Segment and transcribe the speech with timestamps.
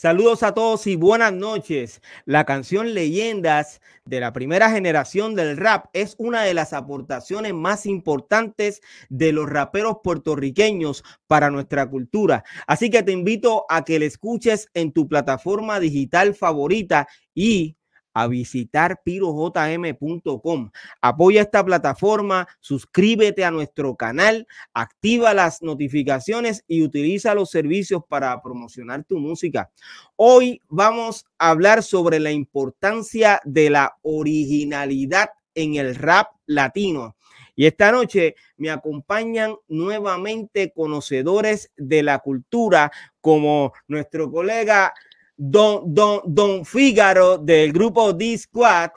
[0.00, 2.00] Saludos a todos y buenas noches.
[2.24, 7.84] La canción Leyendas de la primera generación del rap es una de las aportaciones más
[7.84, 12.44] importantes de los raperos puertorriqueños para nuestra cultura.
[12.66, 17.76] Así que te invito a que la escuches en tu plataforma digital favorita y
[18.12, 20.70] a visitar pirojm.com.
[21.00, 28.40] Apoya esta plataforma, suscríbete a nuestro canal, activa las notificaciones y utiliza los servicios para
[28.42, 29.70] promocionar tu música.
[30.16, 37.16] Hoy vamos a hablar sobre la importancia de la originalidad en el rap latino.
[37.56, 44.94] Y esta noche me acompañan nuevamente conocedores de la cultura como nuestro colega
[45.42, 48.90] Don, Don, Don Fígaro del grupo D-Squad.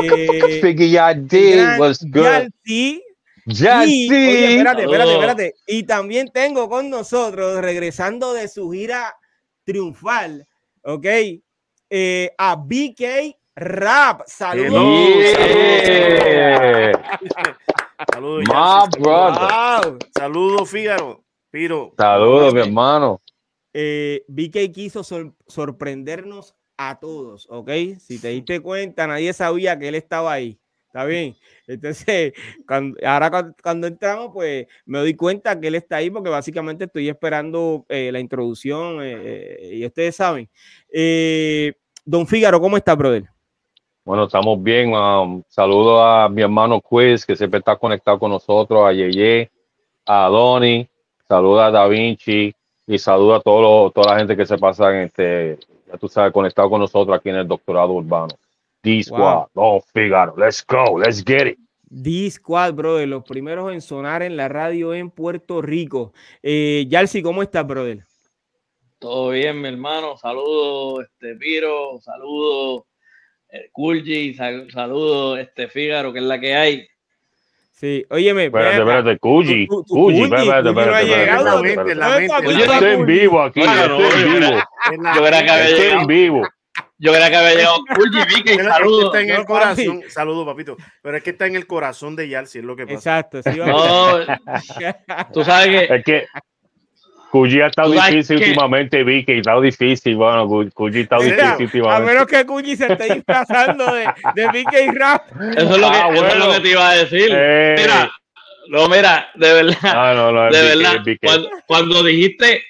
[0.00, 0.60] Eh,
[3.46, 4.04] Yalsi.
[4.04, 5.10] espérate, espérate, Oh.
[5.14, 5.54] espérate.
[5.66, 9.16] Y también tengo con nosotros, regresando de su gira
[9.64, 10.46] triunfal,
[10.84, 11.06] ¿ok?
[11.90, 14.20] Eh, a BK Rap.
[14.26, 15.34] Saludos.
[15.84, 16.92] Yeah.
[18.12, 19.00] Saludos, My Yancy.
[19.00, 19.90] brother.
[19.90, 19.98] Wow.
[20.16, 21.24] Saludos, Fígaro.
[21.50, 21.92] Piro.
[21.98, 23.20] Saludos, mi hermano.
[23.72, 27.70] Eh, BK quiso sor- sorprendernos a todos, ¿ok?
[27.98, 30.58] Si te diste cuenta, nadie sabía que él estaba ahí.
[30.86, 31.36] ¿Está bien?
[31.68, 32.32] Entonces,
[32.66, 36.84] cuando- ahora cuando, cuando entramos, pues me doy cuenta que él está ahí porque básicamente
[36.86, 40.48] estoy esperando eh, la introducción eh, eh, y ustedes saben.
[40.92, 43.24] Eh, Don Fígaro, ¿cómo está, brother?
[44.04, 44.92] Bueno, estamos bien.
[44.94, 49.48] um, saludo a mi hermano Quiz, que siempre está conectado con nosotros, a Yeye,
[50.06, 50.88] a Donny,
[51.28, 52.52] saludo a Da Vinci
[52.92, 56.08] y saludo a todo lo- toda la gente que se pasa en este, ya tú
[56.08, 58.34] sabes, conectado con nosotros aquí en el doctorado urbano.
[58.82, 61.58] D-Squad, no, Figaro, let's go, let's get it.
[61.92, 66.12] D-Squad, brother, los primeros en sonar en la radio en Puerto Rico.
[66.42, 68.04] Eh, Yalsi, ¿cómo estás, brother?
[68.98, 70.16] Todo bien, mi hermano.
[70.16, 72.82] Saludos, este Piro, saludos,
[73.50, 76.86] eh, Kulji, sal- saludos, este Fígaro, que es la que hay.
[77.80, 83.42] Sí, óyeme, Espérate, espérate, Cuyi, Cuyi, Cuyi, espérate, Cuyi espérate, Yo Cuyi, estoy en vivo
[83.42, 84.58] aquí, yo no, estoy en vivo,
[85.14, 86.42] Yo creía que había llegado, en vivo.
[86.98, 89.04] yo creía que había llegado Kulji, Vicky, saludos.
[89.06, 90.02] está en el corazón.
[90.08, 90.76] Saludos, papito.
[91.00, 92.96] Pero es que está en el corazón de Yalsi, es lo que pasa.
[93.20, 94.26] Exacto, sí, vamos.
[94.26, 96.26] No, tú sabes que Es que
[97.30, 101.22] Cuyi ha estado difícil que- últimamente, Vicky, ha estado difícil, bueno, Cu- Cuyi ha estado
[101.22, 102.12] Mira, difícil A últimamente.
[102.12, 105.22] menos que Cuyi se esté disfrazando de, de BK Rap.
[105.56, 107.28] eso es lo que, Ah, eso es lo que te iba a decir.
[107.32, 107.74] Eh.
[107.78, 108.10] Mira,
[108.68, 112.62] no, mira, de verdad, Ah, no, no, es de BK, verdad, cuando, cuando dijiste,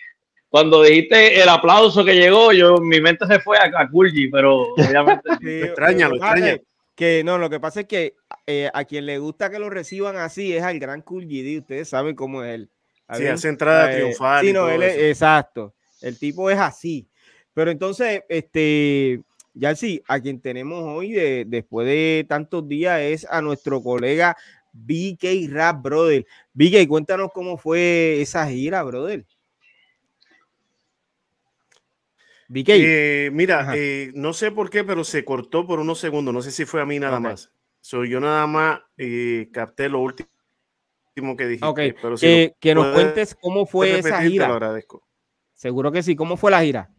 [0.49, 4.75] cuando dijiste el aplauso que llegó, yo mi mente se fue a, a Kulji, pero
[4.75, 6.59] obviamente Sí, extraña, lo extraña.
[6.97, 8.13] Que no, lo que pasa es que
[8.47, 11.61] eh, a quien le gusta que lo reciban así es al gran GD.
[11.61, 12.69] Ustedes saben cómo es él.
[13.11, 15.75] ¿Está Sí, hace entrada Eh, triunfal Sí, no, él es- exacto.
[16.01, 17.09] El tipo es así.
[17.53, 19.21] Pero entonces, este,
[19.55, 24.37] ya sí, a quien tenemos hoy de- después de tantos días es a nuestro colega
[24.73, 26.25] BK Rap, brother.
[26.55, 29.25] BK, cuéntanos cómo fue esa gira, brother.
[32.49, 32.69] BK.
[32.71, 36.33] Eh, mira, eh, no sé por qué, pero se cortó por unos segundos.
[36.35, 37.53] No sé si fue a mí nada más.
[37.81, 40.29] So, yo nada más eh, capté lo último
[41.15, 41.67] que dijiste.
[41.67, 44.49] Ok, pero si que, nos cuentes cómo fue esa repetir, te gira.
[44.49, 45.07] lo agradezco.
[45.55, 46.17] Seguro que sí.
[46.17, 46.91] ¿Cómo fue la gira?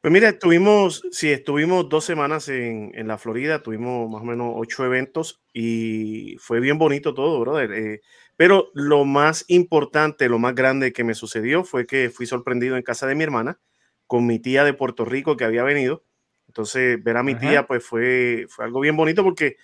[0.00, 4.52] Pues mira, estuvimos, sí, estuvimos dos semanas en, en la Florida, tuvimos más o menos
[4.54, 7.72] ocho eventos y fue bien bonito todo, brother.
[7.72, 8.00] eh,
[8.36, 12.82] pero lo más importante, lo más grande que me sucedió fue que fui sorprendido en
[12.82, 13.60] casa de mi hermana
[14.06, 16.04] con mi tía de Puerto Rico que había venido.
[16.48, 17.40] Entonces, ver a mi Ajá.
[17.40, 19.56] tía, pues fue, fue algo bien bonito porque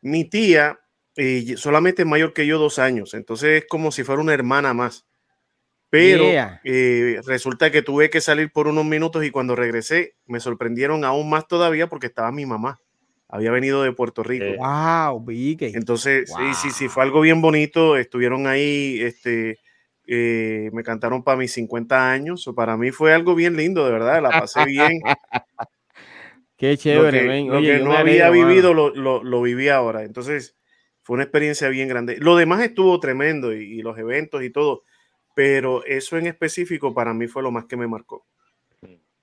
[0.00, 0.78] mi tía
[1.16, 4.74] eh, solamente es mayor que yo dos años, entonces es como si fuera una hermana
[4.74, 5.06] más.
[5.88, 6.60] Pero Yeah.
[6.64, 11.30] eh, resulta que tuve que salir por unos minutos y cuando regresé me sorprendieron aún
[11.30, 12.78] más todavía porque estaba mi mamá.
[13.28, 14.44] Había venido de Puerto Rico.
[14.44, 15.62] Eh, Wow, BK.
[15.76, 17.96] Entonces, sí, sí, sí, fue algo bien bonito.
[17.96, 19.58] Estuvieron ahí, este,
[20.06, 22.46] eh, me cantaron para mis 50 años.
[22.46, 24.22] o Para mí fue algo bien lindo, de verdad.
[24.22, 25.00] La pasé bien.
[26.56, 27.48] Qué lo chévere, que, men.
[27.48, 30.04] lo que no había alegro, vivido lo, lo, lo viví ahora.
[30.04, 30.56] Entonces,
[31.06, 32.16] fue una experiencia bien grande.
[32.18, 34.82] Lo demás estuvo tremendo y, los eventos y todo,
[35.36, 38.26] pero eso en específico para mí fue lo más que me marcó.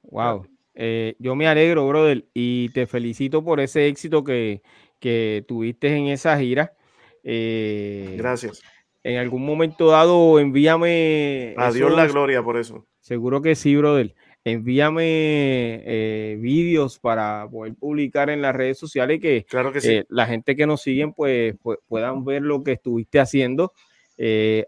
[0.03, 0.47] Wow.
[0.75, 4.61] Eh, yo me alegro, brother, y te felicito por ese éxito que,
[5.45, 6.71] tuviste en esa gira.
[7.21, 8.63] Eh, Gracias.
[9.03, 11.53] En algún momento dado, envíame.
[11.57, 12.87] Adiós la gloria por eso.
[13.01, 14.15] Seguro que sí, brother.
[14.45, 20.55] Envíame eh, vídeos para poder publicar en las redes sociales que, claro que la gente
[20.55, 21.55] que nos siguen pues,
[21.87, 23.73] puedan ver lo que estuviste haciendo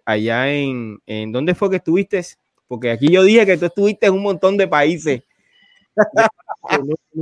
[0.05, 1.31] allá en, en.
[1.31, 2.21] ¿Dónde fue que estuviste?
[2.67, 5.23] Porque aquí yo dije que tú estuviste en un montón de países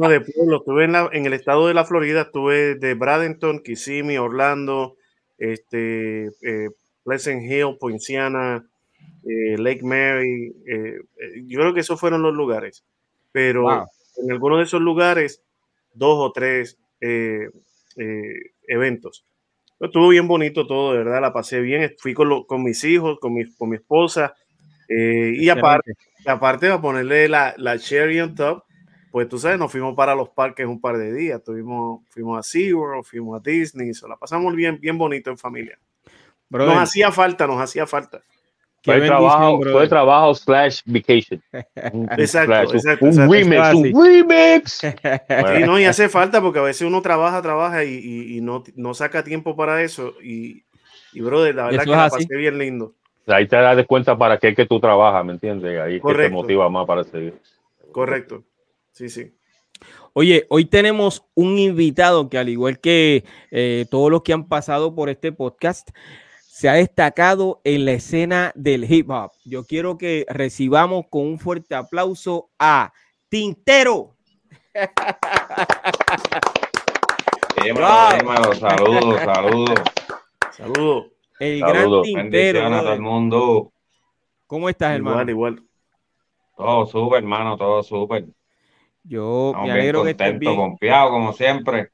[0.09, 0.57] de pueblo.
[0.57, 4.97] Estuve en, el estado de la Florida, estuve de Bradenton, Kissimmee, Orlando,
[5.37, 6.69] este, eh,
[7.03, 8.67] Pleasant Hill, Poinciana,
[9.25, 10.53] eh, Lake Mary.
[10.67, 10.99] Eh,
[11.45, 12.83] yo creo que esos fueron los lugares.
[13.31, 13.85] Pero
[14.17, 15.41] en algunos de esos lugares,
[15.93, 16.77] dos o tres
[18.67, 19.25] eventos.
[19.79, 21.93] Estuvo bien bonito todo, de verdad, la pasé bien.
[21.97, 24.35] Fui con, con mis hijos, con mi, con mi esposa.
[24.87, 25.93] y aparte,
[26.25, 28.63] aparte de ponerle la, la cherry on top,
[29.13, 31.43] pues tú sabes, nos fuimos para los parques un par de días.
[31.43, 35.77] Tuvimos, fuimos a SeaWorld, fuimos a Disney, se la pasamos bien, bien bonito en familia.
[36.49, 38.23] nos hacía falta, nos hacía falta.
[38.83, 41.41] Fue trabajo, fue trabajo slash vacation.
[42.17, 44.79] exacto, exacto, Un remix, un remix.
[44.81, 48.93] Sí, no, y hace falta porque a veces uno trabaja, trabaja y, y, no, no,
[48.93, 50.15] saca tiempo para eso.
[50.21, 50.63] Y,
[51.13, 52.93] y brother, la verdad que la pasé bien lindo.
[53.27, 55.79] Ahí te das cuenta para qué que tú trabajas, ¿me entiendes?
[55.79, 57.39] Ahí que te motiva más para seguir.
[57.93, 58.43] Correcto.
[58.91, 59.31] Sí, sí.
[60.11, 64.93] Oye, hoy tenemos un invitado que al igual que eh, todos los que han pasado
[64.93, 65.89] por este podcast,
[66.53, 69.31] se ha destacado en la escena del hip hop.
[69.43, 72.93] Yo quiero que recibamos con un fuerte aplauso a
[73.27, 74.15] Tintero.
[78.59, 79.79] Saludos, saludos.
[80.51, 81.05] Saludos.
[81.39, 82.67] El gran tintero.
[82.67, 83.73] a todo el mundo.
[84.45, 85.27] ¿Cómo estás, hermano?
[85.31, 85.63] Igual, igual.
[86.55, 88.27] Todo súper, hermano, todo súper.
[89.01, 90.55] Yo me alegro que estés bien.
[90.55, 91.92] confiado, como siempre.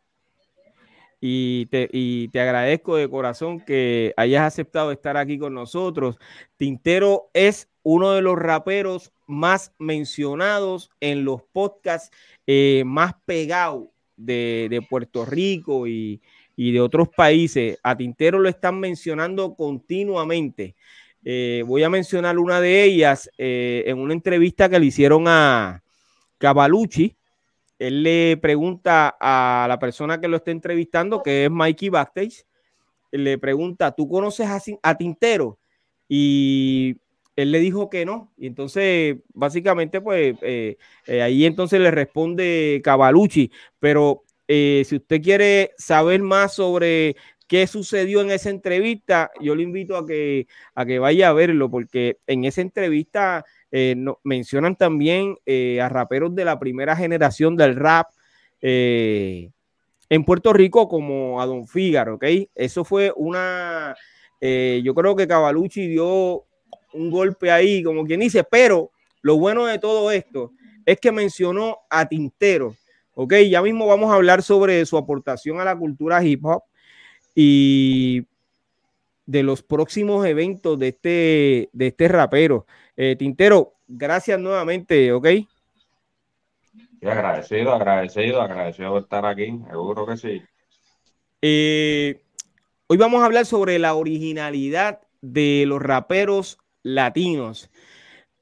[1.21, 6.17] Y te, y te agradezco de corazón que hayas aceptado estar aquí con nosotros.
[6.55, 12.15] Tintero es uno de los raperos más mencionados en los podcasts
[12.47, 16.21] eh, más pegados de, de Puerto Rico y,
[16.55, 17.79] y de otros países.
[17.83, 20.75] A Tintero lo están mencionando continuamente.
[21.23, 25.81] Eh, voy a mencionar una de ellas eh, en una entrevista que le hicieron a
[26.37, 27.15] Cavalucci.
[27.79, 32.45] Él le pregunta a la persona que lo está entrevistando, que es Mikey Backstage,
[33.11, 34.47] le pregunta, ¿tú conoces
[34.83, 35.57] a, Tintero?
[36.07, 36.97] Y
[37.35, 38.33] él le dijo que no.
[38.37, 40.77] Y entonces, básicamente, pues eh,
[41.07, 47.15] ahí entonces le responde Cavalucci, pero eh, si usted quiere saber más sobre
[47.47, 51.69] qué sucedió en esa entrevista, yo le invito a que, a que vaya a verlo,
[51.69, 57.75] porque en esa entrevista eh, mencionan también eh, a raperos de la primera generación del
[57.75, 58.07] rap
[58.61, 62.25] en Puerto Rico como a Don Fígaro, ¿ok?
[62.53, 63.95] Eso fue una,
[64.41, 66.43] yo creo que Cavalucci dio
[66.93, 70.51] un golpe ahí, como quien dice, pero lo bueno de todo esto
[70.85, 72.75] es que mencionó a Tintero
[73.21, 76.63] Ok, ya mismo vamos a hablar sobre su aportación a la cultura hip hop
[77.35, 78.25] y
[79.29, 82.65] de los próximos eventos de este, de este rapero.
[82.97, 85.27] Eh, Tintero, gracias nuevamente, ¿ok?
[87.03, 90.41] agradecido, agradecido, agradecido por estar aquí, seguro que sí.
[91.43, 92.21] Eh,
[92.87, 97.69] hoy vamos a hablar sobre la originalidad de los raperos latinos.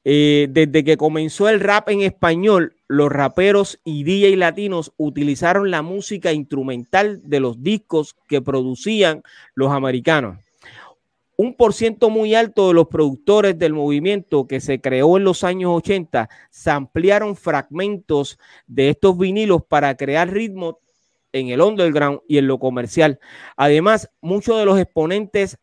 [0.05, 5.81] Eh, desde que comenzó el rap en español, los raperos y DJ latinos utilizaron la
[5.81, 9.21] música instrumental de los discos que producían
[9.53, 10.46] los americanos.
[11.39, 15.43] Un por ciento muy alto de los productores del movimiento que se creó en los
[15.43, 20.77] años 80 se ampliaron fragmentos de estos vinilos para crear ritmos
[21.33, 23.19] en el underground y en lo comercial.
[23.55, 25.59] Además, muchos de los exponentes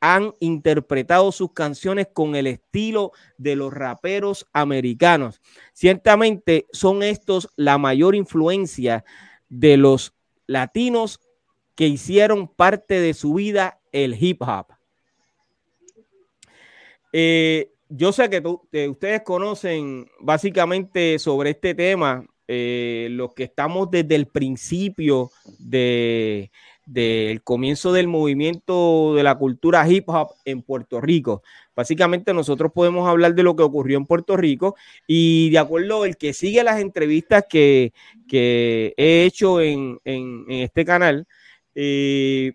[0.00, 5.42] han interpretado sus canciones con el estilo de los raperos americanos.
[5.74, 9.04] Ciertamente son estos la mayor influencia
[9.50, 10.14] de los
[10.46, 11.20] latinos
[11.74, 14.79] que hicieron parte de su vida el hip hop.
[17.12, 18.42] Eh, yo sé que,
[18.88, 26.50] ustedes conocen básicamente sobre este tema, eh, los que estamos desde el principio de
[26.90, 31.42] del comienzo del movimiento de la cultura hip hop en Puerto Rico.
[31.76, 34.74] Básicamente nosotros podemos hablar de lo que ocurrió en Puerto Rico
[35.06, 37.92] y de acuerdo el que sigue las entrevistas que,
[38.32, 40.00] he hecho en,
[40.48, 41.26] este canal,
[41.76, 42.54] eh,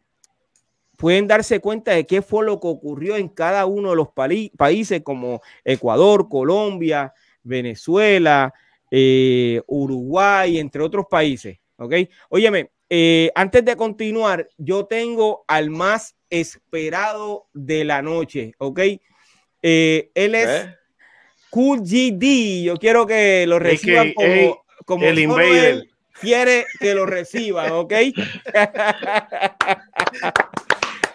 [0.97, 4.09] pueden darse cuenta de qué fue lo que ocurrió en cada uno de los
[4.57, 8.53] países como Ecuador, Colombia, Venezuela,
[8.91, 11.59] eh, Uruguay, entre otros países.
[11.77, 11.93] ¿Ok?
[12.29, 18.53] Óyeme, eh, antes de continuar, yo tengo al más esperado de la noche.
[18.57, 18.79] ¿Ok?
[19.61, 20.67] Eh, él es
[21.49, 22.63] Cool GD.
[22.63, 25.87] Yo quiero que lo reciban como, como el invader.
[26.21, 27.93] Quiere que lo reciban, ¿ok?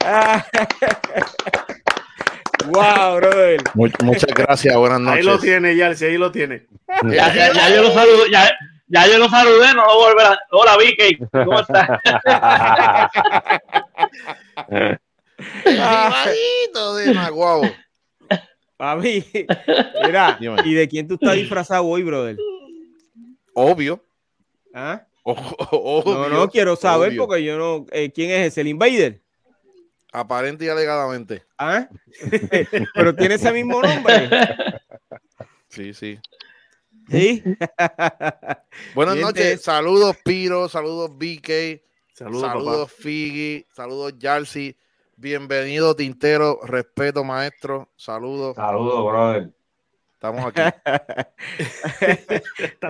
[2.68, 3.58] wow, brother.
[3.74, 5.18] muchas gracias, buenas noches.
[5.18, 6.66] Ahí lo tiene, ya, ahí lo tiene.
[7.08, 8.50] Ya, ya, ya yo lo saludo, ya,
[8.88, 10.38] ya yo lo saludé, no lo volverá.
[10.50, 11.90] Hola, Vicky, ¿cómo estás?
[15.64, 17.62] Primadito de Maguabo.
[18.76, 19.24] Papi,
[20.06, 22.38] mira, ¿y de quién tú estás disfrazado hoy, brother?
[23.52, 24.02] Obvio.
[24.72, 25.06] ¿Ah?
[25.22, 27.84] Obvio, no, no, quiero saber porque yo no.
[27.92, 28.62] Eh, ¿Quién es ese?
[28.62, 29.20] ¿El Invader?
[30.12, 31.44] Aparente y alegadamente.
[31.58, 31.88] ¿Ah?
[32.94, 34.28] Pero tiene ese mismo nombre.
[35.72, 36.18] Sí, sí.
[37.08, 37.44] Sí.
[38.96, 39.62] Buenas noches.
[39.62, 40.68] Saludos, Piro.
[40.68, 41.80] Saludos, BK.
[42.12, 43.64] Saludos, saludos Figi.
[43.72, 44.76] Saludos, Yarsi.
[45.14, 46.58] Bienvenido, Tintero.
[46.64, 47.88] Respeto, maestro.
[47.94, 48.56] Saludos.
[48.56, 49.50] Saludos, brother.
[50.14, 50.60] Estamos aquí.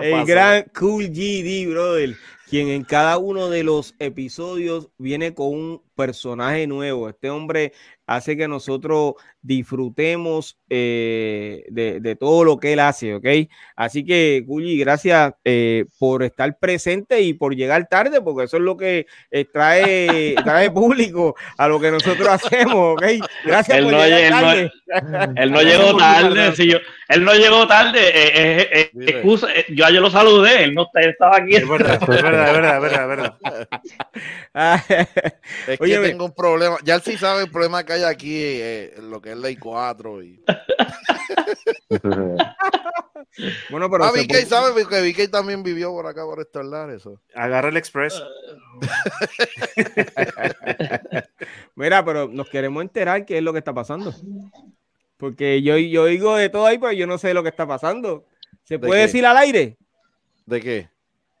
[0.01, 2.15] El gran Cool GD, brother,
[2.51, 7.07] quien en cada uno de los episodios viene con un personaje nuevo.
[7.07, 7.71] Este hombre
[8.15, 13.25] hace que nosotros disfrutemos eh, de, todo lo que él hace, ¿ok?
[13.75, 18.63] Así que, Gulli, gracias eh, por estar presente y por llegar tarde, porque eso es
[18.63, 23.03] lo que eh, trae, trae público a lo que nosotros hacemos, ¿ok?
[23.45, 24.71] Gracias él por no, llegar él tarde.
[25.01, 26.77] No, él no llegó tarde, si yo,
[27.09, 31.55] él no llegó tarde, excusa, yo ayer lo saludé, él no estaba aquí.
[31.55, 33.01] Es verdad, es verdad, es verdad, es verdad.
[33.01, 33.67] Es, verdad.
[34.53, 38.00] Ah, es que Oye, tengo un problema, ya él sí sabe el problema que hay
[38.05, 40.43] aquí, eh, lo que es ley 4 y...
[43.69, 47.03] bueno, pero ah, VK sabe que VK también vivió por acá por estos lares.
[47.33, 48.21] Agarra el express.
[51.75, 54.13] Mira, pero nos queremos enterar qué es lo que está pasando.
[55.17, 58.25] Porque yo, yo oigo de todo ahí, pero yo no sé lo que está pasando.
[58.63, 59.77] ¿Se puede decir al aire?
[60.45, 60.89] ¿De qué?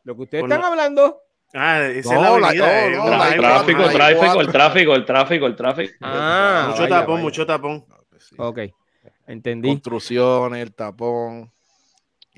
[0.03, 1.21] Lo que ustedes están hablando.
[1.53, 2.89] Ah, esa es la avenida.
[2.91, 5.93] No, no, el tráfico, el tráfico, el tráfico, el tráfico, el tráfico.
[6.01, 7.23] Ah, mucho vaya, tapón, vaya.
[7.23, 7.85] mucho tapón.
[8.37, 8.59] Ok,
[9.27, 9.67] entendí.
[9.69, 11.51] Construcciones, el tapón.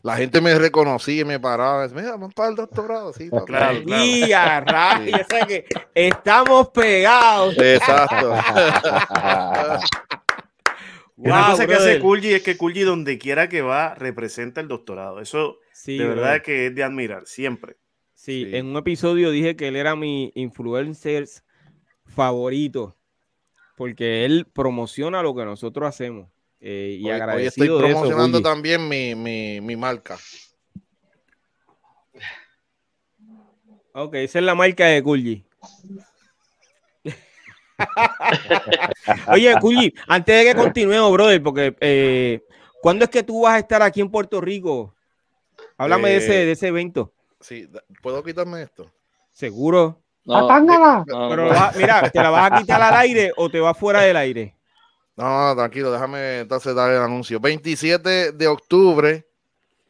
[0.02, 1.88] La gente me reconocía y me paraba.
[1.90, 3.14] Mira, vamos para el doctorado.
[3.14, 3.46] Sí, papá.
[3.46, 4.04] Claro, claro.
[4.04, 5.66] Y a rayos, o sea que
[5.96, 7.56] estamos pegados.
[7.58, 8.34] Exacto.
[11.16, 12.00] Una Wow, cosa que hace.
[12.00, 15.20] Kulji es que Kulji donde quiera que va representa el doctorado.
[15.22, 16.42] Eso Sí, de verdad brother.
[16.42, 17.78] que es de admirar, siempre.
[18.24, 18.56] Sí, Sí.
[18.56, 21.28] en un episodio dije que él era mi influencer
[22.06, 22.96] favorito
[23.76, 26.30] porque él promociona lo que nosotros hacemos.
[26.62, 30.18] eh, y Hoy, hoy agradecido estoy de eso, promocionando también mi, mi, mi marca.
[33.92, 35.44] Ok, esa es la marca de Kulji.
[39.34, 42.42] Oye, Kulji, antes de que continuemos, brother, porque eh,
[42.82, 44.96] ¿cuándo es que tú vas a estar aquí en Puerto Rico?
[45.76, 47.12] Háblame de, ese, Eh, de ese evento.
[47.44, 47.70] Sí,
[48.02, 48.90] ¿puedo quitarme esto?
[49.32, 50.02] Seguro.
[50.26, 51.04] No, ¡Atángala!
[51.06, 51.50] no, Pero no.
[51.54, 54.56] va- mira, ¿te la vas a quitar al aire o te vas fuera del aire?
[55.16, 57.40] No, no, tranquilo, déjame entonces dar el anuncio.
[57.40, 59.28] 27 de octubre,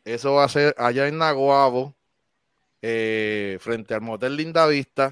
[0.04, 1.96] eso va a ser allá en Naguabo,
[2.82, 5.12] eh, frente al Motel Linda Vista.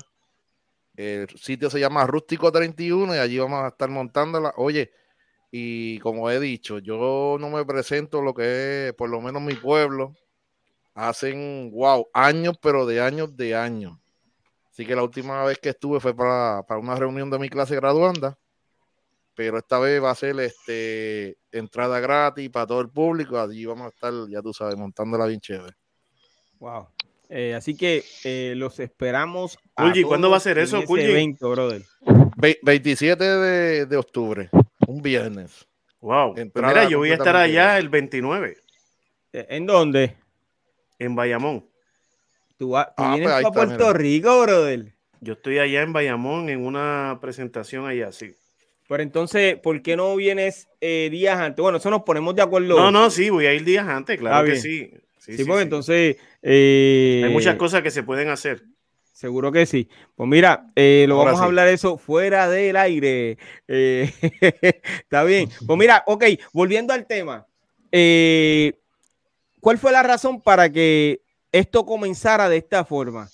[0.95, 4.53] El sitio se llama Rústico 31 y allí vamos a estar montándola.
[4.57, 4.91] Oye,
[5.51, 9.53] y como he dicho, yo no me presento lo que es, por lo menos mi
[9.55, 10.15] pueblo,
[10.93, 13.98] hacen, wow, años, pero de años de años.
[14.69, 17.75] Así que la última vez que estuve fue para, para una reunión de mi clase
[17.75, 18.38] graduanda
[19.33, 23.39] pero esta vez va a ser este entrada gratis para todo el público.
[23.39, 25.75] Allí vamos a estar, ya tú sabes, montándola bien chévere.
[26.60, 26.89] Wow.
[27.29, 29.57] Eh, así que eh, los esperamos.
[29.75, 31.05] a Kulji, ¿cuándo va a ser eso, Kulji?
[31.05, 31.81] evento, brother.
[32.38, 34.50] Ve- 27 de, de octubre,
[34.86, 35.65] un viernes.
[36.01, 36.33] Wow.
[36.33, 38.57] Pues Entrada mira, yo voy a estar allá el 29
[39.33, 40.17] Eh, ¿En dónde?
[41.03, 41.65] En Bayamón.
[42.58, 43.93] Tú, Ah, vienes pues a está, Puerto mira.
[43.93, 44.93] Rico, brother.
[45.20, 48.34] Yo estoy allá en Bayamón en una presentación allá, sí.
[48.88, 51.62] Pero entonces, ¿por qué no vienes eh, días antes?
[51.62, 52.77] Bueno, eso nos ponemos de acuerdo.
[52.77, 54.91] No, no, sí, voy a ir días antes, claro Ah, que sí.
[55.17, 55.63] Sí, Sí, sí, porque sí.
[55.63, 56.17] entonces.
[56.41, 58.63] eh, Hay muchas cosas que se pueden hacer.
[59.13, 59.88] Seguro que sí.
[60.15, 63.38] Pues mira, eh, lo Ahora vamos a hablar eso fuera del aire.
[63.67, 64.12] Eh,
[65.03, 65.48] está bien.
[65.67, 67.46] Pues mira, ok, volviendo al tema.
[67.91, 68.74] eh,
[69.62, 73.30] ¿Cuál fue la razón para que esto comenzara de esta forma?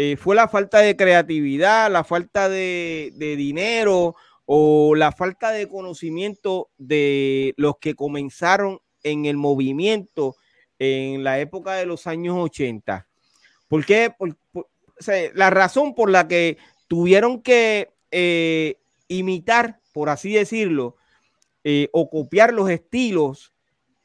[0.00, 4.14] eh, fue la falta de creatividad, la falta de, dinero
[4.46, 10.36] o la falta de conocimiento de los que comenzaron en el movimiento
[10.78, 13.08] en la época de los años 80.
[13.66, 14.14] ¿Por qué?
[15.34, 18.76] La razón por la que tuvieron que eh,
[19.08, 20.94] imitar, por así decirlo,
[21.64, 23.52] eh, o copiar los estilos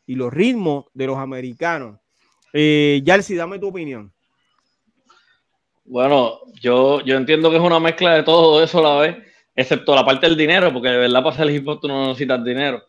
[0.06, 2.00] y los ritmos de los americanos.
[2.52, 4.12] Eh, Yalsi, dame tu opinión.
[5.86, 9.18] Bueno, yo, yo entiendo que es una mezcla de todo eso a la vez,
[9.56, 12.82] excepto la parte del dinero, porque de verdad para hip hop tú no necesitas dinero.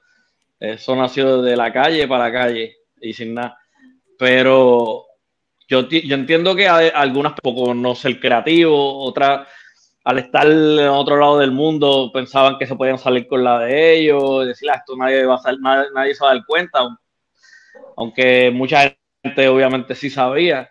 [0.61, 3.59] Eso nació de la calle para la calle y sin nada.
[4.19, 5.07] Pero
[5.69, 9.49] yo, yo entiendo que algunas poco no ser creativo, otras
[10.05, 13.95] al estar en otro lado del mundo pensaban que se podían salir con la de
[13.99, 16.81] ellos, decir, "Ah, esto nadie va a nadie, nadie se va a dar cuenta,
[17.97, 20.69] aunque mucha gente obviamente sí sabía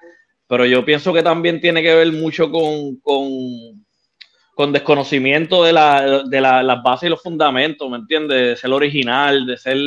[0.47, 3.29] pero yo pienso que también tiene que ver mucho con, con,
[4.55, 8.37] con desconocimiento de, la, de la- las bases y los fundamentos, ¿me entiendes?
[8.37, 9.77] De ser original, de ser,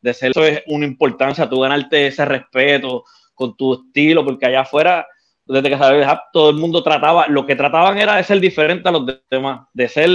[0.00, 3.04] de ser, eso es una importancia, tú ganarte ese respeto
[3.34, 5.06] con tu estilo, porque allá afuera,
[5.46, 8.92] desde que sabes, todo el mundo trataba, lo que trataban era de ser diferente a
[8.92, 10.10] los demás, de ser,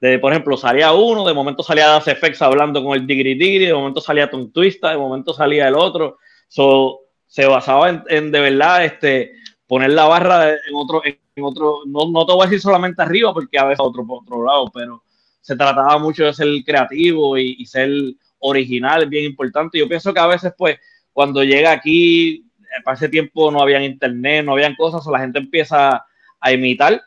[0.00, 3.66] de, por ejemplo, salía uno, de momento salía Das FX hablando con el Digri Digri,
[3.66, 8.40] de momento salía Tom Twista, de momento salía el otro, so, se basaba en, de
[8.40, 9.32] verdad este,
[9.66, 13.32] poner la barra en otro, en otro no, no te voy a decir solamente arriba
[13.32, 15.02] porque a veces otro por otro lado, pero
[15.40, 17.90] se trataba mucho de ser creativo y, ser
[18.38, 19.78] original, bien importante.
[19.78, 20.78] Yo pienso que a veces, pues,
[21.12, 25.20] cuando llega aquí, eh, para ese tiempo no habían internet, no habían cosas, o la
[25.20, 26.04] gente empieza
[26.40, 27.02] a imitar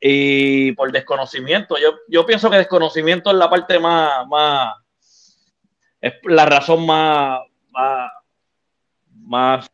[0.00, 1.76] y por desconocimiento.
[1.78, 4.74] Yo, yo pienso que desconocimiento es la parte más, más
[6.00, 7.40] es la razón más,
[7.70, 8.10] más,
[9.24, 9.70] más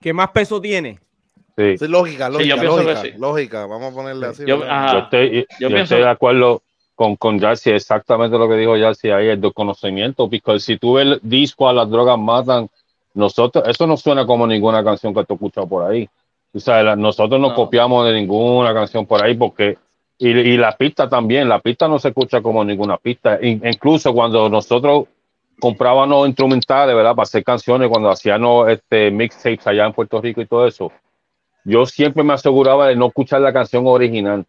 [0.00, 0.98] ¿Qué más peso tiene?
[1.56, 1.78] Sí.
[1.78, 3.12] Sí, lógica, Sí, lógica, yo pienso que lógica, sí.
[3.18, 3.66] lógica.
[3.66, 4.44] Vamos a ponerle así.
[4.46, 4.84] Yo- ¿verdad?
[4.84, 4.92] ajá.
[4.92, 6.62] Yo estoy, yo yo pienso- estoy de acuerdo
[6.94, 11.06] con, con Yarcy, exactamente lo que dijo Yarcy ahí, el desconocimiento, porque si tú ves
[11.06, 12.68] el disco a las drogas matan,
[13.14, 16.08] nosotros, eso no suena como ninguna canción que tú escuchas por ahí.
[16.54, 17.54] O sea, nosotros no, No.
[17.54, 19.78] copiamos de ninguna canción por ahí porque,
[20.18, 23.38] y, y la pista también, la pista no se escucha como ninguna pista.
[23.40, 25.06] In- incluso cuando nosotros
[25.60, 27.14] comprábamos instrumentales, ¿verdad?
[27.14, 30.92] Para hacer canciones, cuando hacíamos este, mixtapes allá en Puerto Rico y todo eso,
[31.64, 34.44] yo siempre me aseguraba de no escuchar la canción original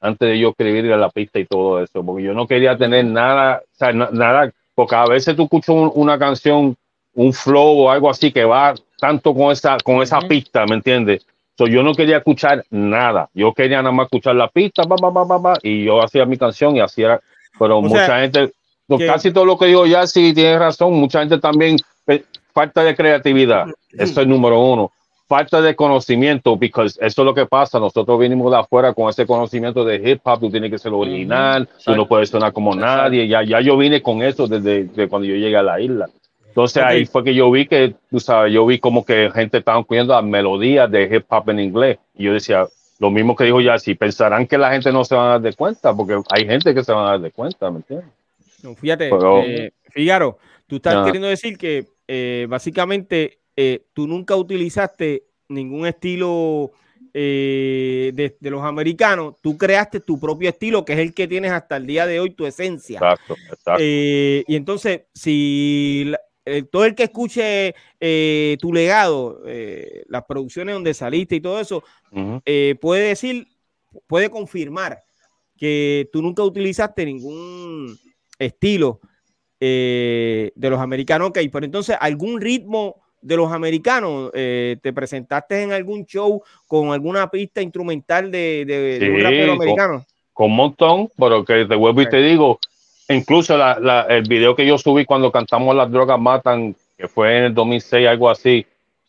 [0.00, 3.62] antes de yo escribir la pista y todo eso, porque yo no quería tener nada,
[3.64, 6.76] o sea, na- nada, porque a veces tú escuchas un- una canción,
[7.14, 11.26] un flow o algo así que va tanto con esa, con esa pista, ¿me entiendes?
[11.56, 15.10] So, yo no quería escuchar nada, yo quería nada más escuchar la pista, ba, ba,
[15.10, 17.20] ba, ba, ba, y yo hacía mi canción y hacía,
[17.58, 18.52] pero O mucha sea, gente,
[18.88, 21.76] que- casi todo lo que digo ya sí tiene razón, mucha gente también,
[22.08, 24.90] eh, falta de creatividad, eso es número uno
[25.26, 27.80] falta de conocimiento, porque eso es lo que pasa.
[27.80, 31.66] Nosotros venimos de afuera con ese conocimiento de hip hop, tú tienes que ser original,
[31.84, 33.02] tú no puedes sonar como Exacto.
[33.04, 33.26] nadie.
[33.26, 36.08] Ya, ya yo vine con eso desde, desde cuando yo llegué a la isla.
[36.54, 39.82] Entonces ahí fue que yo vi que, tú sabes, yo vi como que gente estaba
[39.82, 41.98] cuidando las melodías de hip hop en inglés.
[42.14, 42.66] Y yo decía,
[43.00, 45.40] lo mismo que dijo ya, si pensarán que la gente no se va a dar
[45.40, 48.08] de cuenta, porque hay gente que se va a dar de cuenta, ¿me entiendes?
[48.62, 49.72] No, fíjate, Pero- eh,
[50.68, 56.70] tú estás queriendo decir que eh, básicamente eh, tú nunca utilizaste ningún estilo
[57.12, 61.52] eh, de, de los americanos, tú creaste tu propio estilo, que es el que tienes
[61.52, 62.98] hasta el día de hoy, tu esencia.
[62.98, 63.78] Exacto, exacto.
[63.80, 66.12] Eh, y entonces, si
[66.44, 71.40] la- eh, todo el que escuche eh, tu legado, eh, las producciones donde saliste y
[71.40, 71.82] todo eso,
[72.44, 73.48] eh, puede decir,
[74.06, 75.02] puede confirmar
[75.56, 77.96] que tú nunca utilizaste ningún
[78.38, 79.00] estilo
[79.60, 81.28] eh, de los americanos.
[81.28, 84.30] Ok, pero entonces, ¿algún ritmo de los americanos?
[84.34, 89.22] Eh, ¿Te presentaste en algún show con alguna pista instrumental de, de- de un Sí,
[89.22, 90.06] rapero con- americano?
[90.32, 92.58] con un montón, pero que te vuelvo y te digo,
[93.08, 97.38] incluso la, la- el video que yo subí cuando cantamos Las Drogas Matan, que fue
[97.38, 98.64] en el 2006, algo así,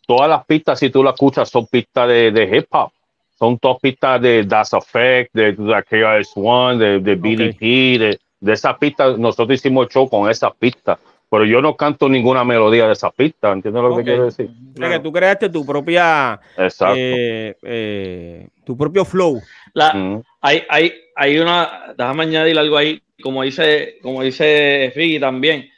[0.07, 2.89] todas las pistas, si tú las escuchas, son pistas de, de hip hop.
[3.37, 8.77] Son todas pistas de Das Effect, de, de KRS-One, de, de BDP, de, de esas
[8.77, 9.17] pistas.
[9.17, 10.97] Nosotros hicimos show con esas pistas,
[11.29, 14.49] pero yo no canto ninguna melodía de esas pistas, ¿entiendes lo que quiero decir?
[14.73, 16.95] O sea, que tú creaste tu propia, Exacto.
[16.97, 19.41] eh, eh, tu propio flow.
[19.73, 20.21] La.
[20.45, 25.71] Hay, hay, hay una, déjame añadir algo ahí, como dice, como dice Figgy también.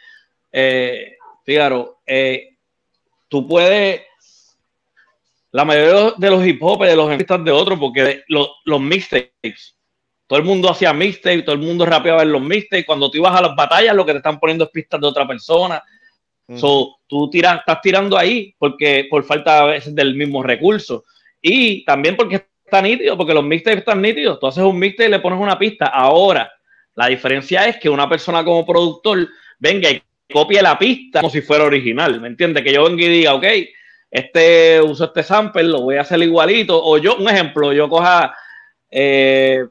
[0.52, 2.58] Eh, Fígaro, eh,
[3.30, 4.02] tú puedes,
[5.52, 9.78] la mayoría de los hip hop de los artistas de otros, porque los, los mixtapes,
[10.28, 12.86] todo el mundo hacía mixtapes, todo el mundo rapeaba en los mixtapes.
[12.86, 15.26] Cuando tú ibas a las batallas, lo que te están poniendo es pistas de otra
[15.26, 15.82] persona.
[16.50, 16.60] Ujú.
[16.60, 21.06] So, tú tiras, estás tirando ahí porque por falta a veces del mismo recurso.
[21.42, 24.40] Y también porque está nítido, porque los mixtapes están nítidos.
[24.40, 25.86] Tú haces un mixtape y le pones una pista.
[25.86, 26.52] Ahora,
[26.96, 29.26] la diferencia es que una persona como productor
[29.58, 30.02] venga y
[30.32, 32.64] copie la pista como si fuera original, ¿me entiendes?
[32.64, 33.46] Que yo venga y diga, ok,
[34.12, 36.84] este uso este sample, lo voy a hacer igualito.
[36.84, 38.36] O yo, un ejemplo, yo coja
[38.92, 39.66] eh,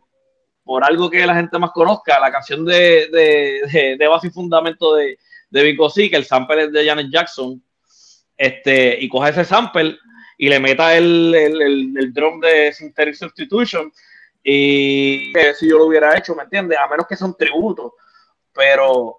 [0.65, 4.95] por algo que la gente más conozca, la canción de, de, de, base y fundamento
[4.95, 5.19] de,
[5.51, 7.63] de Vico C, que el sample es de Janet Jackson,
[8.39, 9.99] este, y coja ese sample
[10.39, 13.93] y le meta el, el, el, drum de Synthetic Substitution.
[14.43, 16.79] Y si yo lo hubiera hecho, ¿me entiendes?
[16.79, 17.95] A menos que sea un tributo.
[18.53, 19.19] Pero,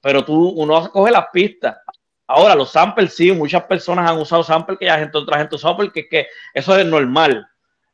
[0.00, 1.78] pero tú, uno coge las pistas.
[2.26, 5.76] Ahora, los samples, sí, muchas personas han usado samples que ya gente, otra gente usado
[5.78, 7.46] porque es que eso es normal.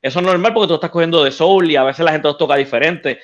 [0.02, 2.36] Eso es normal porque tú estás cogiendo de soul y a veces la gente los
[2.36, 3.20] toca diferente.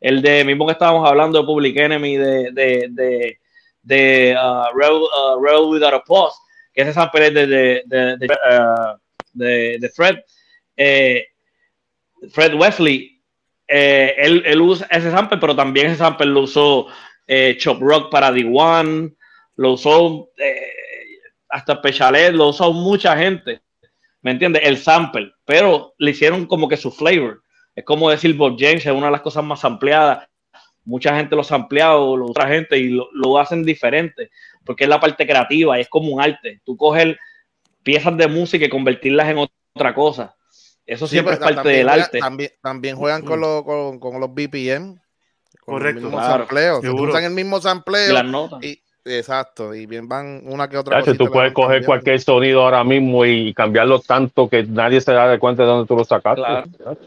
[0.00, 3.40] El de mismo que estábamos hablando de Public Enemy, de, de, de,
[3.82, 6.38] de uh, uh, Without a Pause,
[6.76, 8.98] que ese sample es de, de, de, uh,
[9.32, 10.18] de Fred,
[10.76, 11.26] eh,
[12.30, 13.22] Fred Wesley.
[13.68, 16.86] Eh, él, él, usa ese sample, pero también ese sample lo usó
[17.26, 19.16] eh, Chop Rock para D1,
[19.56, 20.72] lo usó eh,
[21.48, 23.60] hasta Pechalet, lo usó mucha gente,
[24.22, 24.62] ¿me entiendes?
[24.64, 27.42] El sample, pero le hicieron como que su flavor.
[27.74, 30.28] Es como decir Bob James, es una de las cosas más ampliadas.
[30.84, 34.30] Mucha gente lo ha ampliado, otra gente, y lo, lo, hacen diferente,
[34.66, 36.60] porque es la parte creativa, es como un arte.
[36.64, 37.16] Tú coges
[37.82, 40.34] piezas de música y convertirlas en otra cosa.
[40.84, 42.18] Eso siempre es parte del arte.
[42.18, 45.00] También, también juegan con, lo, con, con los BPM.
[45.64, 46.10] Correcto.
[46.48, 46.80] Claro.
[46.94, 48.10] usan el mismo sampleo.
[48.10, 48.62] Y las notas.
[48.62, 51.00] Y, Exacto, y bien van una que otra.
[51.00, 55.38] tú puedes coger cualquier sonido ahora mismo y cambiarlo tanto que nadie se da de
[55.38, 56.42] cuenta de dónde tú lo sacaste.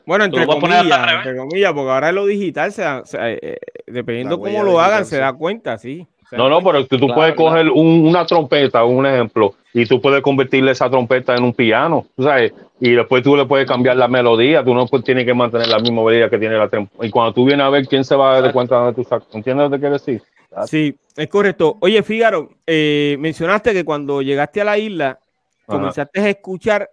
[0.06, 4.64] Bueno, entre comillas, entre comillas, porque ahora lo digital, se da, eh, eh, dependiendo cómo
[4.64, 6.08] lo hagan, se da cuenta, sí.
[6.32, 10.22] No, no, pero tú, tú puedes coger un, una trompeta, un ejemplo, y tú puedes
[10.22, 12.54] convertirle esa trompeta en un piano, ¿sabes?
[12.80, 15.80] Y después tú le puedes cambiar la melodía, tú no pues, tienes que mantener la
[15.80, 17.06] misma melodía que tiene la trompeta.
[17.06, 19.04] Y cuando tú vienes a ver quién se va a dar de cuenta de tú
[19.04, 20.22] sacas, ¿entiendes lo que quiero decir?
[20.66, 21.78] Sí, es correcto.
[21.82, 25.20] Oye, Fígaro, eh, mencionaste que cuando llegaste a la isla
[25.66, 26.90] comenzaste a escuchar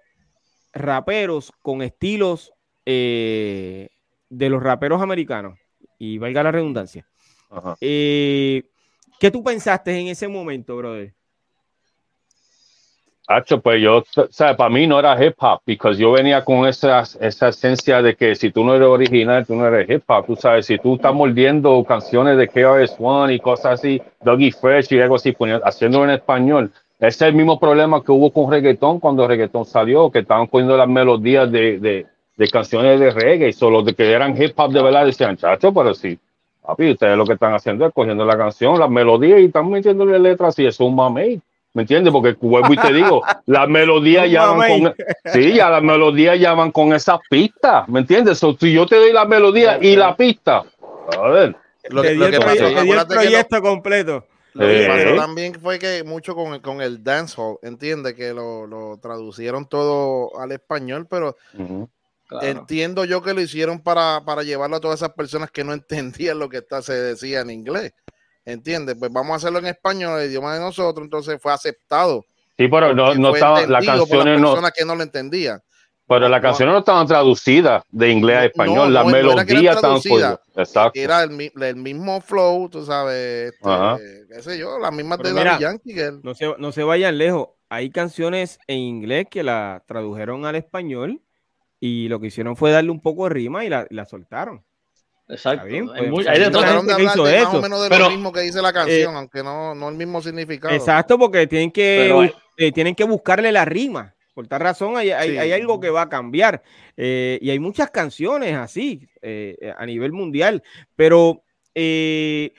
[0.72, 2.52] raperos con estilos
[2.84, 3.88] eh,
[4.28, 5.58] de los raperos americanos,
[5.98, 7.06] y valga la redundancia.
[7.80, 8.64] Eh,
[9.18, 11.12] ¿Qué tú pensaste en ese momento, brother?
[13.28, 16.64] Hacho, pues yo, o sea, para mí no era hip hop, porque yo venía con
[16.64, 20.26] esa, esa esencia de que si tú no eres original, tú no eres hip hop,
[20.26, 25.00] tú sabes, si tú estás mordiendo canciones de KRS-One y cosas así, Dougie Fresh y
[25.00, 29.26] algo así, haciéndolo en español, ese es el mismo problema que hubo con reggaetón cuando
[29.26, 33.92] reggaetón salió, que estaban poniendo las melodías de, de, de canciones de reggae, solo de
[33.92, 36.16] que eran hip hop de verdad, decían, chacho, pero sí,
[36.66, 40.18] papi, ustedes lo que están haciendo es cogiendo la canción, las melodías y están metiéndole
[40.18, 41.40] letras y eso es un mamey.
[41.72, 42.10] ¿Me entiendes?
[42.10, 44.94] Porque vuelvo y te digo, las melodías ya van con.
[45.26, 47.86] Sí, ya las melodías ya van con esas pistas.
[47.88, 48.38] ¿Me entiendes?
[48.38, 50.64] si yo te doy la melodía y la pista,
[51.18, 51.54] a ver.
[51.90, 54.24] Lo, que, lo que pasó, el proyecto completo.
[54.54, 58.96] Lo que pasó también fue que mucho con, con el dancehall, entiende que lo, lo,
[58.96, 61.36] traducieron todo al español, pero
[62.42, 65.72] entiendo yo que lo hicieron para, para llevarlo a todas esas personas que no
[66.20, 67.92] entendían lo que está, se decía en inglés.
[68.44, 68.96] ¿Entiendes?
[68.98, 72.24] Pues vamos a hacerlo en español, el idioma de nosotros, entonces fue aceptado.
[72.56, 74.56] Sí, pero no, no estaba, las canciones no.
[74.74, 75.60] que no lo entendían.
[76.08, 80.00] Pero las canciones no estaban traducidas de inglés a español, las melodías estaban
[80.54, 80.98] Exacto.
[80.98, 85.62] Era el, el, mismo flow, tú sabes, este, qué sé yo, las mismas de Daddy
[85.62, 85.94] Yankee.
[86.22, 87.48] No, se, no se vayan lejos.
[87.68, 91.20] Hay canciones en inglés que la tradujeron al español
[91.86, 94.64] y lo que hicieron fue darle un poco de rima y la, la soltaron.
[95.28, 95.66] Exacto.
[95.66, 97.44] Bien, hay, pues, hay de todo gente que hizo eso.
[97.46, 99.88] Más o menos de Pero- lo mismo que dice la canción, eh, aunque no, no
[99.88, 100.72] el mismo significado.
[100.74, 102.22] Exacto, porque tienen que, Pero
[102.56, 104.14] eh, tienen que buscarle la rima.
[104.34, 105.38] Por tal razón, hay, hay- Sí.
[105.38, 106.62] hay algo que va a cambiar.
[106.96, 109.08] Eh, y hay muchas canciones así
[109.76, 110.62] a nivel mundial.
[110.94, 111.42] Pero,
[111.74, 112.52] eh,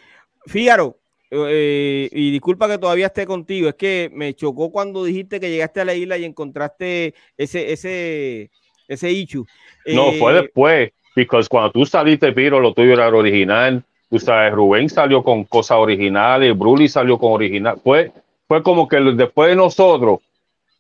[0.46, 1.00] Fígaro,
[1.32, 5.82] eh, y disculpa que todavía esté contigo, es que me chocó cuando dijiste que llegaste
[5.82, 8.50] a la isla y encontraste ese, ese,
[8.88, 9.46] ese ichu.
[9.86, 13.84] No, fue Eh, después, porque cuando tú saliste, Piro, lo tuyo era original.
[14.10, 17.78] Tú sabes, Rubén salió con cosas originales, Bruli salió con original.
[17.84, 18.12] Fue,
[18.48, 20.20] fue como que después de nosotros,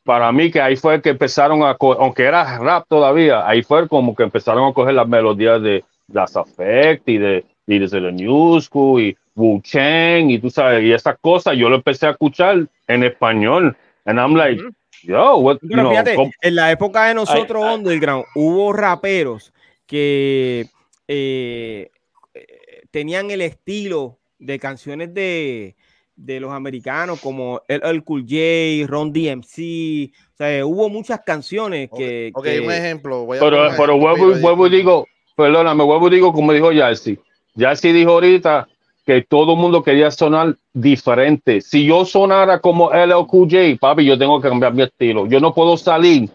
[0.03, 4.15] para mí que ahí fue que empezaron a, aunque era rap todavía, ahí fue como
[4.15, 8.61] que empezaron a coger las melodías de Das Affect y de, y de The New
[8.61, 12.65] School y Wu Chang y tú sabes, y esas cosas yo lo empecé a escuchar
[12.87, 13.75] en español.
[14.05, 14.63] And I'm like,
[15.07, 17.75] yo, what, you Pero know, fíjate, com- en la época de nosotros, Ay, ay.
[17.77, 19.53] Underground, hubo raperos
[19.85, 20.67] que
[21.07, 21.89] eh,
[22.91, 25.75] tenían el estilo de canciones de,
[26.15, 31.89] de los americanos como el, el Cool J, Ron DMC, o sea, hubo muchas canciones
[31.95, 32.31] que...
[32.33, 33.25] Ok, que- un ejemplo.
[33.25, 37.17] voy a Pero, pero y digo, perdóname, vuelvo y digo como dijo Yarsi.
[37.55, 38.67] Yarsi dijo ahorita
[39.07, 41.61] que todo el mundo quería sonar diferente.
[41.61, 45.25] Si yo sonara como LLQJ, papi, yo tengo que cambiar mi estilo.
[45.27, 46.29] Yo no puedo salir,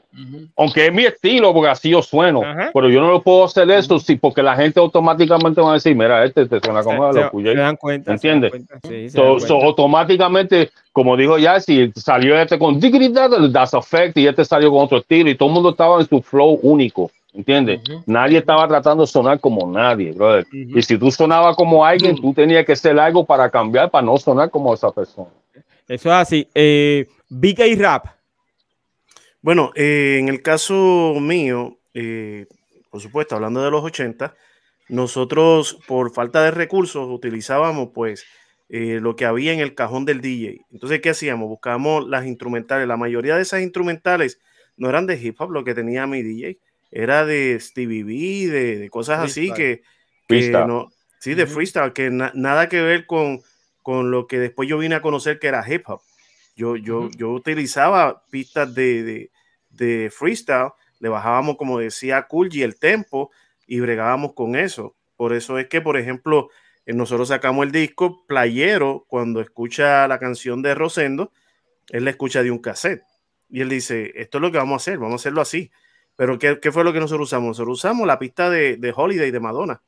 [0.56, 2.40] aunque es mi estilo, porque así yo sueno,
[2.72, 5.94] pero yo no lo puedo hacer eso, sí, porque la gente automáticamente va a decir,
[5.94, 7.44] mira, este te suena como LLQJ.
[7.44, 8.16] se dan cuenta.
[9.10, 14.70] So, automáticamente, como dijo ya, si salió este con dignidad, Das Effect y este salió
[14.70, 17.80] con otro estilo y todo el mundo estaba en su flow único, ¿entiendes?
[18.06, 20.46] Nadie estaba tratando de sonar como nadie, brother.
[20.52, 24.16] Y si tú sonabas como alguien, tú tenías que hacer algo para cambiar, para no
[24.18, 25.30] sonar como esa persona.
[25.88, 26.48] Eso es así.
[26.54, 28.06] Eh, BK Rap.
[29.40, 32.46] Bueno, eh, en el caso mío, eh,
[32.90, 34.34] por supuesto, hablando de los 80,
[34.88, 38.24] nosotros por falta de recursos utilizábamos pues
[38.68, 40.64] eh, lo que había en el cajón del DJ.
[40.70, 41.48] Entonces, ¿qué hacíamos?
[41.48, 42.86] Buscábamos las instrumentales.
[42.86, 44.38] La mayoría de esas instrumentales
[44.76, 46.58] no eran de hip hop, lo que tenía mi DJ.
[46.92, 48.12] Era de Stevie B,
[48.52, 49.82] de, de cosas así que, que
[50.28, 50.66] Freestyle.
[50.66, 53.40] no, sí, de freestyle, que na- nada que ver con,
[53.82, 56.02] con lo que después yo vine a conocer que era hip hop.
[56.54, 59.30] Yo, yo, yo utilizaba pistas de, de,
[59.70, 63.30] de freestyle, le bajábamos, como decía Cool G, el tempo
[63.66, 64.94] y bregábamos con eso.
[65.16, 66.50] Por eso es que, por ejemplo,
[66.84, 71.32] eh, nosotros sacamos el disco Playero, cuando escucha la canción de Rosendo,
[71.88, 73.02] él la escucha de un cassette.
[73.48, 75.70] Y él dice, esto es lo que vamos a hacer, vamos a hacerlo así.
[76.16, 77.48] Pero ¿qué, qué fue lo que nosotros usamos?
[77.48, 79.82] Nosotros usamos la pista de, de Holiday de Madonna.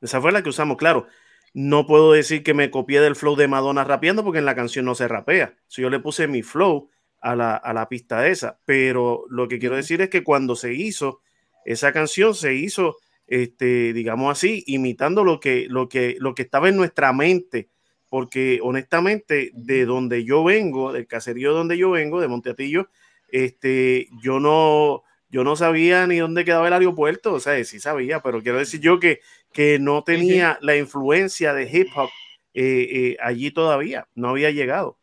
[0.00, 1.06] Esa fue la que usamos, claro.
[1.52, 4.84] No puedo decir que me copié del flow de Madonna rapeando porque en la canción
[4.84, 5.56] no se rapea.
[5.66, 6.88] Si yo le puse mi flow
[7.20, 10.72] a la, a la pista esa, pero lo que quiero decir es que cuando se
[10.72, 11.20] hizo
[11.64, 16.68] esa canción, se hizo, este, digamos así, imitando lo que, lo que, lo que estaba
[16.68, 17.68] en nuestra mente.
[18.08, 22.88] Porque honestamente, de donde yo vengo, del caserío donde yo vengo, de Monteatillo,
[23.32, 28.20] este, yo no, yo no sabía ni dónde quedaba el aeropuerto, o sea, sí sabía,
[28.20, 29.20] pero quiero decir yo que,
[29.52, 32.10] que no tenía la influencia de hip hop
[32.54, 34.96] eh, eh, allí todavía, no había llegado.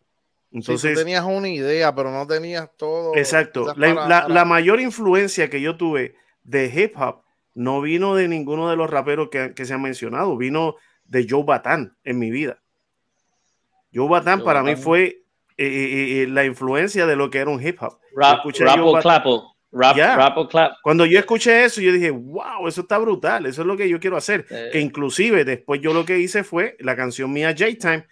[0.52, 3.16] Sí, tú Entonces, tenías una idea, pero no tenías todo.
[3.16, 7.22] exacto, la, la- la mayor influencia que yo tuve de hip hop
[7.54, 11.44] no vino de ninguno de los raperos que, que se han mencionado, vino de Joe
[11.44, 12.60] Batán en mi vida.
[13.94, 15.24] Joe Batán Joe para mí fue
[15.58, 18.00] eh, la influencia de lo que era un hip hop.
[18.16, 19.26] Rap, rap yo o bat- clap.
[19.72, 20.72] Rap, rap o clap.
[20.82, 24.00] Cuando yo escuché eso, yo dije, wow, eso está brutal, eso es lo que yo
[24.00, 24.46] quiero hacer.
[24.50, 28.06] Eh, Que inclusive después yo lo que hice fue la canción mía J-Time,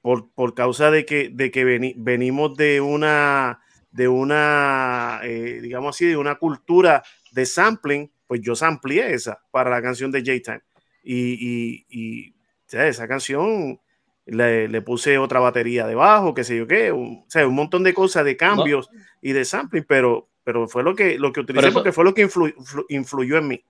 [0.00, 5.94] por, por causa de que, de que veni- venimos de una, de una eh, digamos
[5.96, 10.60] así, de una cultura de sampling, pues yo sampleé esa para la canción de J-Time.
[11.02, 12.34] Y, y, y,
[12.72, 13.78] esa canción
[14.26, 17.82] le, le puse otra batería debajo, qué sé yo qué, un, o sea, un montón
[17.84, 18.90] de cosas, de cambios
[19.22, 22.12] y de sampling, pero, pero fue lo que, lo que utilicé eso- porque fue lo
[22.14, 23.64] que influ- flu- influyó en mí.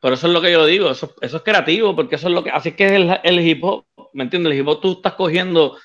[0.00, 2.44] Pero eso es lo que yo digo, eso, eso es creativo, porque eso es lo
[2.44, 4.52] que, así que es el, el hip hop, ¿me entiendes?
[4.52, 5.76] El hip hop tú estás cogiendo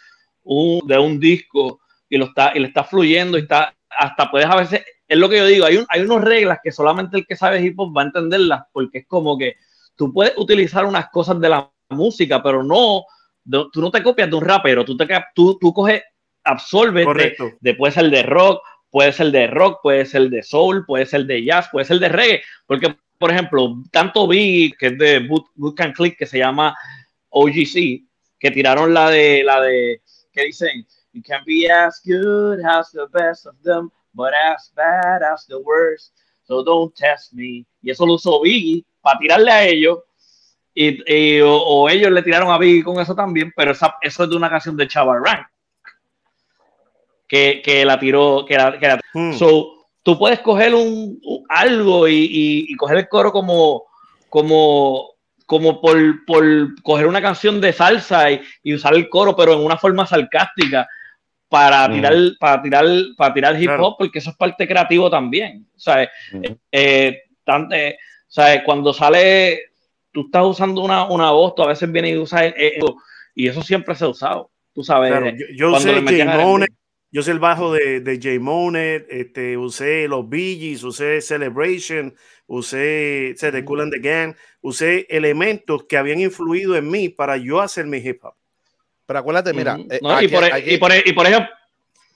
[0.43, 4.47] un, de un disco y lo está, y le está fluyendo y está, hasta puedes
[4.47, 7.25] a veces, es lo que yo digo, hay, un, hay unas reglas que solamente el
[7.25, 9.55] que sabe hip hop va a entenderlas, porque es como que
[9.95, 13.03] tú puedes utilizar unas cosas de la música, pero no,
[13.49, 16.03] de- tú no te copias de un rapero, tú, te, tú, tú coges,
[16.43, 17.51] absorbes Correcto.
[17.59, 21.25] de- puede ser de rock, puede ser de rock, puede ser de soul, puede ser
[21.25, 25.47] de jazz, puede ser de reggae, porque por ejemplo, tanto Biggie, que es de Boot,
[25.55, 26.73] Boot Camp Click, que se llama
[27.29, 28.05] OGC,
[28.39, 33.07] que tiraron la de, la de, que dicen, You can be as good as the
[33.11, 37.65] best of them, but as bad as the worst, so don't test me.
[37.81, 39.99] Y eso lo usó Biggie para tirarle a ellos,
[40.87, 41.03] y,
[41.37, 44.29] y- o, o ellos le tiraron a Biggie con eso también, pero esa, eso es
[44.29, 45.47] de una canción de Chava Rank,
[47.27, 49.33] que, que la tiró, que la, que la Mm.
[49.33, 53.83] So, tú puedes coger un, un- algo y, y- y coger el coro como,
[54.29, 55.15] como,
[55.45, 56.43] como por, por
[56.83, 60.87] coger una canción de salsa y, y usar el coro, pero en una forma sarcástica
[61.49, 61.93] para Mm.
[61.93, 62.85] tirar, para tirar,
[63.17, 63.95] para tirar hip hop, Claro.
[63.97, 65.65] porque eso es parte creativo también.
[65.75, 66.09] ¿sabes?
[66.33, 66.57] Ujú.
[66.71, 68.61] Eh, tan- eh, ¿sabes?
[68.65, 69.59] Cuando sale,
[70.11, 72.79] tú estás usando una, una voz, tú a veces vienes y usas eh,
[73.35, 74.51] y eso siempre se ha usado.
[74.73, 76.45] Tú sabes, Claro, yo, yo cuando usé le metían Jay R&B.
[76.51, 76.69] Monet,
[77.11, 82.13] yo usé el bajo de, de Jay Monet, este, usé los Bee Gees, usé Celebration,
[82.47, 87.09] usé o sea, The Cool and the Gang, usé elementos que habían influido en mí
[87.09, 88.33] para yo hacer mi hip hop.
[89.05, 89.77] Pero acuérdate, mira.
[89.89, 91.49] Eh, No, y, por, aquí- y, por, y por ejemplo,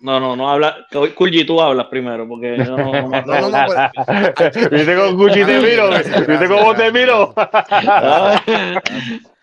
[0.03, 0.85] no, no, no habla.
[1.15, 5.43] Kulji, tú hablas primero, porque yo no, no No, no, no, pero- ¿Viste con Gucci
[5.45, 5.89] te miro?
[5.89, 7.33] ¿Viste cómo te miro?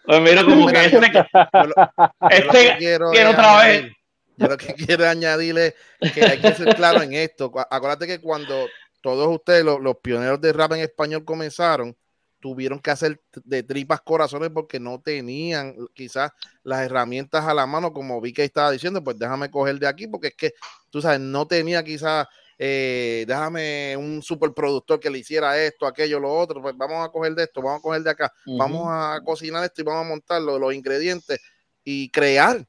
[0.02, 3.92] Pues mira, como que este, yo- lo- este que quiero es otra vez.
[4.36, 5.74] Yo lo que quiero añadirle
[6.14, 7.50] que hay que ser claro en esto.
[7.52, 8.66] Cu- Acuérdate que cuando
[9.02, 11.94] todos ustedes, los, los pioneros de rap en español, comenzaron,
[12.40, 16.31] tuvieron que hacer de tripas corazones porque no tenían quizás
[16.64, 20.07] las herramientas a la mano, como vi que estaba diciendo, pues déjame coger de aquí,
[20.07, 20.53] porque es que,
[20.90, 22.26] tú sabes, no tenía quizás,
[22.59, 27.35] eh, déjame un superproductor que le hiciera esto, aquello, lo otro, pues vamos a coger
[27.35, 30.59] de esto, vamos a coger de acá, vamos a cocinar esto y vamos a montarlo,
[30.59, 31.38] los ingredientes
[31.85, 32.66] y crear.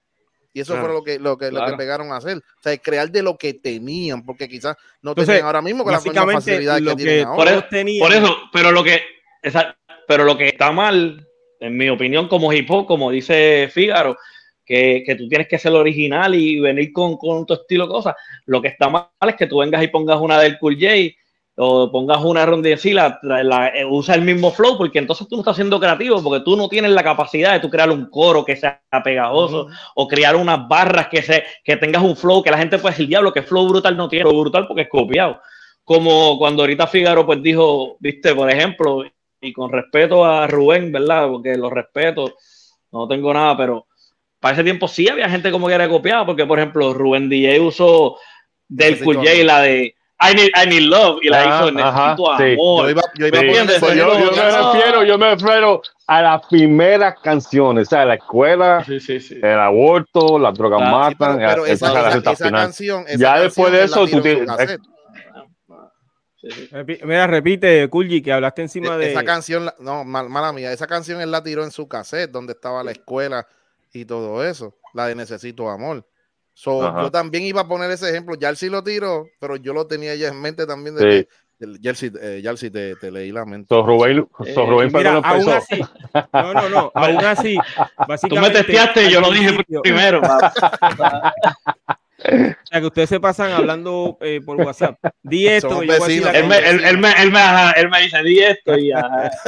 [0.54, 0.88] Y eso Claro.
[0.88, 2.38] fue lo que, lo, que, lo que pegaron a hacer.
[2.38, 5.94] O sea, crear de lo que tenían, porque quizás no Entonces, tenían ahora mismo con
[5.94, 7.52] facilidades lo que que tienen Por ahora.
[7.52, 8.06] eso- todos tenían.
[8.06, 9.00] Por eso, pero lo que,
[9.42, 9.78] esa-
[10.08, 11.26] pero lo que está mal,
[11.60, 14.18] en mi opinión, como hip hop, como dice Fígaro,
[14.66, 18.16] que, que tú tienes que ser original y venir con, con tu estilo cosas.
[18.46, 21.16] Lo que está mal es que tú vengas y pongas una del Cool J
[21.58, 25.00] o pongas una ronda de sí, la, la- la- eh, usa el mismo flow, porque
[25.00, 27.92] entonces tú no estás siendo creativo, porque tú no tienes la capacidad de tú crear
[27.92, 32.42] un coro que sea pegajoso o crear unas barras que, se, que tengas un flow
[32.42, 34.90] que la gente puede decir, diablo, que flow brutal no tiene, flow brutal porque es
[34.90, 35.40] copiado.
[35.84, 39.04] Como cuando ahorita Fígaro pues dijo, viste, por ejemplo,
[39.42, 41.28] y con respeto a Rubén, ¿verdad?
[41.28, 42.36] Porque lo respeto,
[42.92, 43.88] no tengo nada, pero
[44.40, 47.60] para ese tiempo sí había gente como que era copiada, porque por ejemplo Rubén DJ
[47.60, 48.18] usó
[48.68, 52.38] del Cool J la de I need, I need love y la Ah, hizo Necesito
[52.38, 52.44] sí.
[52.54, 52.84] amor.
[52.86, 53.48] Yo iba, yo iba a Sí.
[53.72, 54.62] ese Pues yo, yo me ya.
[54.72, 59.40] refiero, yo me refiero a las primeras canciones, o sea, la escuela, Sí, sí, sí.
[59.42, 62.32] el aborto, las drogas Claro, Sí, pero, matan, pero esa, esa, es la esa- receta
[62.34, 62.62] esa final.
[62.62, 64.80] canción, esa Ya después de canción, eso, tú tienes-.
[66.42, 66.70] Sí, sí.
[67.04, 69.08] Mira, repite, Kulji, que hablaste encima de.
[69.08, 72.32] E, Esa canción, no, mal- mala mía, esa canción él la tiró en su cassette,
[72.32, 73.48] donde estaba la escuela
[73.94, 76.08] y todo eso, la de Necesito Amor.
[76.54, 80.16] So, yo también iba a poner ese ejemplo, Yarsi lo tiró, pero yo lo tenía
[80.16, 80.98] ya en mente también.
[80.98, 81.06] Sí.
[81.06, 81.28] De,
[81.60, 82.08] de, Yarsi,
[82.68, 83.68] eh, te, te leí la mente.
[83.70, 85.56] So, Rubén, so, Eh, Rubén fue Mira, aún empezó.
[85.58, 85.82] así.
[86.34, 86.92] No, no, no.
[86.96, 87.58] Aún así.
[88.28, 90.22] Tú me testeaste yo lo dije principio- primero.
[92.32, 94.98] O sea, que ustedes se pasan hablando eh, por WhatsApp.
[95.22, 98.40] Di esto, yo él, me, él, él me, él, me, ajá, él me dice, di
[98.40, 99.30] esto y ajá.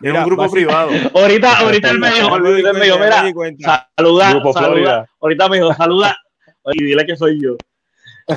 [0.00, 0.90] Es un grupo privado.
[1.14, 3.88] Ahorita, ahorita él me dijo, me di ahorita él me dijo, mira, di cuenta.
[3.96, 4.70] saluda, Grupo saluda.
[4.70, 5.10] Florida.
[5.20, 6.16] Ahorita me dijo, saluda
[6.72, 7.56] y dile que soy yo.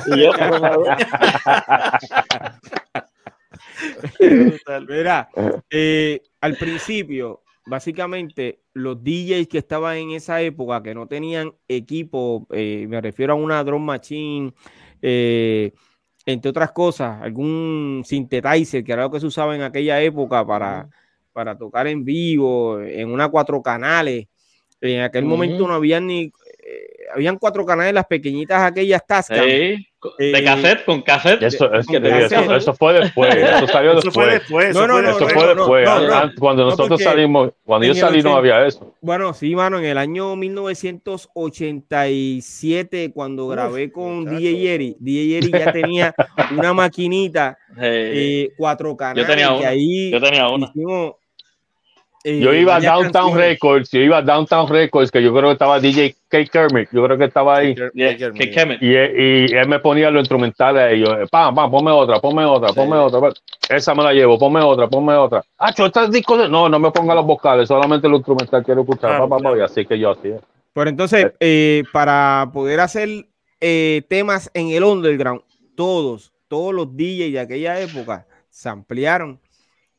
[0.06, 0.32] Y yo,
[4.88, 5.28] Mira,
[5.70, 12.46] eh, al principio, básicamente, los DJs que estaban en esa época, que no tenían equipo,
[12.52, 14.54] eh, me refiero a una drum machine,
[15.02, 15.72] eh,
[16.24, 20.88] entre otras cosas, algún synthesizer, que era lo que se usaba en aquella época para,
[21.32, 24.26] para tocar en vivo, en una cuatro canales.
[24.80, 26.32] En aquel momento no habían ni...
[27.14, 29.44] habían cuatro canales, las pequeñitas aquellas Tascam.
[29.44, 29.86] Sí,
[30.18, 31.42] de Eh, cassette, con cassette.
[31.42, 31.68] Eso,
[32.74, 34.66] fue después, eso salió Eso fue después.
[34.68, 34.74] después.
[34.74, 35.84] No, no, no, Eso no, fue no, después.
[35.84, 36.14] no, no.
[36.14, 38.94] An- Cuando No, nosotros salimos, cuando yo salí no 80 había eso.
[39.00, 44.24] Bueno, sí, mano, en el año 1987, cuando Uf, grabé con.
[44.24, 46.14] DJ Yeri, DJ Yeri ya tenía
[46.56, 47.80] una maquinita, Sí.
[47.82, 50.66] eh, cuatro canales, tenía que una, ahí yo tenía una.
[50.66, 51.14] hicimos,
[52.40, 53.36] Yo iba a Downtown.
[53.36, 56.44] Records, yo iba a Downtown Records, que yo creo que estaba DJ K.
[56.46, 57.74] Kermit, yo creo que estaba ahí.
[57.94, 58.16] Yeah.
[58.32, 58.82] Kemet.
[58.82, 62.44] Y, él- y él me ponía los instrumentales y yo, pam, pam, ponme otra, ponme
[62.44, 63.20] otra, ponme otra.
[63.20, 63.32] pa-
[63.68, 65.44] Esa me la llevo, ponme otra, ponme otra.
[65.58, 66.50] Ah, estas discos.
[66.50, 69.10] No, no me ponga los vocales, solamente los instrumentales quiero escuchar.
[69.10, 69.58] Claro, pa, pa, pa, claro.
[69.58, 70.38] y así que yo hacía.
[70.72, 73.08] Pero entonces, eh, para poder hacer
[73.60, 75.40] eh, temas en el underground,
[75.74, 79.38] todos, todos los DJs de aquella época se ampliaron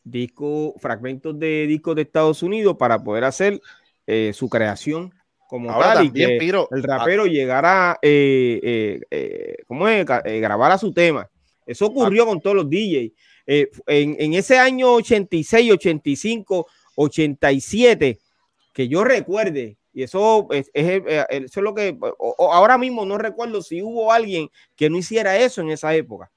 [0.09, 3.59] discos, fragmentos de discos de Estados Unidos para poder hacer
[4.05, 5.13] eh, su creación
[5.49, 10.05] como Ahora tal y también, que Piro, el rapero llegara, eh, eh, eh, ¿cómo es?
[10.25, 11.29] Eh, grabara su tema.
[11.65, 13.11] Eso ocurrió con todos los DJs.
[13.45, 18.19] En, en ese año 86, 85, 87,
[18.73, 23.17] que yo recuerde, y eso es, es, eso es lo que o- ahora mismo no
[23.17, 26.29] recuerdo si hubo alguien que no hiciera eso en esa época.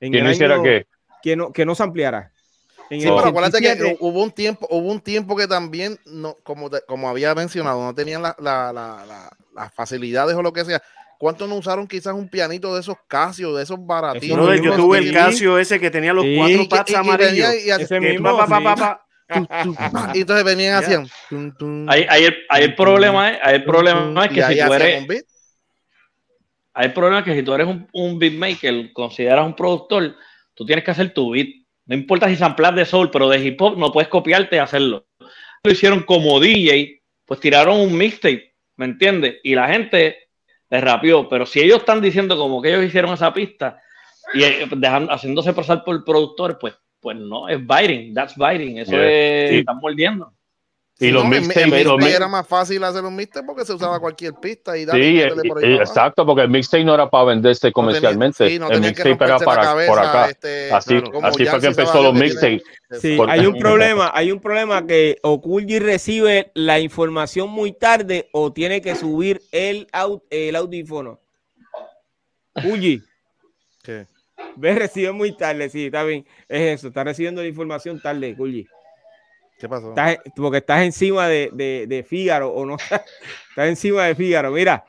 [0.00, 0.86] En ¿Quién el hiciera qué?
[1.22, 2.32] Que no, que no se ampliara.
[2.90, 5.98] En Sí, el pero acuérdate que 87, hubo un tiempo, hubo un tiempo que también,
[6.06, 10.42] no, como, te- como había mencionado, no tenían la- la- la- la- las facilidades o
[10.42, 10.82] lo que sea.
[11.18, 14.28] ¿Cuántos no usaron quizás un pianito de esos Casio, de esos baratitos?
[14.28, 17.54] Eso Brother, yo tuve el Casio ese que tenía los Sí, cuatro y amarillos.
[17.54, 18.80] y hacía- ese Que mismo, pa, pa, pa, sí.
[18.80, 20.12] pa, pa.
[20.14, 20.78] y entonces venían
[21.58, 24.58] tum, Ahí, ahí el, ahí el problema es, ahí el problema tum, es que si
[24.64, 25.24] tú eres, un beat.
[26.72, 30.14] hay el problema es que si tú eres un, un beatmaker, consideras un productor,
[30.54, 31.48] tú tienes que hacer tu beat.
[31.88, 35.06] No importa si samplas de soul, pero de hip hop no puedes copiarte y hacerlo.
[35.64, 39.38] Lo hicieron como DJ, pues tiraron un mixtape, ¿me entiendes?
[39.42, 40.28] Y la gente
[40.70, 41.28] les rapió.
[41.28, 43.80] Pero si ellos están diciendo como que ellos hicieron esa pista
[44.34, 48.78] y eh, dejando, haciéndose pasar por productores, pues, pues no, es biting, that's biting.
[48.78, 49.10] Eso Yeah.
[49.10, 49.56] es, Sí.
[49.58, 50.32] están mordiendo.
[51.00, 53.64] Y los no, mixtapes, en los mixtape mi- era más fácil hacer un mixtape porque
[53.64, 56.92] se usaba cualquier pista y dale, Sí, eh, por ahí exacto, porque el mixtape no
[56.94, 58.48] era para venderse No tenía- comercialmente.
[58.48, 60.30] sí, no el mixtape era para cabeza, por acá.
[60.30, 62.62] este, así como así fue que empezó los mixtapes.
[63.00, 67.72] Sí, Por- hay un problema, hay un problema que o Kulji recibe la información muy
[67.72, 71.20] tarde o tiene que subir el, au- el audífono.
[72.60, 73.02] Kulji,
[73.84, 74.06] ¿Qué?
[74.56, 76.26] ves, recibe muy tarde, sí, está bien.
[76.48, 78.66] Es eso, está recibiendo la información tarde, Kulji.
[79.58, 79.88] ¿Qué pasó?
[79.88, 82.76] Estás, porque estás encima de, de, de Fígaro o no,
[83.50, 84.52] estás encima de Fígaro.
[84.52, 84.84] Mira,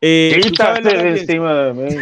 [0.00, 1.88] eh, ¿tú sabes lo Quítate de encima de mí.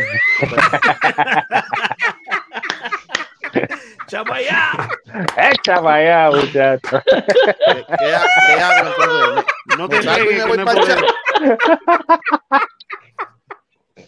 [4.06, 4.70] ¡Chapa allá!
[5.52, 7.02] Echa para allá, muchacho.
[7.06, 9.44] ¿Qué, qué qué hago entonces?
[9.78, 10.98] No ¿Me te salgo y me voy para poder.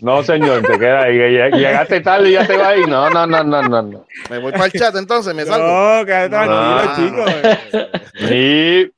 [0.03, 1.17] No, señor, te queda ahí.
[1.17, 2.83] Lleg- Llegaste tarde y ya te vas ahí.
[2.89, 3.83] No, no, no, no, no.
[3.83, 4.07] no.
[4.29, 5.67] Me voy para el chat entonces, me salgo.
[5.67, 8.27] No, quédate tranquilo, Ah, chico.
[8.29, 8.93] Sí,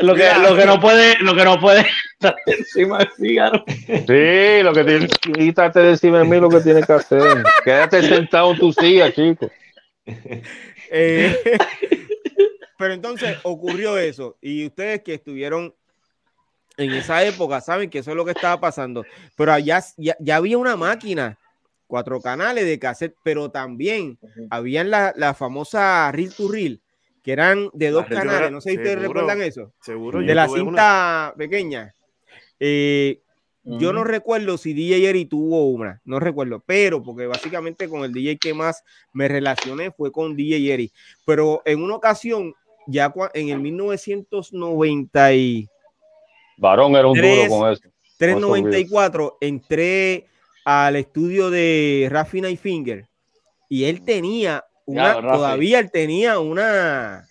[0.00, 1.80] Lo que, lo que no puede, lo que no puede
[2.14, 3.64] estar encima del Fígaro.
[3.66, 7.42] sí, lo que tienes, quítate de encima de mí lo que tienes que hacer.
[7.64, 9.50] Quédate sentado en tu silla, chico.
[10.90, 11.36] Eh,
[12.78, 15.74] pero entonces ocurrió eso y ustedes que estuvieron
[16.76, 19.04] en esa época saben que eso es lo que estaba pasando.
[19.36, 21.38] Pero allá ya, ya había una máquina,
[21.86, 24.18] cuatro canales de cassette, pero también
[24.50, 26.80] habían la, la famosa reel to reel,
[27.22, 28.40] que eran de dos to canales.
[28.40, 29.20] reel, No sé si ustedes seguro.
[29.20, 29.72] recuerdan eso.
[29.80, 30.20] Seguro.
[30.20, 30.70] De la tuve una.
[30.70, 31.94] cinta pequeña.
[32.60, 33.20] Eh,
[33.66, 38.12] yo no recuerdo si DJ Eri tuvo una, no recuerdo, pero porque básicamente con el
[38.12, 40.92] DJ que más me relacioné fue con DJ Eri.
[41.24, 42.52] Pero en una ocasión,
[42.86, 45.66] ya en el 1993,
[46.56, 47.48] Varón era un Tres.
[47.48, 47.82] duro con eso.
[48.40, 50.26] 94, entré
[50.64, 53.06] al estudio de Rafi Night Finger
[53.68, 57.26] y él tenía una, Ya, todavía él tenía una,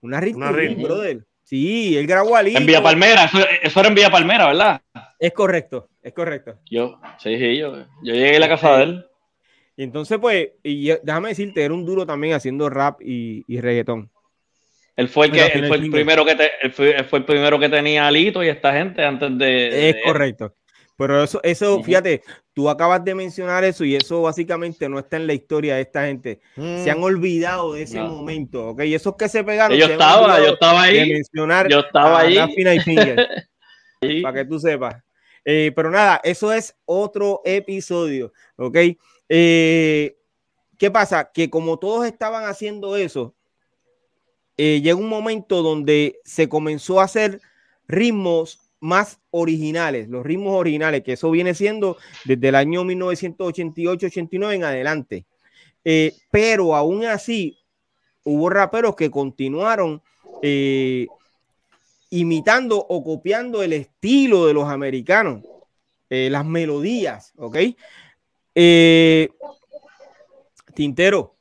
[0.00, 0.76] una reel.
[0.76, 1.24] brother.
[1.44, 2.82] Sí, él grabó al En Villa.
[2.82, 4.80] Palmera, eso, eso era en Villa Palmera, ¿verdad?
[5.18, 6.58] Es correcto, es correcto.
[6.70, 9.06] Yo, sí, sí, yo, yo llegué a la casa de él.
[9.76, 13.60] Y entonces, pues, y yo- déjame decirte, era un duro también haciendo rap y, y
[13.60, 14.10] reggaetón.
[14.96, 17.24] Él fue el que, él fue el primero que te- él fue, él fue el
[17.24, 19.88] primero que tenía a Lito y esta gente antes de.
[19.88, 20.54] Es de- correcto.
[20.96, 21.84] Pero eso, eso, Ujú.
[21.84, 22.22] fíjate,
[22.52, 26.04] tú acabas de mencionar eso y eso básicamente no está en la historia de esta
[26.06, 26.40] gente.
[26.76, 28.08] Se han Mm, olvidado de ese No.
[28.10, 28.82] momento, ¿ok?
[28.84, 29.76] Y esos que se pegaron.
[29.76, 31.10] Yo se estaba, yo estaba de ahí.
[31.12, 33.42] mencionar Yo estaba Finger, ahí.
[34.22, 35.02] para que tú sepas.
[35.44, 38.76] Eh, pero nada, eso es otro episodio, ¿ok?
[39.28, 40.16] Eh,
[40.78, 41.30] ¿Qué pasa?
[41.32, 43.34] Que como todos estaban haciendo eso,
[44.56, 47.40] eh, llega un momento donde se comenzó a hacer
[47.88, 54.64] ritmos más originales, los ritmos originales, que eso viene siendo desde el año 1988-89 en
[54.64, 55.26] adelante.
[55.84, 57.58] Eh, pero aún así,
[58.24, 60.02] hubo raperos que continuaron
[60.42, 61.06] eh,
[62.10, 65.42] imitando o copiando el estilo de los americanos,
[66.08, 67.56] las melodías, ¿ok?
[70.74, 71.31] Tintero,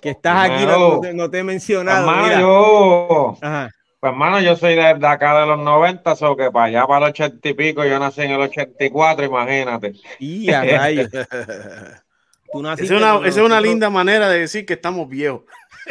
[0.00, 2.00] que estás aquí, no, no te, no te he mencionado.
[2.00, 2.40] Hermano, mira.
[2.40, 3.70] yo, Ajá.
[4.00, 7.06] pues hermano, yo soy de, de acá de los 90, o que para allá, para
[7.06, 9.92] el 80 y pico, yo nací en el 84, imagínate.
[10.18, 11.08] Y a rayos.
[12.52, 14.72] Tú naciste Esa es una, cuando esa es una nosotros- linda manera de decir que
[14.74, 15.42] estamos viejos.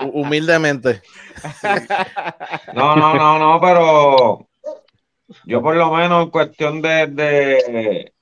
[0.00, 1.02] hu- humildemente.
[2.74, 4.46] No, no, no, no, pero
[5.44, 8.12] yo por lo menos en cuestión de, de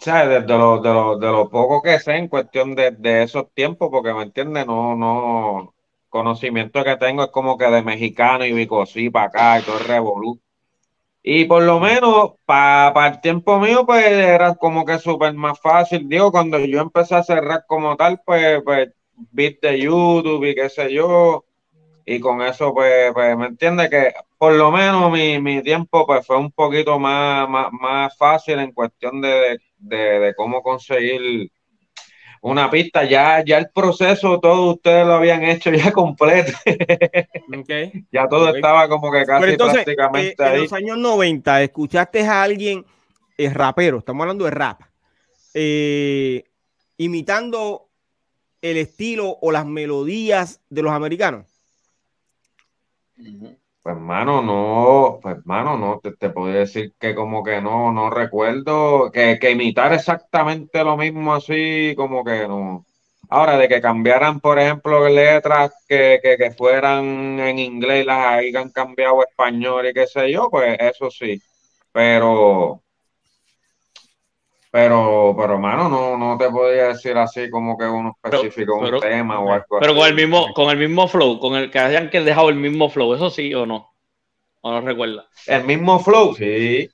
[0.00, 0.28] ¿sabes?
[0.28, 3.52] De, de lo, de, lo, de lo poco que sé en cuestión de, de esos
[3.54, 5.74] tiempos, porque me entiendes, no, no,
[6.08, 10.40] conocimiento que tengo es como que de mexicano y bicosí para acá y todo revolú.
[11.22, 16.08] Y por lo menos para el tiempo mío, pues era como que súper más fácil.
[16.08, 18.90] Digo, cuando yo empecé a cerrar como tal, pues, pues
[19.30, 21.44] beat de YouTube y qué sé yo.
[22.06, 26.26] Y con eso, pues, pues me entiende que por lo menos mi, mi tiempo pues
[26.26, 31.50] fue un poquito más, más, más fácil en cuestión de, de, de cómo conseguir
[32.40, 33.04] una pista.
[33.04, 36.52] Ya, ya el proceso, todos ustedes lo habían hecho ya completo.
[38.10, 40.60] Ya todo estaba como que casi Pero entonces, eh, prácticamente en ahí.
[40.62, 42.84] los años 90, ¿escuchaste a alguien,
[43.36, 44.80] eh, rapero, estamos hablando de rap,
[45.54, 46.44] eh,
[46.96, 47.88] imitando
[48.62, 51.46] el estilo o las melodías de los americanos?
[53.18, 53.56] Ujú.
[53.90, 58.08] Pues hermano, no, pues hermano, no, te, te puedo decir que como que no, no
[58.08, 62.86] recuerdo que, que imitar exactamente lo mismo así, como que no.
[63.28, 68.70] Ahora, de que cambiaran, por ejemplo, letras que, que, que fueran en inglés, las hayan
[68.70, 71.40] cambiado español y qué sé yo, pues eso sí.
[71.92, 72.82] Pero,
[74.72, 79.40] Pero, pero, mano, no, no te podía decir así como que uno específico, un tema
[79.40, 82.20] o algo Pero con el mismo, con el mismo flow, con el que hayan que
[82.20, 83.92] dejado el mismo flow, ¿eso sí o no?
[84.60, 85.28] ¿O no recuerda?
[85.46, 86.88] El mismo flow, sí.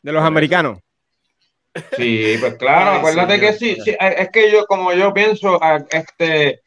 [0.00, 0.78] De los americanos.
[1.96, 5.60] Sí, pues claro, acuérdate que sí, sí, es que yo, como yo pienso,
[5.90, 6.62] este,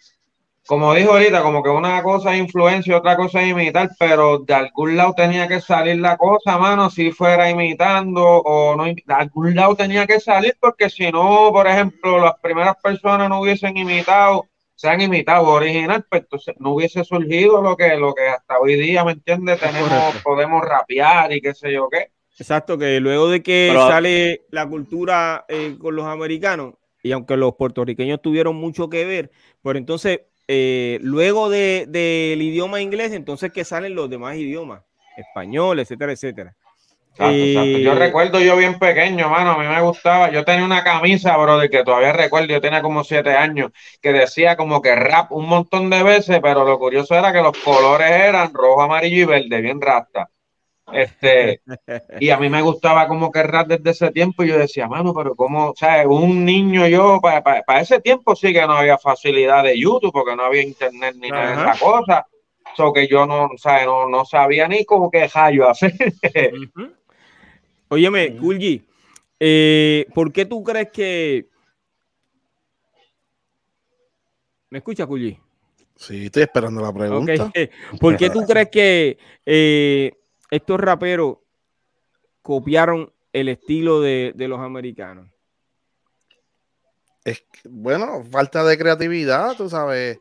[0.68, 4.40] como dijo ahorita, como que una cosa es influencia y otra cosa es imitar, pero
[4.40, 9.04] de algún lado tenía que salir la cosa, mano, si fuera imitando o no, de
[9.08, 13.78] algún lado tenía que salir, porque si no, por ejemplo, las primeras personas no hubiesen
[13.78, 14.46] imitado,
[14.76, 18.76] se han imitado original, pues entonces no hubiese surgido lo que, lo que hasta hoy
[18.76, 19.62] día, ¿me entiendes?
[19.62, 19.90] Tenemos,
[20.22, 22.12] podemos rapear y qué sé yo qué.
[22.38, 27.56] Exacto, que luego de que sale la cultura eh, con los americanos, y aunque los
[27.56, 29.32] puertorriqueños tuvieron mucho que ver,
[29.64, 34.84] pero entonces eh, luego del de, idioma inglés, entonces que salen los demás idiomas,
[35.18, 36.56] español, etcétera, etcétera.
[37.20, 41.36] Eh, yo recuerdo yo bien pequeño, mano, a mí me gustaba, yo tenía una camisa,
[41.38, 43.72] bro, de que todavía recuerdo, yo tenía como siete años,
[44.02, 47.58] que decía como que rap un montón de veces, pero lo curioso era que los
[47.58, 50.30] colores eran rojo, amarillo y verde, bien rasta.
[50.92, 51.62] Este,
[52.20, 55.14] y a mí me gustaba como que rap desde ese tiempo y yo decía, mano,
[55.14, 59.64] pero como, o sea, un niño yo, para, ese tiempo sí que no había facilidad
[59.64, 62.28] de YouTube porque no había internet ni nada de esa cosa.
[62.76, 65.94] So que yo no, o no, sabía ni cómo que yo hacer.
[67.90, 68.86] Óyeme, Kulji,
[69.40, 71.48] eh, ¿por qué tú crees que...
[74.70, 75.40] ¿Me escucha, Kulji?
[75.96, 77.52] Sí, estoy esperando la pregunta.
[78.00, 80.12] ¿Por qué tú crees que eh,
[80.52, 81.38] estos raperos
[82.42, 85.30] copiaron el estilo de, los americanos?
[87.24, 90.20] Es, bueno, falta de creatividad, tú sabes.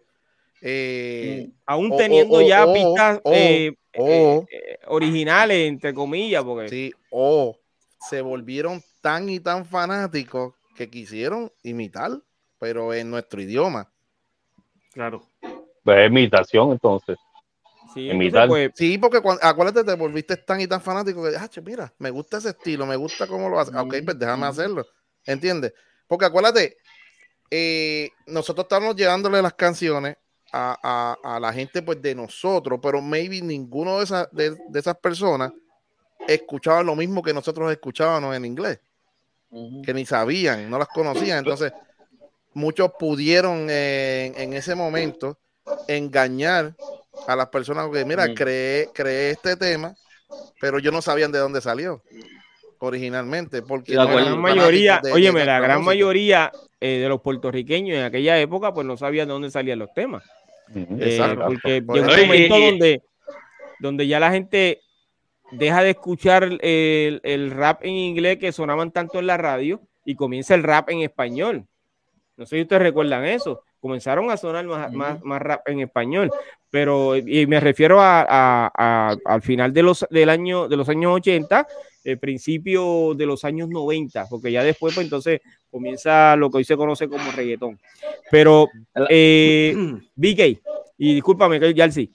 [0.61, 6.69] Eh, aún teniendo ya pistas eh, eh, originales, entre comillas, porque...
[6.69, 7.57] Sí, o
[8.09, 12.11] se volvieron tan y tan fanáticos que quisieron imitar,
[12.59, 13.91] pero en nuestro idioma.
[14.93, 15.23] Claro.
[15.85, 17.17] Pues imitación, entonces.
[17.97, 22.37] Pues, sí, porque acuérdate, te volviste tan y tan fanático que, ah, mira, me gusta
[22.37, 23.75] ese estilo, me gusta cómo lo hace.
[23.75, 24.87] Ok, pues déjame hacerlo.
[25.25, 25.73] ¿Entiendes?
[26.07, 26.77] Porque acuérdate,
[27.51, 30.17] eh, nosotros estamos llevándole las canciones
[30.53, 35.53] a, la gente pues de nosotros, pero maybe ninguno de esas, de, esas personas
[36.29, 38.79] escuchaba lo mismo que nosotros escuchábamos en inglés.
[39.85, 41.39] Que ni sabían, no las conocían.
[41.39, 41.73] Entonces,
[42.53, 45.39] muchos pudieron en ese momento
[45.89, 46.75] engañar
[47.27, 48.91] a las personas que, mira, creé,
[49.31, 49.95] este tema,
[50.61, 52.03] pero yo no sabían de dónde salió
[52.79, 53.63] originalmente.
[53.63, 58.73] Porque la gran mayoría, óyeme, la gran mayoría eh, de los puertorriqueños en aquella época,
[58.73, 60.23] pues no sabían de dónde salían los temas.
[60.75, 63.03] Eh, porque llegó un momento donde,
[63.79, 64.81] donde ya la gente
[65.53, 70.17] deja de escuchar el, el, rap en inglés que sonaban tanto en la radio y
[70.17, 71.67] comienza el rap en español.
[72.37, 76.31] No sé si ustedes recuerdan eso comenzaron a sonar más, más, rap en español,
[76.71, 78.67] pero y me refiero a,
[79.25, 81.67] al final de los, del año, de los años 80,
[82.05, 86.65] el principio de los años 90, porque ya después pues entonces comienza lo que hoy
[86.65, 87.79] se conoce como reggaetón.
[88.31, 88.69] Pero,
[89.09, 89.75] eh,
[90.15, 90.61] BK,
[90.99, 91.61] y discúlpame,
[91.91, 92.13] sí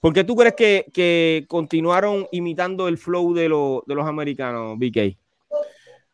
[0.00, 5.16] ¿por qué tú crees que, que continuaron imitando el flow de, de los americanos, BK?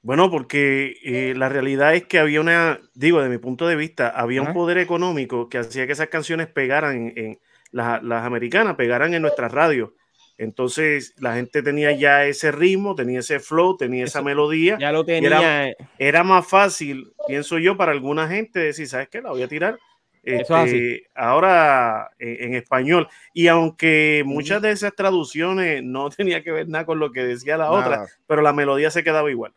[0.03, 4.09] Bueno, porque eh, la realidad es que había una, digo, de mi punto de vista,
[4.09, 7.39] había un poder económico que hacía que esas canciones pegaran en,
[7.71, 9.91] las, americanas, pegaran en nuestras radios.
[10.39, 14.79] Entonces la gente tenía ya ese ritmo, tenía ese flow, tenía esa melodía.
[14.81, 15.67] Ya lo tenía.
[15.67, 19.21] Era, era, más fácil, pienso yo, para alguna gente decir, ¿sabes qué?
[19.21, 19.79] La voy a tirar
[20.23, 23.09] este, ahora eh, en, español.
[23.33, 27.57] Y aunque muchas de esas traducciones no tenía que ver nada con lo que decía
[27.57, 29.53] la otra, pero la melodía se quedaba igual.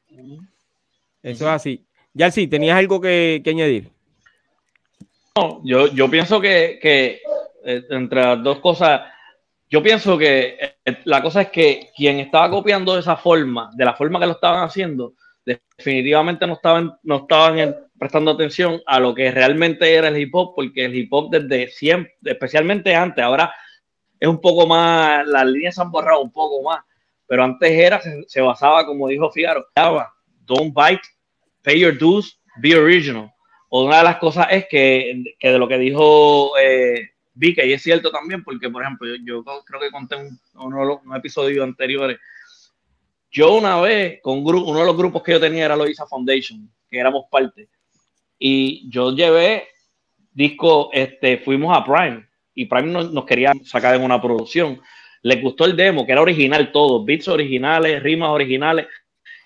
[1.21, 1.85] Eso es así.
[2.13, 3.89] Ya sí, ¿tenías algo que, añadir?
[5.35, 7.21] No, yo, yo pienso que, que
[7.65, 9.01] eh, entre las dos cosas,
[9.67, 13.85] yo pienso que eh, la cosa es que quien estaba copiando de esa forma, de
[13.85, 15.13] la forma que lo estaban haciendo,
[15.45, 20.55] definitivamente no estaban, no estaban prestando atención a lo que realmente era el hip hop,
[20.55, 23.53] porque el hip hop desde siempre, especialmente antes, ahora
[24.19, 26.83] es un poco más, las líneas se han borrado un poco más,
[27.25, 29.65] pero antes era, se, basaba, como dijo Figaro,
[30.41, 31.07] don't bite,
[31.61, 33.31] pay your dues, be original.
[33.69, 37.81] Una de las cosas es que, que de lo que dijo eh, Vika, y es
[37.81, 42.19] cierto también, porque por ejemplo, yo, creo que conté un, episodios anteriores,
[43.31, 46.99] yo una vez, con uno de los grupos que yo tenía era Loisa Foundation, que
[46.99, 47.69] éramos parte,
[48.45, 49.69] y yo llevé
[50.33, 54.81] disco, este, fuimos a Prime, y Prime nos, quería sacar en una producción.
[55.21, 58.87] Les gustó el demo, que era original todo, beats originales, rimas originales,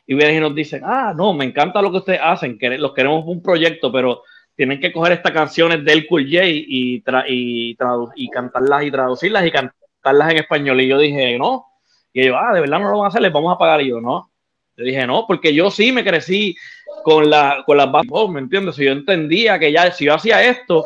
[0.07, 2.95] y vienen y nos dicen, ah, no, me encanta lo que ustedes hacen, que los
[2.95, 4.23] queremos un proyecto, pero
[4.55, 7.75] tienen que coger estas canciones del Cool J y, y,
[8.15, 10.81] y cantarlas y traducirlas y cantarlas en español.
[10.81, 11.67] Y yo dije, no.
[12.13, 13.79] Y ellos, ah, de verdad no lo van a hacer, les vamos a pagar.
[13.81, 14.31] Y yo, no.
[14.77, 16.55] Yo dije, no, porque yo sí me crecí
[17.03, 18.75] con, la, con las oh, ¿me entiendes?
[18.75, 20.85] Si yo entendía que ya, si yo hacía esto,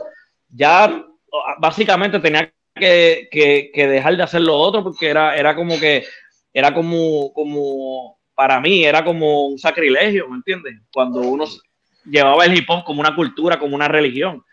[0.50, 1.06] ya
[1.60, 6.06] básicamente tenía que, que, que, dejar de hacer lo otro porque era, era como que,
[6.54, 10.76] era como, como, para mí, era como un sacrilegio, ¿me entiendes?
[10.94, 11.46] Cuando uno
[12.06, 14.44] llevaba el hip hop como una cultura, como una religión.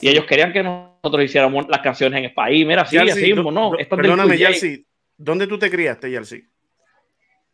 [0.00, 2.64] Y ellos querían que nosotros hiciéramos las canciones en el país.
[2.64, 3.72] Mira, sí, así mismo, no.
[3.88, 6.44] perdóname, Yalsi, ¿dónde tú te criaste, Yalsi?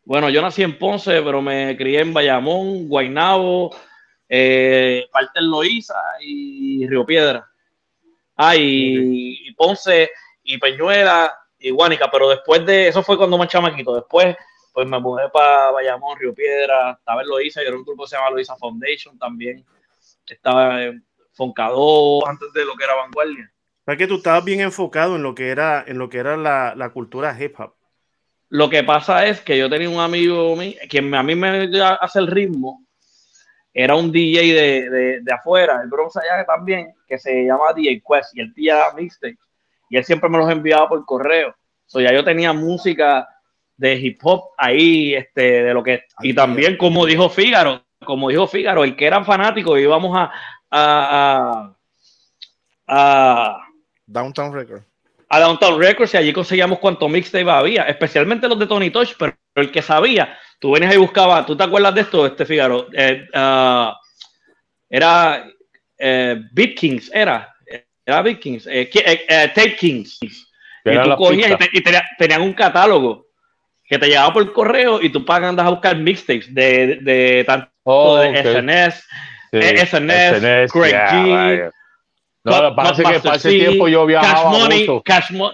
[0.05, 3.73] Bueno, yo nací en Ponce, pero me crié en Bayamón, Guaynabo,
[4.27, 7.49] eh, parte en Loíza y Río Piedra.
[8.35, 10.11] Ah, y, Ponce
[10.43, 13.95] y Peñuela y Guánica, pero después de eso fue cuando más chamaquito.
[13.95, 14.35] Después,
[14.73, 18.09] pues me mudé para Bayamón, Río Piedra, estaba en Loíza y era un grupo que
[18.09, 19.65] se llama Loíza Foundation también.
[20.27, 23.49] Estaba en Foncador, antes de lo que era Vanguardia.
[23.85, 26.73] Es que tú estabas bien enfocado en lo que era, en lo que era la,
[26.75, 27.73] la cultura hip hop.
[28.53, 30.55] Lo que pasa es que yo tenía un amigo
[30.87, 31.67] quien a mí me
[31.99, 32.85] hace el ritmo,
[33.73, 38.37] era un DJ de, de, afuera, el Bronx allá también, que se llama DJ Quest,
[38.37, 39.39] y él tía mixtapes,
[39.89, 41.55] y él siempre me los enviaba por correo.
[41.87, 43.27] So, ya yo tenía música
[43.75, 46.03] de hip hop ahí, este, de lo que.
[46.19, 50.31] Y también, como dijo Fígaro, como dijo Fígaro, el que era fanático, íbamos a.
[50.69, 51.75] a,
[52.85, 53.57] a,
[54.05, 54.92] Downtown Records
[55.33, 59.35] a Downtown Records y allí conseguíamos cuánto mixtape había, especialmente los de Tony Touch, pero
[59.55, 62.87] el que sabía, tú venías y buscabas, ¿tú te acuerdas de esto, este Figaro?
[62.93, 63.97] Eh, ah,
[64.87, 65.43] era
[65.97, 67.51] eh, Beat Kings, era,
[68.05, 70.19] era Beat Kings, eh, eh, Tape Kings.
[70.21, 71.81] Y tú cogías y,
[72.19, 73.25] tenían un catálogo
[73.85, 77.71] que te llegaba por correo y tú pagas andas a buscar mixtapes de, de, tanto
[77.85, 79.03] oh, de SNS,
[79.51, 81.71] SNS, Craig G.
[82.43, 85.01] No, parece que para ese tiempo yo viajaba mucho.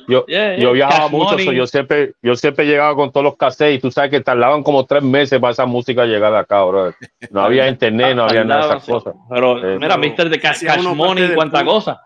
[0.08, 3.92] yo, yo viajaba mucho, yo siempre, yo siempre llegaba con todos los cassettes y tú
[3.92, 6.94] sabes que tardaban como tres meses para esa música llegar acá, bro.
[7.30, 9.14] No había internet, no había nada de esas cosas.
[9.30, 12.02] Pero eh, mira, Mister de Cash, Money, cuánta cosa.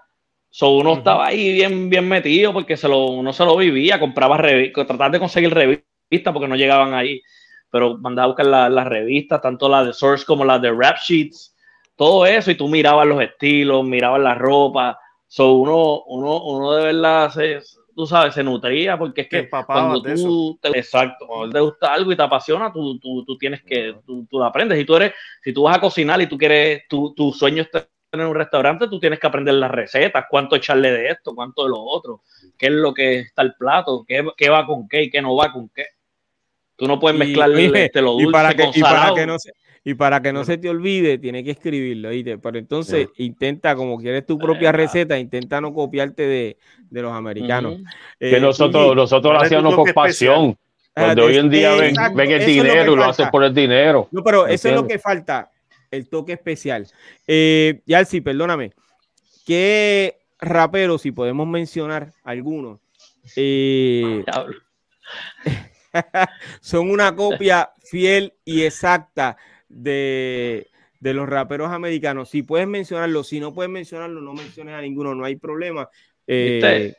[0.50, 4.38] So, uno estaba ahí bien, bien metido porque se lo, uno se lo vivía, compraba
[4.38, 7.22] revistas, trataba de conseguir revistas porque no llegaban ahí,
[7.72, 11.53] pero mandaba a buscar las revistas, tanto las de Source como las de Rap Sheets
[11.96, 15.00] todo eso y tú mirabas los estilos, mirabas la ropa.
[15.28, 17.60] So uno, uno, uno de verdad se,
[17.96, 22.12] tú sabes, se nutría porque es que cuando tú te, exacto, cuando te gusta algo
[22.12, 24.78] y te apasiona, tú, tú, tú tienes que, tú, tú, aprendes.
[24.78, 25.14] Si tú eres,
[25.44, 27.70] si tú vas a cocinar y tú quieres, tu, tu sueño es
[28.10, 31.70] tener un restaurante, tú tienes que aprender las recetas, cuánto echarle de esto, cuánto de
[31.70, 32.22] lo otro,
[32.58, 35.36] qué es lo que está el plato, qué, qué va con qué y qué no
[35.36, 35.86] va con qué.
[36.76, 39.52] Tú no puedes mezclar este, lo dulce para que, con para que no se,
[39.86, 42.38] y para que no se te olvide, tienes que escribirlo, ¿viste?
[42.38, 46.58] Pero entonces intenta, como quieres tu propia receta, intenta no copiarte de,
[46.90, 47.80] de los americanos.
[48.18, 50.58] que eh, nosotros, nosotros lo hacíamos con pasión.
[50.94, 54.08] Cuando hoy en día ven, ven, el dinero y lo hacen por el dinero.
[54.12, 55.52] No, pero eso es lo que falta,
[55.92, 56.88] el toque especial.
[57.28, 58.72] Eh, Yalsi, perdóname.
[59.46, 62.80] ¿Qué raperos, si podemos mencionar algunos,
[63.36, 64.24] eh,
[66.62, 69.36] son una copia fiel y exacta
[69.74, 70.68] de,
[71.02, 72.30] los raperos americanos.
[72.30, 75.90] Si puedes mencionarlo, si no puedes mencionarlo, no menciones a ninguno, no hay problema.
[76.28, 76.94] Eh,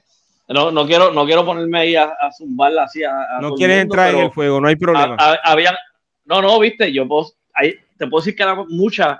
[0.49, 3.01] no, no, quiero, no quiero ponerme ahí a, a zumbarla así.
[3.41, 5.17] no quieres entrar en el fuego, no hay problema.
[6.25, 7.07] no, no, viste, yo
[7.55, 9.19] ahí, te puedo decir que muchas,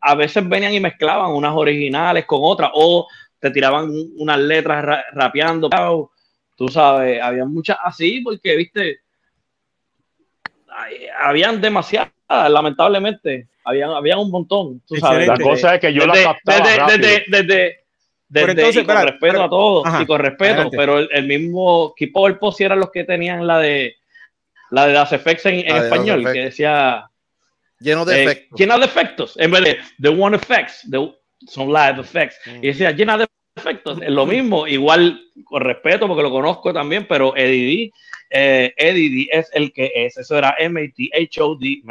[0.00, 3.06] a veces venían y mezclaban unas originales con otras, o
[3.38, 5.70] te tiraban unas letras rapeando.
[6.56, 9.00] Tú sabes, había muchas así, porque, viste,
[11.20, 13.48] habían demasiadas lamentablemente.
[13.64, 14.80] Había, había un montón.
[14.86, 16.86] Tú sabes, la cosa es que yo la captaba.
[16.88, 17.80] Desde, desde,
[18.28, 22.78] desde, con respeto a todos y con respeto, pero el, mismo Keep el Post eran
[22.78, 23.96] los que tenían la de
[24.70, 27.10] la de las effects en, español, que decía
[27.80, 28.58] lleno de eh, efectos.
[28.60, 30.88] Llena de efectos, en vez de The One Effects,
[31.48, 32.40] son live effects.
[32.62, 33.26] Y decía llena de
[33.56, 37.90] efectos, es lo mismo, igual con respeto porque lo conozco también, pero Eddie
[38.30, 41.82] eh, Eddie es el que es, eso era M-A-T-H-O-D,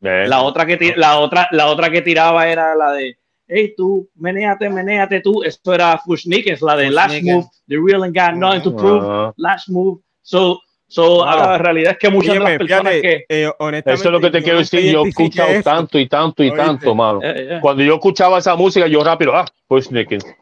[0.00, 3.16] La otra que la otra, la otra que tiraba era la de
[3.48, 8.16] hey tú, menéate, menéate tú, eso era es la de Last Move, The Real and
[8.16, 10.60] Got Nothing to Prove, Last Move, so
[10.92, 13.24] So, la realidad es que muchas de las personas que.
[13.26, 13.50] Eh,
[13.86, 14.92] Eso es lo que te quiero decir.
[14.92, 17.18] Yo he escuchado tanto y tanto y tanto, mano.
[17.22, 19.86] Eh, Cuando yo escuchaba esa música, yo rápido, ah, Push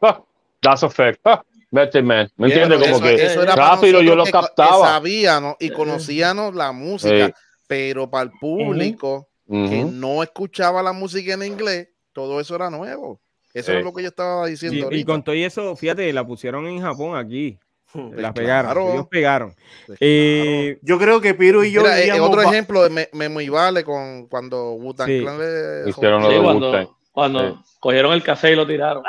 [0.03, 0.21] ah,
[0.61, 1.41] That's a fact, ah,
[1.71, 2.29] Better Man.
[2.37, 2.79] ¿Me entiendes?
[2.91, 4.87] Como que rápido yo lo captaba.
[4.95, 7.33] sabíamos y conocíamos la música.
[7.67, 13.21] pero para el público que no escuchaba la música en inglés, todo eso era nuevo.
[13.55, 13.79] Eso Sí.
[13.79, 14.77] es lo que yo estaba diciendo.
[14.77, 15.07] Y, y ahorita.
[15.13, 17.59] con todo y eso, fíjate, la pusieron en Japón aquí.
[18.15, 18.73] La pegaron.
[18.73, 18.93] claro.
[18.93, 19.55] Ellos pegaron.
[19.99, 23.49] Eh, Yo creo que Piro y yo Mira, eh, otro ejemplo de Me- Memo y
[23.49, 25.21] Vale con cuando Wu-Tang Sí.
[25.21, 27.77] Clan le Hicieron Sí, lo de cuando, Sí.
[27.81, 29.03] cogieron el café y lo tiraron.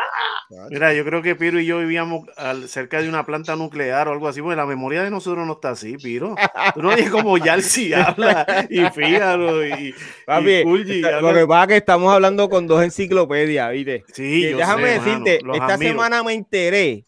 [0.70, 4.12] Mira, yo creo que Piro y yo vivíamos al- cerca de una planta nuclear o
[4.12, 6.36] algo así, porque la memoria de nosotros no está así, Piro.
[6.74, 9.96] Tú no oyes como Yalsi habla y Fígaro y,
[10.26, 14.04] papi, y Kulji está- lo que pasa es que estamos hablando con dos enciclopedias, ¿viste?
[14.14, 15.92] Sí, yo déjame sé, decirte, esta admiro.
[15.94, 17.06] semana me enteré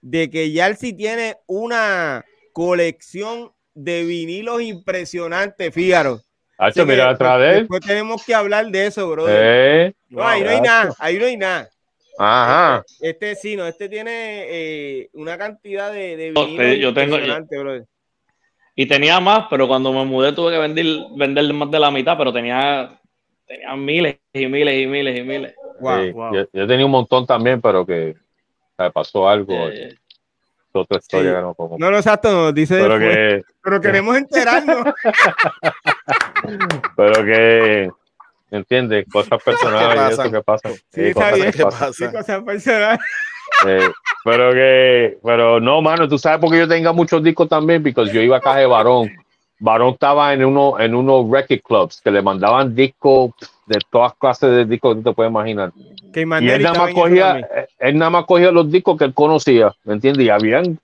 [0.00, 2.24] de que Yalsi tiene una
[2.54, 6.20] colección de vinilos impresionante, Fígaro.
[6.56, 7.58] Hacho, mira que, atrás de él.
[7.60, 9.36] Después tenemos que hablar de eso, brother.
[9.88, 11.68] Eh, no, ahí no hay nada, ahí no hay nada.
[12.18, 12.84] Ajá.
[13.00, 14.10] Este sí, no, este tiene
[14.48, 17.86] eh, una cantidad de, de Yo- vinilos yo tengo-.
[18.76, 20.86] Y tenía más, pero cuando me mudé tuve que vender,
[21.16, 22.98] vender más de la mitad, pero tenía,
[23.46, 25.54] tenía miles y miles y miles y miles.
[25.80, 26.02] Wow.
[26.04, 26.34] Sí, wow.
[26.34, 29.68] Yo, yo tenía un montón también, pero que o sea, pasó algo.
[29.68, 29.96] Eh,
[30.72, 31.36] otra historia Sí.
[31.36, 31.78] que no como.
[31.78, 34.84] No, no, exacto, nos dice pero después, que, pero queremos enterarnos.
[36.96, 37.90] pero que,
[38.50, 39.06] ¿entiendes?
[39.10, 40.72] Cosas personales y eso que pasan.
[40.92, 41.50] Sí, cosas bien.
[41.50, 41.92] que ¿Qué pasan.
[41.92, 42.18] Sí, pasa?
[42.18, 43.00] cosas personales.
[43.66, 43.90] Eh,
[44.24, 48.10] pero que, pero no, mano, tú sabes por qué yo tenga muchos discos también, porque
[48.10, 49.10] yo iba a caja de Varón.
[49.58, 53.32] Varón estaba en uno, en unos record clubs que le mandaban discos
[53.66, 55.72] de todas clases de discos que tú te puedes imaginar.
[56.12, 59.14] Que Y él nada más cogía, eh, él nada más cogía los discos que él
[59.14, 60.24] conocía, ¿me entiendes?
[60.24, 60.78] Y habían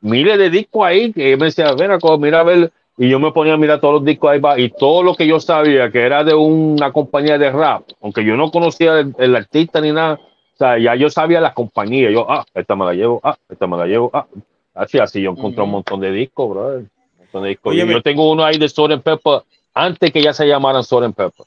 [0.00, 3.32] miles de discos ahí que él me decía, mira, mira a ver, y yo me
[3.32, 6.02] ponía a mirar todos los discos ahí va, y todo lo que yo sabía que
[6.02, 10.14] era de una compañía de rap, aunque yo no conocía el, el artista ni nada,
[10.14, 13.66] o sea, ya yo sabía las compañías, yo, ah, esta me la llevo, ah, esta
[13.66, 14.26] me la llevo, ah,
[14.74, 17.74] así, así yo encontré un montón de discos, brother, un montón de discos.
[17.74, 19.42] Y yo tengo uno ahí de Soren Pepper,
[19.74, 21.46] antes que ya se llamaran Soren Pepper,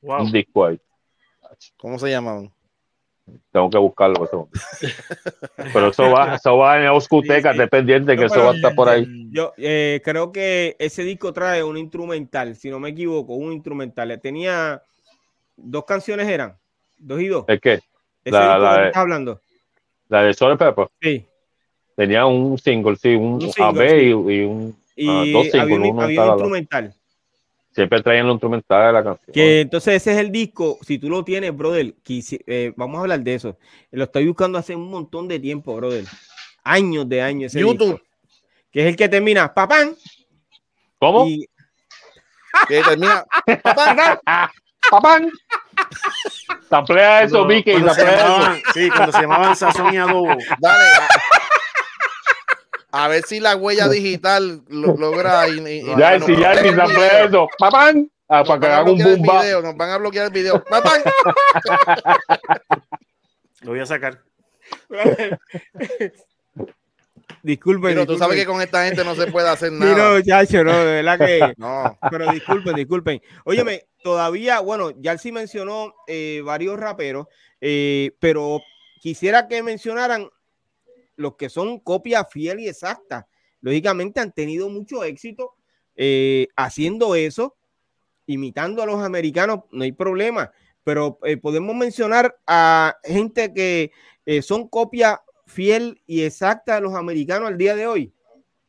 [0.00, 0.22] Wow.
[0.22, 0.78] un disco ahí.
[1.76, 2.52] ¿Cómo se llamaban?
[3.50, 4.24] Tengo que buscarlo.
[4.24, 4.48] Eso.
[5.72, 7.66] Pero eso va, eso va en Oscuteca, Sí, sí.
[7.66, 9.28] pendiente que eso va a estar por ahí.
[9.30, 14.18] Yo eh, creo que ese disco trae un instrumental, si no me equivoco, un instrumental.
[14.20, 14.82] Tenía
[15.56, 16.56] dos canciones, eran
[16.98, 17.44] dos y dos.
[17.48, 17.82] ¿Es Ese
[18.30, 19.40] la- de- hablando.
[20.08, 21.26] La de Soren Pepper Sí.
[21.96, 23.96] tenía un single, sí, un, Un single, AB sí.
[23.96, 24.76] y, y un.
[24.96, 26.94] Y Ah, dos había singles, un, había un instrumental.
[27.78, 29.32] Siempre traían los instrumentales de la canción.
[29.32, 30.78] Que entonces ese es el disco.
[30.82, 33.56] Si tú lo tienes, brother, eh, vamos a hablar de eso.
[33.92, 36.04] Lo estoy buscando hace un montón de tiempo, brother.
[36.64, 37.52] Años de años.
[37.54, 37.92] Ese YouTube.
[37.92, 38.00] disco.
[38.72, 39.94] que es el que termina papán.
[40.98, 41.28] ¿Cómo?
[41.28, 41.46] Y
[42.66, 43.24] Que termina.
[44.90, 45.30] ¡Papán!
[46.68, 48.26] Samplea eso, Vicky, se samplea eso.
[48.26, 50.36] llamaban- Sí, cuando se llamaban Sazón y Adobo.
[50.58, 50.84] Dale.
[52.90, 55.46] A, ver si la huella digital lo, logra.
[55.48, 57.26] y- y- y- Ya, nos sí, ya, el samplea video.
[57.28, 57.48] eso.
[57.58, 58.10] ¡Papán!
[58.30, 59.98] Ah, Nos para que van a haga un bloquear el boom video, Nos van a
[59.98, 60.64] bloquear el video.
[60.64, 60.92] ¡Papá!
[63.62, 64.22] Lo voy a sacar.
[67.42, 67.90] disculpen.
[67.94, 69.96] Pero tú sabes que con esta gente no se puede hacer Sí, nada.
[69.96, 71.54] no, chacho, no, de verdad que.
[71.58, 71.98] No.
[72.10, 73.22] Pero disculpen, disculpen.
[73.44, 77.26] Óyeme, todavía, bueno, ya sí mencionó eh, varios raperos,
[77.60, 78.60] eh, pero
[79.00, 80.28] quisiera que mencionaran
[81.18, 83.28] los que son copia fiel y exacta.
[83.60, 85.54] Lógicamente han tenido mucho éxito
[85.96, 87.56] eh, haciendo eso,
[88.26, 90.50] imitando a los americanos, no hay problema,
[90.84, 93.90] pero eh, podemos mencionar a gente que
[94.24, 98.12] eh, son copia fiel y exacta de los americanos al día de hoy.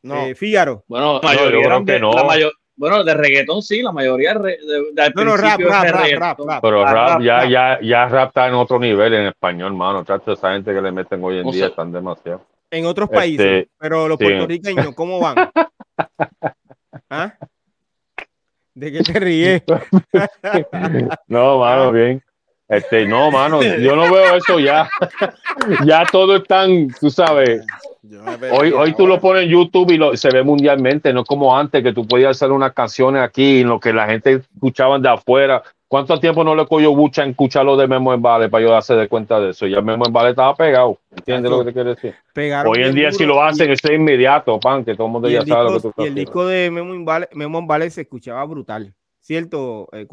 [0.02, 0.26] No.
[0.26, 0.84] Eh, Fígaro.
[0.88, 2.12] Bueno, la yo mayoría creo eran que de, no.
[2.12, 4.56] la mayor- bueno, de reggaetón sí, la mayoría de,
[4.94, 6.62] de, al No, no, rap, rap, de rap, rap, rap.
[6.62, 7.50] Pero Ah, rap, rap, ya, rap.
[7.50, 10.02] ya, ya rap está en otro nivel en español, mano.
[10.02, 12.40] Chacho, esa gente que le meten hoy en O día sea, están demasiado.
[12.70, 14.24] en otros Este, países, pero los sí.
[14.24, 15.50] puertorriqueños, ¿cómo van?
[17.10, 17.34] ¿Ah?
[18.74, 19.62] ¿De qué te ríes?
[21.28, 22.22] No, mano, bien.
[22.70, 24.88] Este, no, mano, yo no veo eso ya.
[25.84, 27.66] ya todo es tan, tú sabes,
[28.52, 31.82] hoy, hoy tú lo pones en YouTube y lo, se ve mundialmente, no como antes
[31.82, 35.62] que tú podías hacer unas canciones aquí en lo que la gente escuchaban de afuera.
[35.88, 38.94] ¿Cuánto tiempo no le cogió Bucha en escucharlo de Memo en Vale para yo darse
[38.94, 39.66] de cuenta de eso?
[39.66, 42.14] Ya Memo en Vale estaba pegado, ¿entiendes lo que te quiero decir?
[42.32, 45.12] Pegaron Hoy en día si lo y- hacen, eso es inmediato, pan, que todo el
[45.12, 46.20] mundo y ya el, sabe lo que tú y estás el haciendo.
[46.20, 50.06] disco de Memo en Vale, Memo en Vale se escuchaba brutal, ¿cierto, eh?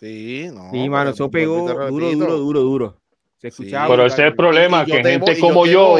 [0.00, 0.70] Sí, no.
[0.70, 3.00] Sí, mano, eso pegó duro, duro, duro, duro.
[3.36, 3.62] Se Sí.
[3.62, 5.96] escuchaba Pero ese es el problema, que te gente voy- como yo,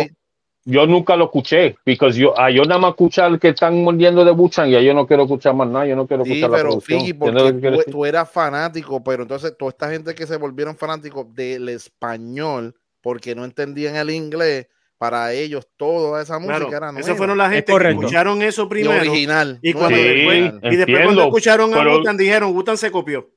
[0.65, 4.31] yo nunca lo escuché, porque yo, ah, yo nada más escuchar que están mordiendo de
[4.33, 6.69] Buchan y yo no quiero escuchar más nada, yo no quiero Sí, escuchar la pero
[6.71, 7.01] producción.
[7.01, 10.37] Figi, ¿Entiendes lo porque que tú, eras fanático, pero entonces toda esta gente que se
[10.37, 14.67] volvieron fanáticos del español porque no entendían el inglés,
[14.99, 17.01] para ellos toda esa música Claro, era nueva.
[17.01, 18.01] esas fueron la gente que correcto.
[18.03, 19.01] escucharon eso Y primero.
[19.01, 19.59] original.
[19.63, 20.61] Y, cuando Sí, después, original.
[20.73, 23.31] y después cuando escucharon a Gutan dijeron, Gutan se copió.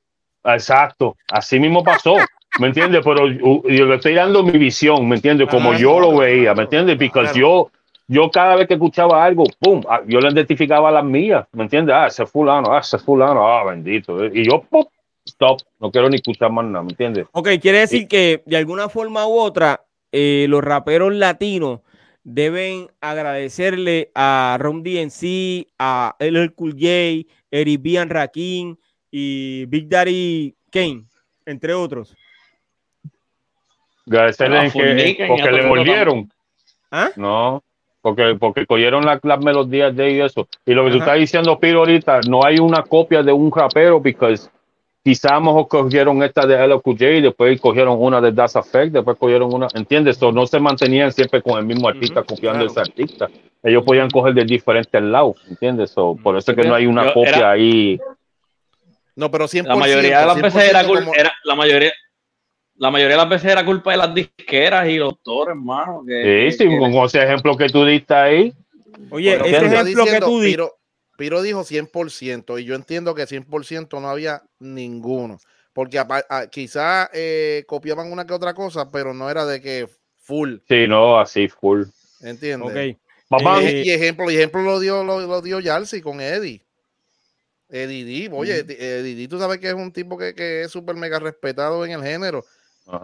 [0.44, 2.16] Exacto, así mismo pasó,
[2.60, 3.02] ¿me entiendes?
[3.04, 5.48] Pero yo, yo le estoy dando mi visión, ¿me entiendes?
[5.50, 6.96] Como Ah, yo lo veía, ¿me entiendes?
[6.96, 7.34] Porque claro.
[7.34, 7.72] yo,
[8.08, 11.96] yo cada vez que escuchaba algo, pum, ah, yo le identificaba las mías, ¿me entiendes?
[11.96, 14.26] Ah, ese es fulano, ah, ese es fulano, ah, bendito.
[14.26, 14.84] Y yo, pum,
[15.26, 17.28] stop, no quiero ni escuchar más nada, ¿me entiendes?
[17.32, 19.82] Ok, quiere decir que de alguna forma u otra,
[20.12, 21.80] eh, los raperos latinos
[22.24, 27.98] deben agradecerle a Rom DNC, a LL Cool J, Eric B.
[27.98, 28.78] and Rakim
[29.16, 31.04] y Big Daddy Kane,
[31.46, 32.16] entre otros.
[34.10, 36.30] Que, y a porque le mordieron,
[36.92, 37.10] ¿Ah?
[37.16, 37.64] ¿no?
[38.02, 40.48] Porque, porque cogieron la- las melodías de y eso.
[40.66, 44.02] Y lo que tú estás diciendo, Piro, ahorita, no hay una copia de un rapero,
[44.02, 44.36] porque
[45.04, 45.40] quizás
[45.70, 50.18] cogieron esta de LQJ, después cogieron una de Das Effect, después cogieron una, ¿entiendes?
[50.18, 52.72] So, no se mantenían siempre con el mismo artista, copiando claro.
[52.72, 53.30] ese artista.
[53.62, 55.92] Ellos podían coger de diferentes lados, ¿entiendes?
[55.92, 58.00] So, por eso es que no hay una Yo- copia era- ahí.
[59.16, 59.68] No, pero 100%.
[59.68, 61.92] La mayoría de las veces era, 100% cul- como- era la mayoría
[62.76, 66.04] la mayoría de las veces era culpa de las disqueras y los autores, hermano.
[66.08, 68.54] Que, Sí, sí, que- con ese ejemplo que tú diste ahí.
[69.12, 70.52] Oye, Bueno, ese ejemplo que tú dices.
[70.54, 70.78] Piro,
[71.16, 75.38] Piro dijo 100% y yo entiendo que 100% no había ninguno.
[75.72, 79.88] Porque apa- a- quizá eh, copiaban una que otra cosa, pero no era de que
[80.18, 81.84] full, Sí, no, así, full.
[82.22, 82.96] ¿entiendes?
[82.96, 83.00] Ok.
[83.30, 86.63] Papá, Eh, y ejemplo, y ejemplo lo dio, lo, lo dio Yalsi con Eddie.
[87.74, 91.18] Eddie oye, Eddie D, tú sabes que es un tipo que, que es súper mega
[91.20, 92.46] respetado en el género.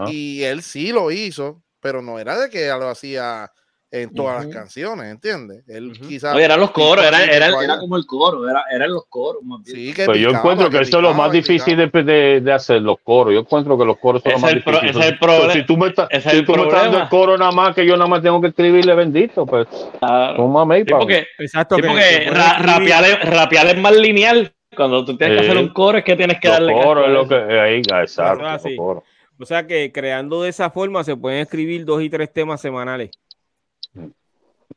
[0.07, 3.51] Y él sí lo hizo, pero no era de que lo hacía
[3.91, 5.63] en todas las canciones, ¿entiendes?
[5.67, 6.35] Él quizás.
[6.35, 9.63] Oye, eran los coros, era, era, era como el coro, era, eran los coros más
[9.63, 9.75] bien.
[9.75, 12.53] Sí, que Pues yo encuentro que, eso es lo más que difícil de, de- de
[12.53, 13.33] hacer, los coros.
[13.33, 14.89] Yo encuentro que los coros son Ese lo más es el pro- difícil.
[14.89, 15.53] ese es el problema.
[15.53, 17.73] si tú me estás, Ese es si tú me estás dando el coro nada más
[17.73, 19.67] que yo nada más tengo que escribirle bendito, pues
[19.97, 20.35] Claro.
[20.35, 21.75] toma Sí, porque, Exacto.
[21.77, 24.53] sí, que- porque que rapear, es, rapear es más lineal.
[24.75, 27.27] Cuando tú tienes que hacer un coro es que tienes que darle coros es lo
[27.27, 28.75] que ahí, ah, exacto, sí.
[28.75, 29.03] coros.
[29.39, 33.09] O sea que creando de esa forma se pueden escribir dos y tres temas semanales,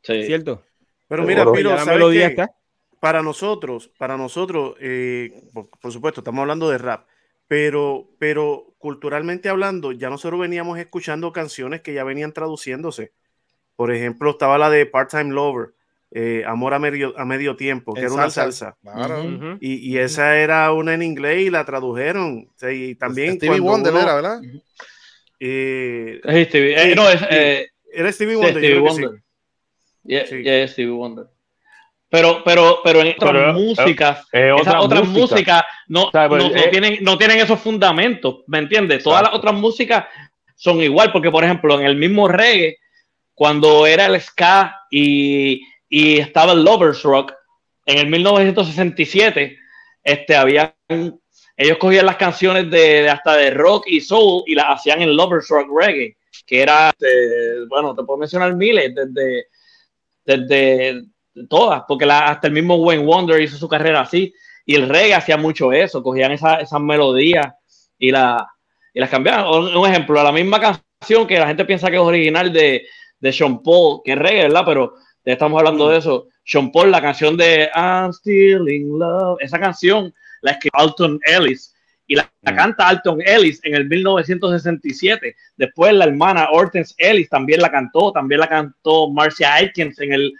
[0.02, 0.24] Sí.
[0.24, 0.62] ¿cierto?
[1.08, 2.32] Pero mira, Piro, ya la ¿sabes melodía qué?
[2.42, 2.52] está.
[3.00, 7.06] para nosotros, para nosotros, eh, por, por supuesto, estamos hablando de rap,
[7.46, 13.12] pero, pero culturalmente hablando, ya nosotros veníamos escuchando canciones que ya venían traduciéndose.
[13.76, 15.70] Por ejemplo, estaba la de Part-Time Lover,
[16.14, 18.76] eh, Amor a medio, a medio tiempo, que En era una salsa.
[18.82, 19.24] Claro.
[19.60, 22.48] Y, y esa era una en inglés y la tradujeron.
[22.54, 24.40] O sea, y también Stevie cuando Wonder uno, era, ¿verdad?
[25.40, 28.80] eh, Sí, Stevie- eh, no, es, eh, era Stevie Wonder, Stevie sí.
[28.80, 29.10] Wonder.
[30.04, 30.42] Yeah, Sí.
[30.42, 31.26] yeah, Stevie Wonder.
[32.08, 35.20] Pero, pero, pero en otras Pero, músicas, eh, esas otra otras música.
[35.34, 39.02] músicas no, sea, pues, no, no eh, tienen, no tienen esos fundamentos, ¿me entiendes?
[39.02, 40.04] Todas las otras músicas
[40.54, 42.76] son igual, porque por ejemplo, en el mismo reggae,
[43.34, 45.62] cuando era el ska y,
[45.94, 47.34] y estaba el Lovers Rock,
[47.84, 49.58] en el 1967,
[50.02, 50.74] este, había,
[51.54, 55.14] ellos cogían las canciones de, de hasta de rock y soul y las hacían en
[55.14, 56.16] Lovers Rock Reggae,
[56.46, 59.48] que era, este, bueno, te puedo mencionar miles, desde,
[60.24, 61.04] desde
[61.50, 64.32] todas, porque la- hasta el mismo Wayne Wonder hizo su carrera así,
[64.64, 67.52] y el reggae hacía mucho eso, cogían esa- esas melodías
[67.98, 68.46] y, la,
[68.94, 69.46] y las cambiaban.
[69.46, 72.86] Un, un ejemplo, la misma canción que la gente piensa que es original de,
[73.20, 74.62] de Sean Paul, que es reggae, ¿verdad?
[74.64, 74.94] Pero
[75.24, 76.28] ya estamos hablando de eso.
[76.44, 81.74] Sean Paul, la canción de I'm Still in Love, esa canción la escribió Alton Ellis
[82.06, 82.56] y la, la Mm.
[82.56, 85.36] canta Alton Ellis en el 1967.
[85.56, 90.32] Después la hermana Hortense Ellis también la cantó, también la cantó Marcia Aikens en el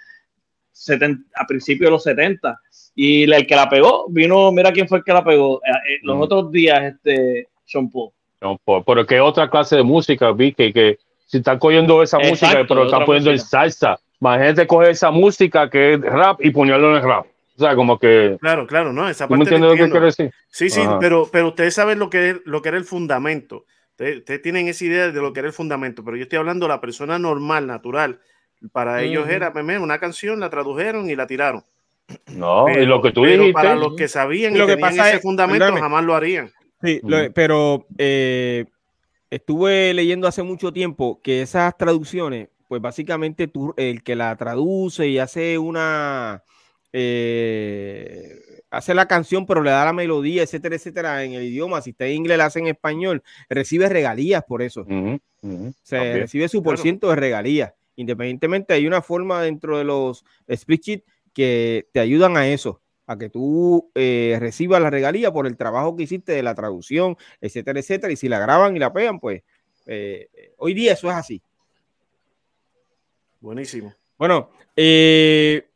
[0.73, 2.59] 70, a principios de los 70.
[2.95, 5.61] Y el que la pegó, vino, mira quién fue el que la pegó.
[5.65, 6.21] eh, eh, los Mm.
[6.23, 8.11] otros días, este, Sean Paul.
[8.41, 12.19] No, por- pero que otra clase de música, vi que, que si están cogiendo esa
[12.19, 13.49] Exacto, música, pero están poniendo en música.
[13.51, 14.01] salsa.
[14.23, 17.27] Más gente coge esa música que es rap y ponerlo en el rap.
[17.57, 18.39] O sea, como que.
[18.41, 19.93] Claro, claro, no, esa ¿Tú me parte la entiendes lo que entiendo.
[19.95, 20.33] quiero decir?
[20.49, 20.99] Sí, sí, Ajá.
[21.01, 23.65] pero, pero ustedes saben lo que, es, lo que era el fundamento.
[23.91, 26.67] Ustedes, ustedes tienen esa idea de lo que era el fundamento, pero yo estoy hablando
[26.67, 28.21] de la persona normal, natural.
[28.71, 31.65] Para ellos era mira, una canción, la tradujeron y la tiraron.
[32.33, 33.53] No, y lo que tú pero dijiste.
[33.55, 35.81] Para los que sabían y Lo que tenían pasa ese es- fundamento, perdóname.
[35.81, 36.51] jamás lo harían.
[36.81, 38.67] Sí, lo- pero eh,
[39.31, 45.07] estuve leyendo hace mucho tiempo que esas traducciones, pues básicamente tú, el que la traduce
[45.07, 46.43] y hace una,
[46.91, 48.33] eh,
[48.71, 52.07] hace la canción, pero le da la melodía, etcétera, etcétera, en el idioma, si está
[52.07, 54.87] en inglés, la hace en español, recibe regalías por eso.
[55.83, 56.83] Se recibe su por Claro.
[56.83, 57.75] ciento de regalías.
[57.95, 61.05] Independientemente, hay una forma dentro de los sheet
[61.35, 65.95] que te ayudan a eso, a que tú eh, recibas la regalía por el trabajo
[65.95, 68.15] que hiciste de la traducción, etcétera, etcétera.
[68.15, 69.43] Y si la graban y la pegan, pues
[69.85, 71.43] eh, hoy día eso es así.
[73.43, 73.93] Buenísimo.
[74.17, 75.67] Bueno, eh,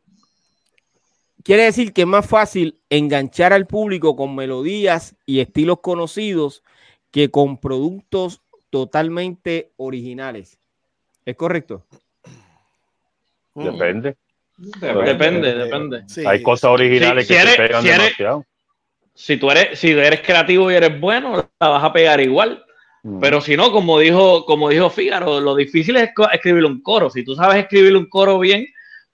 [1.42, 6.62] quiere decir que es más fácil enganchar al público con melodías y estilos conocidos
[7.10, 8.40] que con productos
[8.70, 10.58] totalmente originales.
[11.24, 11.84] ¿Es correcto?
[13.54, 14.16] Depende.
[14.58, 16.04] Depende, depende.
[16.08, 16.24] Sí.
[16.24, 18.44] Hay cosas originales Sí, que si se eres- pegan si eres- demasiado.
[19.14, 22.64] Si tú eres, si eres creativo y eres bueno, la vas a pegar igual.
[23.02, 23.20] Mm.
[23.20, 27.10] Pero si no, como dijo, como dijo Fígaro, lo difícil es escribir un coro.
[27.10, 28.66] Si tú sabes escribir un coro bien,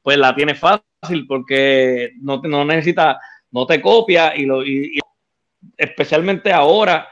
[0.02, 3.18] pues la tienes fácil porque no, te- no necesita,
[3.50, 5.00] no te copia y, lo, y- y
[5.76, 7.08] especialmente ahora,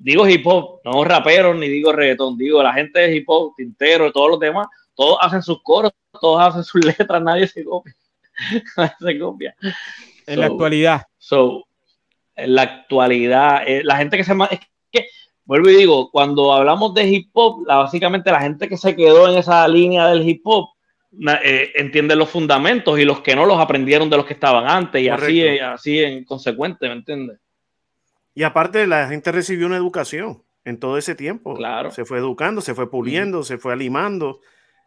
[0.00, 4.10] digo hip hop, no raperos ni digo reggaetón, digo la gente de hip hop, Tintero,
[4.12, 7.94] todos los demás, todos hacen sus coros, todos hacen sus letras, nadie se copia.
[8.76, 9.54] nadie se copia.
[10.26, 11.02] En la actualidad.
[11.18, 11.66] So,
[12.34, 14.66] en la actualidad, eh, la gente que se es que,
[15.52, 19.30] vuelvo y digo, cuando hablamos de hip hop, la- básicamente la gente que se quedó
[19.30, 20.70] en esa línea del hip hop
[21.44, 25.02] eh, entiende los fundamentos y los que no los aprendieron de los que estaban antes
[25.02, 25.66] y así, Correcto.
[25.66, 27.38] así en consecuente, ¿me entiendes?
[28.34, 31.54] Y aparte, la gente recibió una educación en todo ese tiempo.
[31.54, 31.90] Claro.
[31.90, 34.40] Se fue educando, se fue puliendo, se fue animando.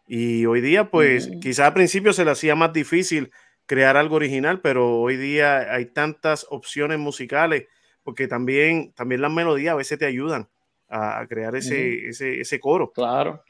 [0.07, 1.39] Y hoy día, pues, Ujú.
[1.41, 3.31] quizá al principio se le hacía más difícil
[3.67, 7.67] crear algo original, pero hoy día hay tantas opciones musicales,
[8.01, 10.47] porque también, también las melodías a veces te ayudan
[10.95, 12.91] a, a crear ese, ese, ese coro.
[12.91, 13.43] Claro.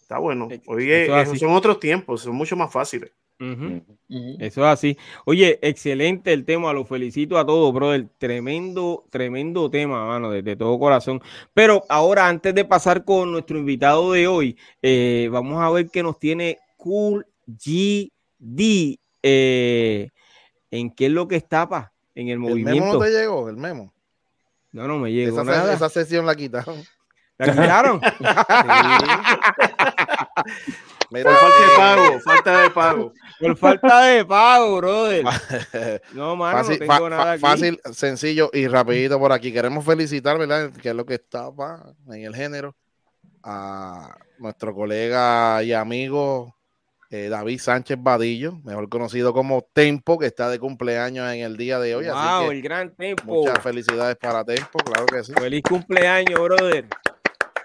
[0.00, 0.48] Está bueno.
[0.66, 3.10] Hoy es- son otros tiempos, son mucho más fáciles.
[4.38, 4.98] Eso es así.
[5.24, 8.06] Oye, excelente el tema, lo felicito a todos, brother.
[8.18, 11.22] Tremendo, tremendo tema, mano, de, de todo corazón.
[11.54, 16.02] Pero ahora, antes de pasar con nuestro invitado de hoy, eh, vamos a ver qué
[16.02, 18.98] nos tiene Cool GD.
[19.22, 20.08] Eh,
[20.70, 21.92] ¿En qué es lo que está, pa?
[22.14, 22.92] En el El memo movimiento.
[22.94, 23.92] no te llegó, el memo.
[24.72, 25.72] No, no me llegó Esa, nada.
[25.74, 26.82] esa sesión la quitaron.
[27.38, 28.00] ¿La quitaron?
[31.10, 33.12] Mira, Por falta de pago, falta de pago.
[33.40, 35.24] Por falta de pago, brother.
[36.12, 37.40] No, mano, fácil, no tengo nada aquí.
[37.40, 39.52] fácil, sencillo y rapidito por aquí.
[39.52, 40.70] Queremos felicitar, ¿verdad?
[40.70, 42.76] Que es lo que estaba en el género
[43.42, 46.54] a nuestro colega y amigo
[47.10, 51.80] eh, David Sánchez Vadillo, mejor conocido como Tempo, que está de cumpleaños en el día
[51.80, 52.06] de hoy.
[52.06, 53.24] Wow, así que el gran tiempo.
[53.24, 55.32] muchas felicidades para Tempo, claro que sí.
[55.32, 56.86] Feliz cumpleaños, brother.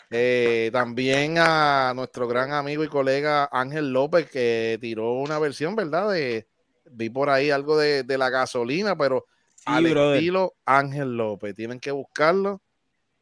[0.09, 6.11] Eh, también a nuestro gran amigo y colega Ángel López, que tiró una versión, ¿verdad?
[6.11, 6.47] De,
[6.89, 9.25] vi por ahí algo de, de la gasolina, pero
[9.65, 10.17] al brother.
[10.17, 11.53] estilo Ángel López.
[11.53, 12.63] Tienen que buscarlo,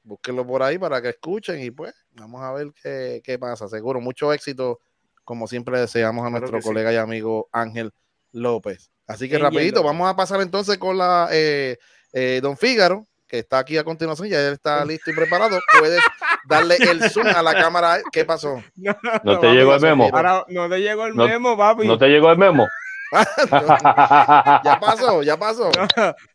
[0.04, 3.68] búsquenlo por ahí para que escuchen y pues vamos a ver qué, qué pasa.
[3.68, 4.80] Seguro, mucho éxito,
[5.24, 6.68] como siempre deseamos a Claro nuestro sí.
[6.68, 7.92] colega y amigo Ángel
[8.32, 8.92] López.
[9.08, 9.92] Así que Angel rapidito, López.
[9.92, 11.78] vamos a pasar entonces con la eh,
[12.14, 15.60] eh, Don Fígaro, que está aquí a continuación, ya él está listo y preparado.
[15.80, 16.02] Puedes
[16.48, 18.00] darle el zoom a la cámara.
[18.12, 18.64] ¿Qué pasó?
[18.76, 20.10] No, ¿No te llegó el memo?
[20.14, 21.88] Ahora no te llegó el No- memo, papi.
[21.88, 22.68] ¿No te llegó el memo?
[23.52, 25.70] ya pasó, ya pasó.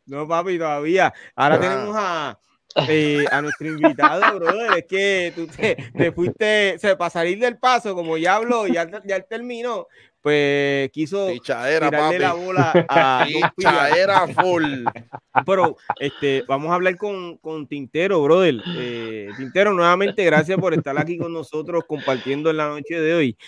[0.07, 1.12] No, papi, todavía.
[1.34, 1.61] Ahora Ah.
[1.61, 2.39] tenemos a,
[2.88, 4.78] eh, a nuestro invitado, brother.
[4.78, 8.66] Es que tú te, te fuiste, o sea, para salir del paso, como ya habló,
[8.66, 9.86] ya, ya terminó,
[10.20, 13.26] pues quiso Pichaera, tirarle la bola a.
[13.56, 14.84] Pichaera full.
[15.46, 18.56] Pero este, vamos a hablar con, con Tintero, brother.
[18.76, 23.38] Eh, Tintero, nuevamente, gracias por estar aquí con nosotros compartiendo en la noche de hoy.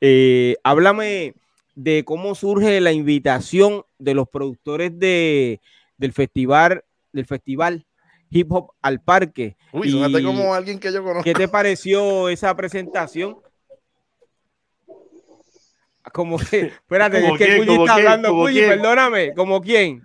[0.00, 1.34] Eh, háblame
[1.74, 5.60] de cómo surge la invitación de los productores de,
[5.96, 7.86] del festival, del festival
[8.34, 9.56] Hip Hop al Parque.
[9.72, 11.22] Uy, suena Y- como alguien que yo conozco.
[11.22, 13.38] ¿Qué te pareció esa presentación?
[16.12, 18.06] Como que, espérate, ¿Como es que ¿Como está quién?
[18.06, 18.68] hablando, ¿Como Puyi, quién?
[18.70, 20.02] perdóname, ¿como quién?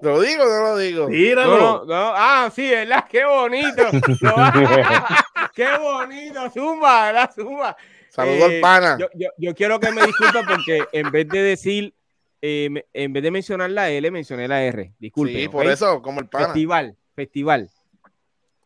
[0.00, 1.06] ¿Lo digo o no lo digo?
[1.08, 1.56] Tíralo.
[1.58, 2.12] No, no, no.
[2.16, 3.04] Ah, sí, ¿verdad?
[3.08, 3.82] Qué bonito.
[5.54, 6.50] Qué bonito.
[6.50, 7.30] Zumba, ¿verdad?
[7.34, 7.76] Zumba.
[8.08, 8.96] Saludo Eh, al pana.
[8.98, 11.94] Yo, yo- yo quiero que me disculpen porque en vez de decir,
[12.40, 14.94] eh, en vez de mencionar la L, mencioné la R.
[14.98, 15.36] Disculpen.
[15.36, 16.46] sí, por eso, como el pana.
[16.46, 17.68] Festival, festival.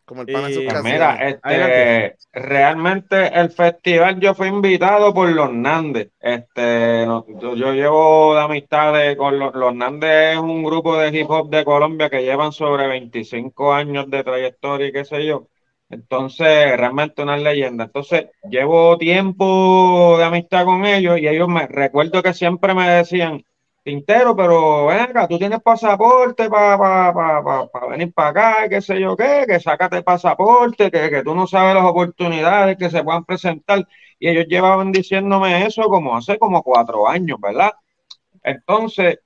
[0.07, 6.09] Como el sus Eh, mira, este, realmente el festival yo fui invitado por los Nandes.
[6.21, 11.09] Este, no- yo, yo llevo de amistades con los, los Nandes es un grupo de
[11.19, 15.49] hip hop de Colombia que llevan sobre 25 años de trayectoria y qué sé yo.
[15.89, 17.85] Entonces, realmente una leyenda.
[17.85, 23.43] Entonces, llevo tiempo de amistad con ellos y ellos me recuerdo que siempre me decían,
[23.85, 27.13] Tintero, pero ven acá, tú tienes pasaporte para pa,
[27.45, 31.35] pa, pa- venir para acá, qué sé yo qué, que sácate pasaporte, que, que tú
[31.35, 33.87] no sabes las oportunidades que se puedan presentar.
[34.19, 37.73] Y ellos llevaban diciéndome eso como hace como cuatro años, ¿verdad?
[38.45, 39.21] Entonces,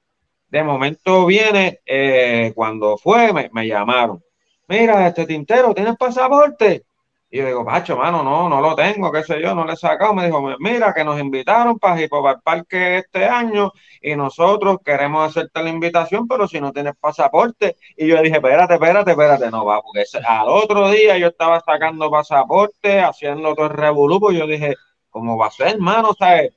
[0.49, 4.23] de momento viene, eh, cuando fue, me, me llamaron.
[4.69, 6.87] Mira, este Tintero, ¿tienes pasaporte?
[7.31, 9.77] Y yo digo, Pacho, mano, no, no lo tengo, qué sé yo, no le he
[9.77, 10.15] sacado.
[10.15, 12.09] Me dijo, mira, que nos invitaron para el
[12.43, 13.71] Parque este año
[14.01, 17.77] y nosotros queremos hacerte la invitación, pero si no tienes pasaporte.
[17.97, 22.11] Y yo dije, espérate, espérate, espérate, no va, porque al otro día yo estaba sacando
[22.11, 24.75] pasaporte, haciendo todo el revolú, pues yo dije,
[25.11, 26.15] ¿cómo va a ser, hermano?
[26.19, 26.55] ¿Sabes?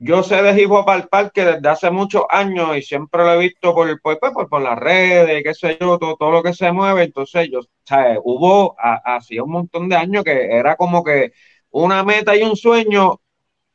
[0.00, 3.38] Yo sé de hip hop al parque desde hace muchos años y siempre lo he
[3.38, 6.72] visto por, por, por, por las redes, qué sé yo, todo, todo, lo que se
[6.72, 7.04] mueve.
[7.04, 8.18] Entonces, yo, ¿sabes?
[8.24, 11.32] Hubo hacía un montón de años que era como que
[11.70, 13.20] una meta y un sueño.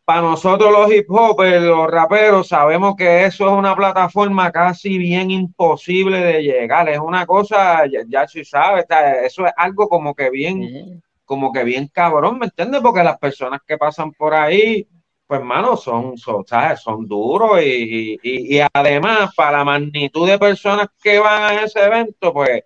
[0.05, 5.30] Para nosotros los hip hop, los raperos, sabemos que eso es una plataforma casi bien
[5.30, 6.89] imposible de llegar.
[6.89, 8.86] Es una cosa, ya, ya si sabes,
[9.24, 12.82] eso es algo como que bien, como que bien cabrón, ¿me entiendes?
[12.82, 14.88] Porque las personas que pasan por ahí,
[15.30, 16.43] pues hermano, son, son,
[16.75, 21.86] son duros y, y, y, además para la magnitud de personas que van a ese
[21.86, 22.63] evento, pues,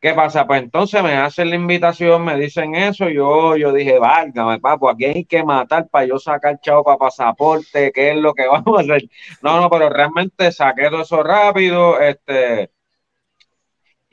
[0.00, 0.46] ¿qué pasa?
[0.46, 5.06] Pues entonces me hacen la invitación, me dicen eso, yo, yo dije, válgame, papo, aquí
[5.06, 8.82] hay que matar para yo sacar chavo para pasaporte, ¿qué es lo que vamos a
[8.82, 9.08] hacer?
[9.42, 12.70] No, no, pero realmente saqué todo eso rápido, este,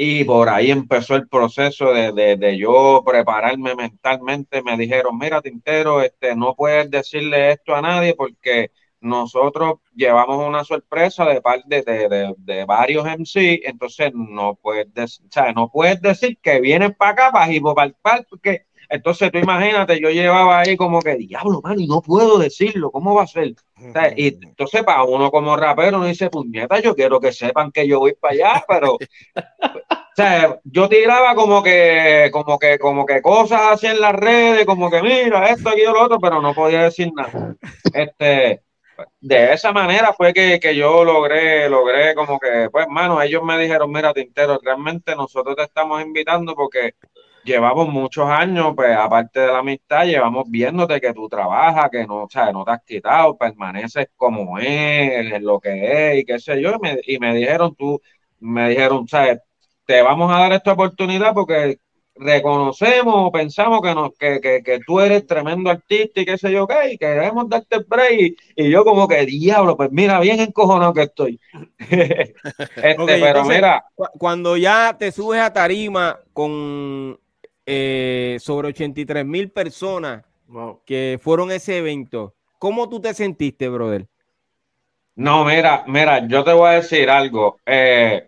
[0.04, 4.62] y por ahí empezó el proceso de, de, de, yo prepararme mentalmente.
[4.62, 10.64] Me dijeron, mira, Tintero, este, no puedes decirle esto a nadie porque nosotros llevamos una
[10.64, 16.38] sorpresa de parte de, de, varios MC, entonces no puedes, o sea, no puedes decir
[16.41, 21.16] que vienes para acá, para Hipopalpal, porque entonces tú imagínate, yo llevaba ahí como que,
[21.16, 23.56] diablo, man, y no puedo decirlo, ¿cómo va a ser?
[24.16, 28.00] Y entonces para uno como rapero no dice, puñeta, yo quiero que sepan que yo
[28.00, 33.62] voy para allá, pero, o sea, yo tiraba como que, como que, como que cosas
[33.72, 37.12] así en las redes, como que mira, esto, aquí, lo otro, pero no podía decir
[37.14, 37.56] nada.
[37.94, 38.62] Este,
[39.22, 43.58] de esa manera fue que, que, yo logré, logré como que, pues, mano, ellos me
[43.58, 46.94] dijeron, mira, Tintero, realmente nosotros te estamos invitando porque
[47.44, 52.24] llevamos muchos años, pues aparte de la amistad, llevamos viéndote que tú trabajas, que no,
[52.24, 56.62] o sea, no te has quitado, permaneces como es, lo que es, y qué sé
[56.62, 58.02] yo, y me, y me dijeron, tú,
[58.39, 59.39] me dijeron, ¿sabes?
[59.86, 61.78] Te vamos a dar esta oportunidad porque
[62.16, 66.68] reconocemos, pensamos que, nos, que, que, que, tú eres tremendo artista y qué sé yo
[66.68, 68.36] qué, y queremos darte el break.
[68.56, 71.39] Y, yo como que, diablo, pues mira, bien encojonado que estoy.
[71.80, 72.34] este,
[72.98, 73.86] okay, pero entonces, mira.
[74.18, 77.20] Cuando ya te subes a tarima con
[77.66, 80.82] eh, sobre 83 mil personas wow.
[80.86, 84.07] que fueron a ese evento, ¿cómo tú te sentiste, brother?
[85.16, 87.59] No, mira, mira, yo te voy a decir algo.
[87.66, 88.28] Eh,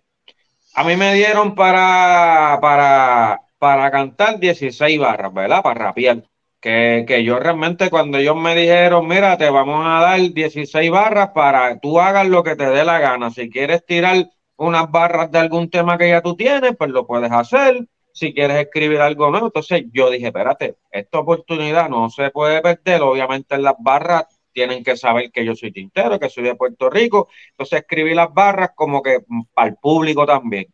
[0.75, 5.63] a mí me dieron para, para, para cantar 16 barras, ¿verdad?
[5.63, 6.23] Para rapear.
[6.59, 11.29] Que, que, yo realmente cuando ellos me dijeron, mira, te vamos a dar 16 barras
[11.29, 13.29] para tú hagas lo que te dé la gana.
[13.31, 17.31] Si quieres tirar unas barras de algún tema que ya tú tienes, pues lo puedes
[17.31, 17.87] hacer.
[18.15, 23.01] Si quieres escribir algo nuevo, entonces yo dije, espérate, esta oportunidad no se puede perder.
[23.01, 26.89] Obviamente en las barras tienen que saber que yo soy tintero, que soy de Puerto
[26.89, 27.27] Rico.
[27.51, 29.19] Entonces escribí las barras como que
[29.53, 30.67] para el público también.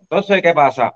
[0.00, 0.94] Entonces, ¿qué pasa?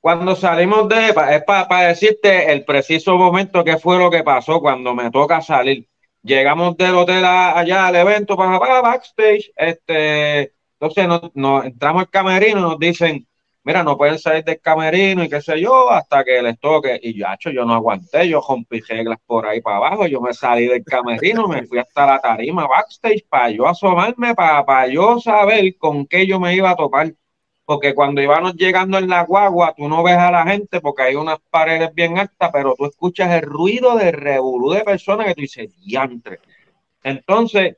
[0.00, 4.60] Cuando salimos de, es para pa decirte el preciso momento que fue lo que pasó
[4.60, 5.86] cuando me toca salir.
[6.22, 12.10] Llegamos del hotel allá al evento para, para backstage, este, entonces nos, nos entramos al
[12.10, 13.26] camerino y nos dicen,
[13.64, 16.98] mira, no pueden salir del camerino y qué sé yo, hasta que les toque.
[17.02, 20.66] Y yo, yo no aguanté, yo rompí reglas por ahí para abajo, yo me salí
[20.66, 25.76] del camerino, me fui hasta la tarima backstage para yo asomarme, para, para yo saber
[25.78, 27.12] con qué yo me iba a topar
[27.64, 31.14] porque cuando íbamos llegando en la guagua, tú no ves a la gente porque hay
[31.14, 35.40] unas paredes bien altas, pero tú escuchas el ruido de revolú de personas que tú
[35.40, 36.40] dices, diantre.
[37.02, 37.76] Entonces,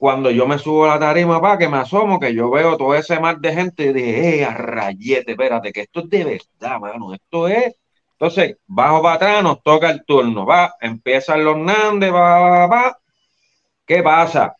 [0.00, 2.94] cuando yo me subo a la tarima para que me asomo, que yo veo todo
[2.94, 7.12] ese mar de gente, y dije, eh, rayete, espérate, que esto es de verdad, mano,
[7.12, 7.76] esto es.
[8.12, 12.98] Entonces, bajo para atrás, nos toca el turno, va, empiezan los Nandes, va, va, va.
[13.84, 14.56] ¿Qué pasa?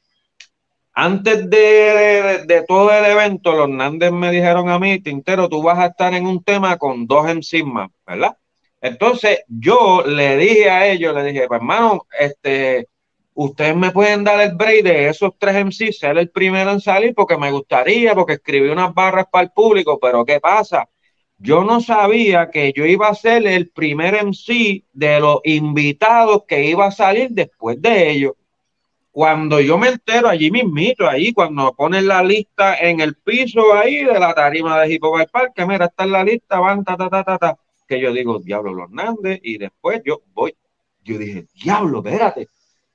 [0.92, 5.78] Antes de, de, todo el evento, los Nández me dijeron a mí, Tintero, tú vas
[5.78, 7.24] a estar en un tema con dos
[7.64, 8.36] más, ¿verdad?
[8.82, 12.88] Entonces yo le dije a ellos, le dije, pues hermano, este,
[13.44, 17.14] ustedes me pueden dar el break de esos tres MCs, ser el primero en salir
[17.14, 20.88] porque me gustaría, porque escribí unas barras para el público, pero ¿qué pasa?
[21.38, 26.64] Yo no sabía que yo iba a ser el primer MC de los invitados que
[26.66, 28.32] iba a salir después de ellos
[29.10, 34.04] cuando yo me entero allí mismito, ahí cuando ponen la lista en el piso ahí
[34.04, 35.16] de la tarima de Hip Hop
[35.66, 37.58] mira, está en la lista, van, ta, ta, ta, ta, ta,
[37.88, 40.54] que yo digo, diablo, Hernández, y después yo voy,
[41.02, 42.46] yo dije, diablo, espérate,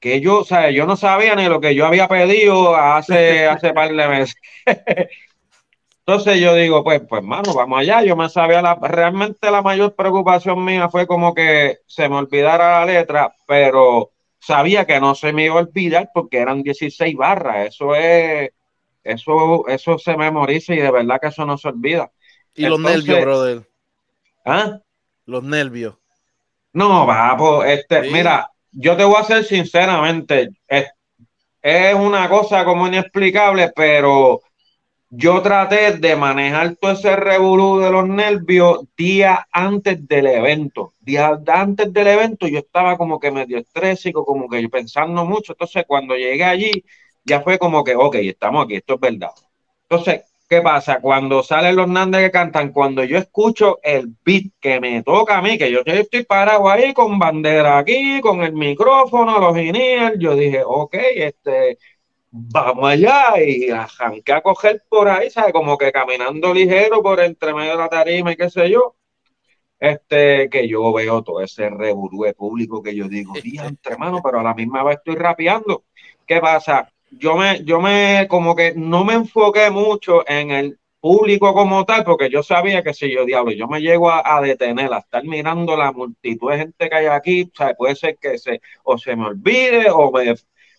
[0.06, 3.74] que yo, o sea, yo no sabía ni lo que yo había pedido hace, hace
[3.74, 4.36] par de meses.
[6.06, 8.04] Entonces yo digo, pues, pues, mano, vamos allá.
[8.04, 12.82] Yo me sabía la, realmente la mayor preocupación mía fue como que se me olvidara
[12.82, 17.70] la letra, pero sabía que no se me iba a olvidar porque eran 16 barras.
[17.70, 18.52] Eso es,
[19.04, 22.12] eso, eso se memoriza y de verdad que eso no se olvida.
[22.54, 23.68] Y los nervios, brother.
[24.46, 24.82] ¿Ah?
[25.26, 25.96] Los nervios.
[26.74, 30.86] No, va, pues, este, mira, yo te voy a ser sinceramente, es,
[31.62, 34.42] es una cosa como inexplicable, pero
[35.10, 40.94] yo traté de manejar todo ese revolú de los nervios días antes del evento.
[41.00, 45.54] Días antes del evento yo estaba como que medio estrésico, como que pensando mucho.
[45.54, 46.84] Entonces cuando llegué allí
[47.24, 49.32] ya fue como que, ok, estamos aquí, esto es verdad.
[49.90, 50.24] Entonces,
[50.56, 51.00] ¿qué pasa?
[51.02, 55.42] Cuando salen los Nandes que cantan, cuando yo escucho el beat que me toca a
[55.42, 60.36] mí, que yo estoy parado ahí con bandera aquí, con el micrófono, los iniers, yo
[60.36, 61.78] dije, ok, este
[62.32, 65.52] vamos allá y arranqué a coger por ahí, ¿sabes?
[65.54, 68.96] Como que caminando ligero por entre medio de la tarima y qué sé yo.
[69.78, 74.44] Este, que yo veo todo ese reburú público que yo digo, entre mano, pero a
[74.44, 75.84] la misma vez estoy rapeando.
[76.26, 76.90] ¿Qué pasa?
[77.12, 82.04] Yo me, yo me, como que no me enfoqué mucho en el público como tal,
[82.04, 85.78] porque yo sabía que si yo, diablo, yo me llego a, detener, a estar mirando
[85.78, 87.76] la multitud de gente que hay aquí, ¿sabes?
[87.78, 90.34] puede ser que se, o se me olvide o me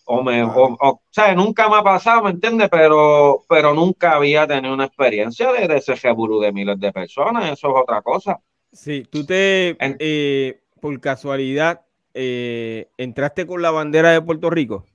[0.09, 2.69] o me, o, sea, nunca me ha pasado, ¿me entiendes?
[2.71, 7.69] Pero, pero nunca había tenido una experiencia de, ese jeburu de miles de personas, eso
[7.69, 8.39] es otra cosa.
[8.71, 11.81] Sí, tú te, eh, por casualidad,
[12.13, 14.85] eh, entraste con la bandera de Puerto Rico.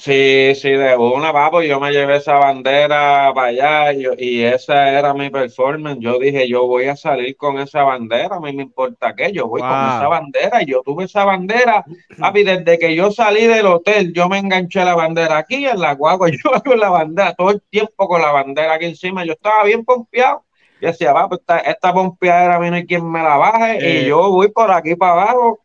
[0.00, 5.12] Sí, sí, de una, papo, yo me llevé esa bandera para allá y, esa era
[5.12, 5.98] mi performance.
[6.00, 9.46] Yo dije, yo voy a salir con esa bandera, a mí me importa qué, yo
[9.46, 11.84] voy con esa bandera y yo tuve esa bandera,
[12.18, 15.94] papi, desde que yo salí del hotel, yo me enganché la bandera aquí en la
[15.94, 19.64] guagua, yo con la bandera, todo el tiempo con la bandera aquí encima, yo estaba
[19.64, 20.46] bien pompeado.
[20.80, 23.98] Yo decía, va, esta, esta pompeadera a mí no hay quien me la baje y
[23.98, 24.06] eh.
[24.06, 25.60] yo voy por aquí para abajo.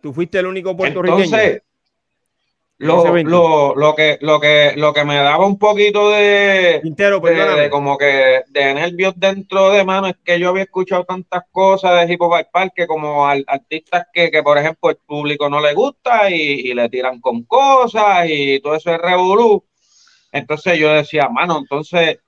[0.00, 1.24] Tú fuiste el único puertorriqueño.
[1.24, 1.62] Entonces,
[2.78, 7.98] lo, lo, lo, que, lo, que, lo que me daba un poquito de, de, como
[7.98, 12.22] que de nervios dentro de mano es que yo había escuchado tantas cosas de Hip
[12.22, 16.88] Hop Park como artistas que, que, por ejemplo, el público no le gusta y, le
[16.88, 19.64] tiran con cosas y todo eso es revolú.
[20.30, 22.18] Entonces yo decía, mano, entonces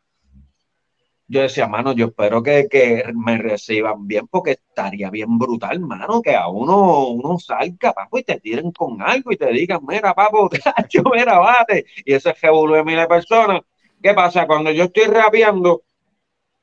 [1.31, 6.35] yo decía, mano, yo espero que, me reciban bien porque estaría bien brutal, mano, que
[6.35, 10.51] a uno, uno salga, papo, y te tiren con algo y te digan, mira, papo,
[10.90, 11.86] yo mira, bate.
[12.05, 13.61] Y ese revolú de miles de personas.
[14.02, 14.44] ¿Qué pasa?
[14.48, 15.82] Cuando yo estoy rapeando,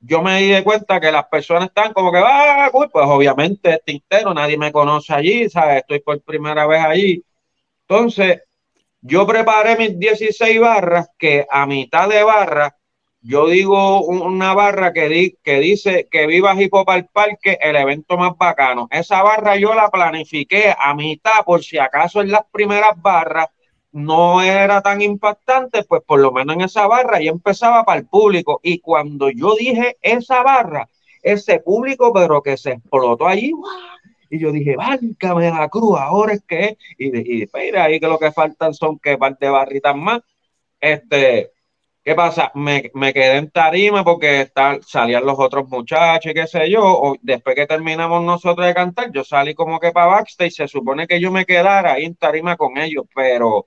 [0.01, 4.33] yo me di cuenta que las personas están como que, ah, pues obviamente es tintero,
[4.33, 5.77] nadie me conoce allí, ¿sabes?
[5.77, 7.23] Estoy por primera vez allí.
[7.87, 8.41] Entonces,
[8.99, 12.73] yo preparé mis 16 barras que a mitad de barras
[13.21, 18.17] yo digo una barra que, que dice que viva Hip Hop al Parque, el evento
[18.17, 18.87] más bacano.
[18.91, 23.47] Esa barra yo la planifiqué a mitad por si acaso en las primeras barras
[23.91, 28.07] no era tan impactante, pues por lo menos en esa barra ya empezaba para el
[28.07, 28.59] público.
[28.63, 30.87] Y cuando yo dije esa barra,
[31.23, 33.51] ese público, pero que se explotó allí,
[34.29, 38.31] y yo dije, válgame la cruz, ahora es que, y, y, ahí que lo que
[38.31, 40.21] faltan son que parte barritas más.
[40.79, 41.53] Este,
[42.07, 42.53] ¿Qué pasa?
[42.55, 44.49] Me, quedé en tarima porque
[44.87, 46.81] salían los otros muchachos y qué sé yo.
[46.81, 50.53] O después que terminamos nosotros de cantar, yo salí como que para backstage.
[50.53, 53.65] Se supone que yo me quedara ahí en tarima con ellos, pero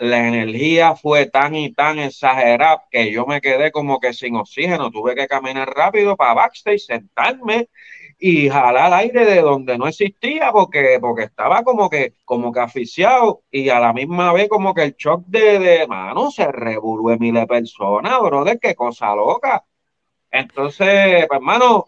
[0.00, 4.92] la energía fue tan y tan exagerada que yo me quedé como que sin oxígeno.
[4.92, 7.68] Tuve que caminar rápido para backstage, sentarme
[8.20, 13.42] y jalar aire de donde no existía porque, porque estaba como que, como que aficiado
[13.50, 17.46] y a la misma vez como que el shock de, de mano se revolvió de
[17.46, 19.64] personas, brother, qué cosa loca.
[20.30, 21.86] Entonces, pues, hermano,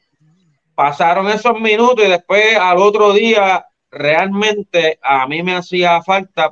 [0.74, 6.50] pasaron esos minutos y después al otro día realmente a mí me hacía falta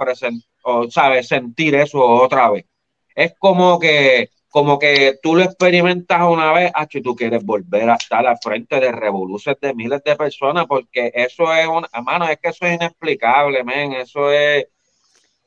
[0.63, 1.27] o, ¿sabes?
[1.27, 2.67] sentir eso otra vez.
[3.15, 7.95] Es como que como que tú lo experimentas una vez, y tú quieres volver a
[7.95, 12.39] estar al frente de revoluciones de miles de personas, porque eso es un, hermano, es
[12.39, 14.67] que eso es inexplicable, men, eso es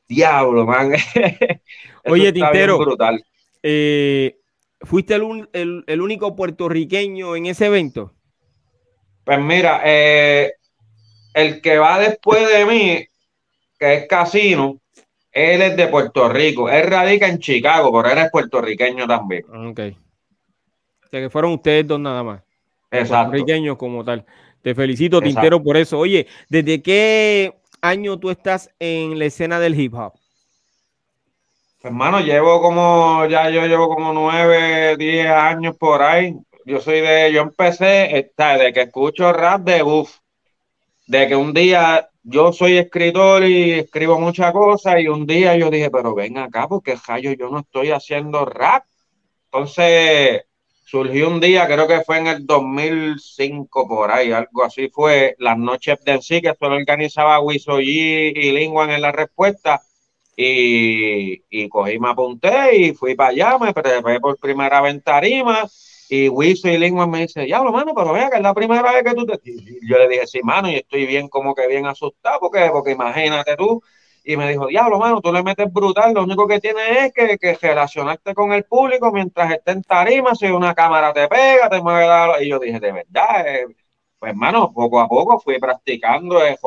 [0.07, 0.93] diablo, man.
[2.05, 3.23] Oye, Tintero, brutal.
[3.61, 4.37] Eh,
[4.79, 8.13] ¿fuiste el, el, único puertorriqueño en ese evento?
[9.25, 10.53] Pues mira, eh,
[11.33, 13.05] el que va después de mí,
[13.77, 14.81] que es Casino,
[15.33, 16.69] él es de Puerto Rico.
[16.69, 19.43] Él radica en Chicago, pero él es puertorriqueño también.
[19.45, 19.79] Ok.
[21.05, 22.41] O sea que fueron ustedes dos nada más.
[22.91, 23.31] Exacto.
[23.31, 24.25] Puertorriqueños como tal.
[24.61, 25.99] Te felicito, Tintero, por eso.
[25.99, 30.13] Oye, ¿desde qué año tú estás en la escena del hip hop?
[31.81, 36.33] Hermano, llevo como, ya yo llevo como nueve, diez años por ahí.
[36.65, 40.19] Yo soy de, yo empecé, está, de que escucho rap de buff,
[41.07, 45.69] de que un día yo soy escritor y escribo muchas cosas y un día yo
[45.69, 48.85] dije, pero ven acá porque Jayo yo no estoy haciendo rap.
[49.45, 50.43] Entonces
[50.85, 55.57] surgió un día, creo que fue en el 2005 por ahí, algo así fue, las
[55.57, 59.81] noches de sí que solo organizaba Wisoyi y Lingwan en la respuesta
[60.35, 65.01] y, y cogí, me apunté y fui para allá, me preparé por primera vez en
[65.01, 65.67] tarima
[66.15, 68.91] y Wiso y Lingua me dice, ya, lo mano, pero vea que es la primera
[68.91, 69.39] vez que tú te...
[69.81, 73.57] yo le dije, sí, mano, y estoy bien, como que bien asustado, porque, porque imagínate
[73.57, 73.81] tú.
[74.23, 77.39] Y me dijo, diablo, mano, tú le metes brutal, lo único que tienes es que,
[77.39, 81.81] que relacionarte con el público mientras esté en tarima, si una cámara te pega, te
[81.81, 82.43] mueve la...
[82.43, 83.65] Y yo dije, de verdad, eh,
[84.19, 86.59] pues, hermano, poco a poco fui practicando, eh,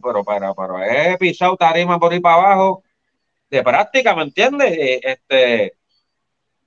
[0.00, 2.84] pero, pero, pero he pisado tarima por ahí para abajo
[3.50, 5.00] de práctica, ¿me entiendes?
[5.02, 5.72] Este,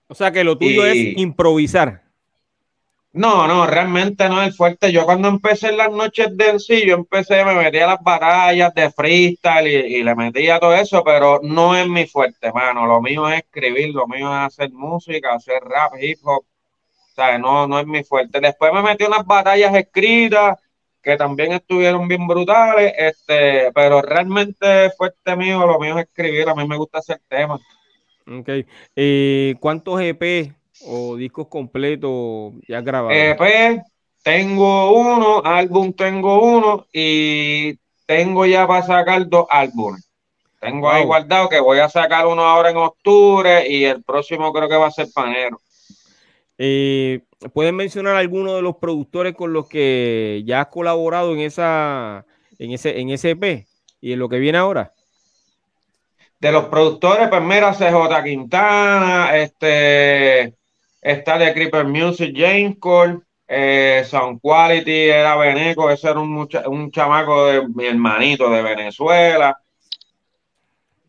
[0.10, 2.09] o sea que lo tuyo es improvisar.
[3.12, 4.92] No, no, realmente no es fuerte.
[4.92, 8.92] Yo cuando empecé en las noches de sí, yo empecé, me metía las batallas de
[8.92, 12.86] freestyle y, le metía todo eso, pero no es mi fuerte, mano.
[12.86, 16.44] Lo mío es escribir, lo mío es hacer música, hacer rap, hip hop.
[16.44, 18.40] O sea, no, no es mi fuerte.
[18.40, 20.60] Después me metí unas batallas escritas
[21.02, 26.56] que también estuvieron bien brutales, este, pero realmente fuerte mío, lo mío es escribir, a
[26.56, 27.60] mí me gusta hacer temas.
[28.28, 28.50] Ok.
[28.96, 33.12] Eh, ¿Cuántos EP o discos completos ya has grabado?
[33.12, 33.82] EP,
[34.24, 40.10] tengo uno, álbum tengo uno y tengo ya para sacar dos álbumes.
[40.60, 44.68] Tengo ahí guardado que voy a sacar uno ahora en octubre y el próximo creo
[44.68, 45.62] que va a ser panero.
[46.58, 47.22] Eh,
[47.54, 52.26] ¿Pueden mencionar algunos de los productores con los que ya has colaborado en esa
[52.58, 53.66] en ese en ese EP
[54.02, 54.92] y en lo que viene ahora?
[56.40, 60.59] De los productores, pues mira, CJ Quintana, este
[61.12, 66.92] está de Creeper Music, James Cole, eh, Sound Quality, era Beneco, ese era un, un
[66.92, 69.58] chamaco de mi hermanito de Venezuela.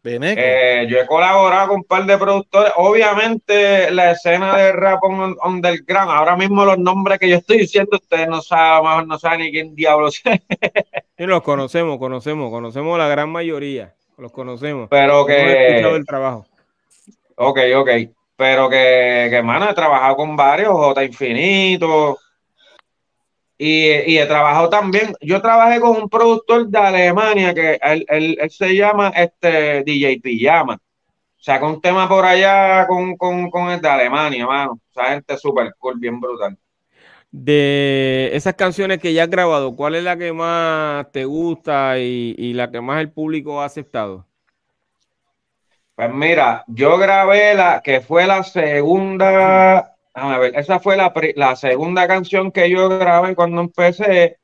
[0.03, 2.73] Eh, yo he colaborado con un par de productores.
[2.77, 7.99] Obviamente, la escena de rap on, underground, ahora mismo los nombres que yo estoy diciendo,
[8.01, 10.41] ustedes no saben, no saben ni quién diablos es.
[11.19, 14.89] Sí, los conocemos, conocemos, conocemos la gran mayoría, los conocemos.
[14.89, 15.81] Pero que.
[15.81, 16.47] el trabajo.
[17.35, 17.91] Ok, ok.
[18.41, 22.17] Pero que, que, mano, he trabajado con varios, J Infinito,
[23.59, 29.11] y, he trabajado también, yo trabajé con un productor de Alemania que él, se llama
[29.11, 30.79] este DJ Pijama.
[31.37, 34.73] Sacó un tema por allá con, con, el de Alemania, mano.
[34.73, 36.57] O sea, gente súper cool, bien brutal.
[37.31, 42.35] De esas canciones que ya has grabado, ¿cuál es la que más te gusta y,
[42.39, 44.30] y la que más el público ha aceptado?
[46.01, 51.57] Pues mira, yo grabé la que fue la segunda a ver, esa fue la, la,
[51.57, 54.39] segunda canción que yo grabé cuando empecé.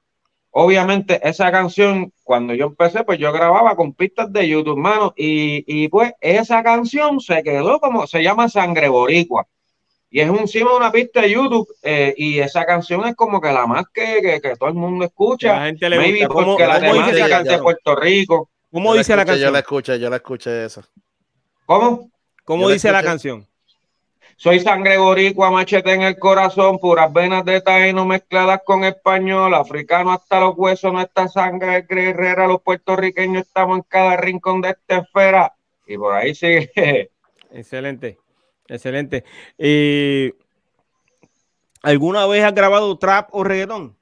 [0.51, 5.65] Obviamente, esa canción, cuando yo empecé, pues yo grababa con pistas de YouTube, mano, y,
[5.67, 9.47] y pues esa canción se quedó como, se llama Sangre Boricua.
[10.11, 13.51] Y es encima de una pista de YouTube, eh, y esa canción es como que
[13.51, 15.57] la más que, que, todo el mundo escucha.
[15.57, 18.51] La gente le Maybe porque la temática de Puerto Rico.
[18.71, 19.49] ¿Cómo dice la canción?
[19.49, 20.87] Yo la escuché, yo la escuché esa.
[21.67, 22.11] ¿Cómo?
[22.45, 23.47] ¿Cómo dice la canción?
[24.37, 30.13] Soy sangre boricua, machete en el corazón, puras venas de taíno mezcladas con español, africano
[30.13, 35.55] hasta los huesos, nuestra sangre guerrera, los puertorriqueños estamos en cada rincón de esta esfera.
[35.87, 36.71] Y por ahí sigue.
[37.51, 38.19] Excelente,
[38.69, 39.25] excelente.
[39.57, 40.35] ¿Y
[41.87, 43.97] ¿Alguna vez has grabado trap o reggaetón?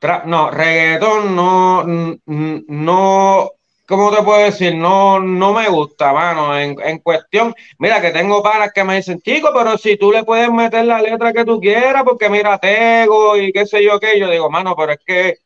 [0.00, 1.84] Trap, no, reggaetón no,
[2.26, 3.50] no,
[3.90, 4.76] ¿cómo te puedo decir?
[4.76, 6.56] No, no me gusta, mano.
[6.56, 10.50] En, cuestión, mira que tengo panas que me dicen, chico, pero si tú le puedes
[10.50, 14.30] meter la letra que tú quieras, porque mira, tego y qué sé yo qué, yo
[14.30, 15.38] digo, mano, pero es que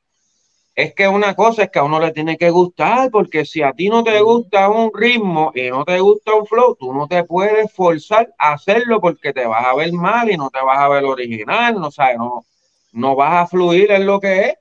[0.75, 3.73] es que una cosa es que a uno le tiene que gustar, porque si a
[3.73, 7.25] ti no te gusta un ritmo y no te gusta un flow, tú no te
[7.25, 10.89] puedes forzar a hacerlo porque te vas a ver mal y no te vas a
[10.89, 12.45] ver original, no sabes, no,
[12.93, 14.55] no vas a fluir en lo que es.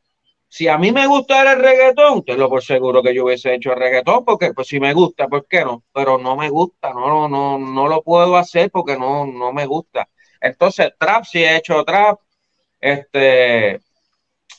[0.56, 3.72] Si a mí me gusta el reggaetón, te lo por seguro que yo hubiese hecho
[3.72, 5.84] el reggaetón, porque pues si me gusta, ¿por qué no?
[5.92, 10.08] Pero no me gusta, no, no, no lo puedo hacer porque no, no me gusta.
[10.40, 12.20] Entonces, trap, si he hecho trap,
[12.80, 13.80] este,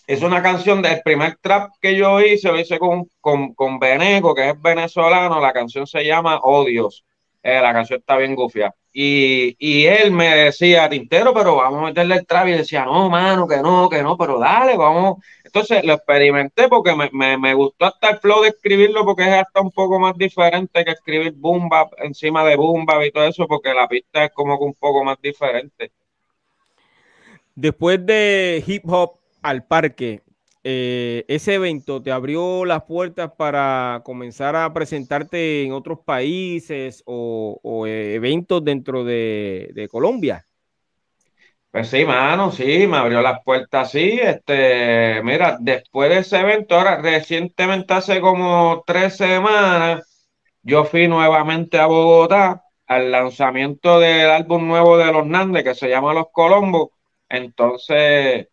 [0.09, 4.35] es una canción del primer trap que yo hice, lo hice con, con, con Beneco,
[4.35, 7.05] que es venezolano, la canción se llama Odios,
[7.41, 8.75] eh, la canción está bien gufia.
[8.93, 13.09] Y, y, él me decía, Tintero, pero vamos a meterle el trap, y decía, no,
[13.11, 15.19] mano, que no, que no, pero dale, vamos,
[15.55, 19.35] entonces lo experimenté porque me, me, me, gustó hasta el flow de escribirlo porque es
[19.35, 23.73] hasta un poco más diferente que escribir Bumba encima de Bumba y todo eso porque
[23.73, 25.93] la pista es como que un poco más diferente.
[27.55, 30.23] Después de Hip Hop al Parque,
[30.65, 37.61] eh, ese evento te abrió las puertas para comenzar a presentarte en otros países o,
[37.63, 40.45] o eventos dentro de, de Colombia.
[41.75, 44.21] Pues sí, mano, sí, me abrió las puertas, sí.
[44.23, 50.05] Este, mira, después de ese evento, ahora recientemente, hace como tres semanas,
[50.63, 55.89] yo fui nuevamente a Bogotá al lanzamiento del álbum nuevo de los Nandes que se
[55.89, 56.91] llama Los Colombos.
[57.29, 58.47] Entonces,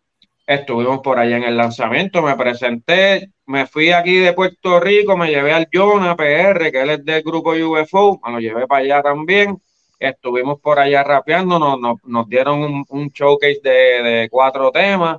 [0.44, 5.30] estuvimos por allá en el lanzamiento, me presenté, me fui aquí de Puerto Rico, me
[5.30, 9.00] llevé al Jonah PR, que él es del grupo UFO, me lo llevé para allá
[9.02, 9.62] también
[10.08, 15.18] estuvimos por allá rapeando, nos, nos, dieron un, showcase de, cuatro temas.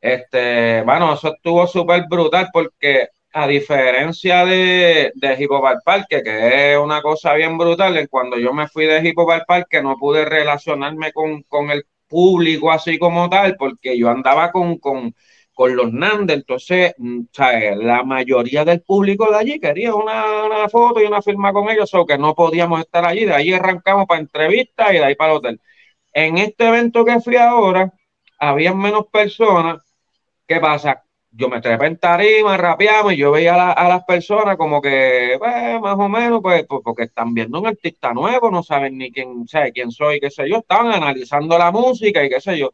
[0.00, 6.72] Este, bueno, eso estuvo súper brutal porque a diferencia de, de Hip Hop Parque, que
[6.72, 10.24] es una cosa bien brutal, cuando yo me fui de Hip Hop Parque no pude
[10.24, 15.14] relacionarme con, con el público así como tal, porque yo andaba con, con
[15.62, 17.20] con los Nandes, entonces, mm,
[17.76, 22.04] la mayoría del público de allí quería una, foto y una firma con ellos, o
[22.04, 25.38] que no podíamos estar allí, de allí arrancamos para entrevistas y de ahí para el
[25.38, 25.60] hotel.
[26.12, 27.92] En este evento que fui ahora,
[28.40, 29.78] había menos personas.
[30.48, 31.04] ¿Qué pasa?
[31.30, 35.80] Yo me trepé en tarima, rapeamos y yo veía a, las personas como que, pues,
[35.80, 39.46] más o menos, pues, pues, porque están viendo un artista nuevo, no saben ni quién,
[39.46, 42.70] sabe quién soy, qué sé yo, estaban analizando la música y qué sé yo.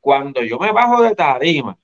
[0.00, 1.78] Cuando yo me bajo de tarima,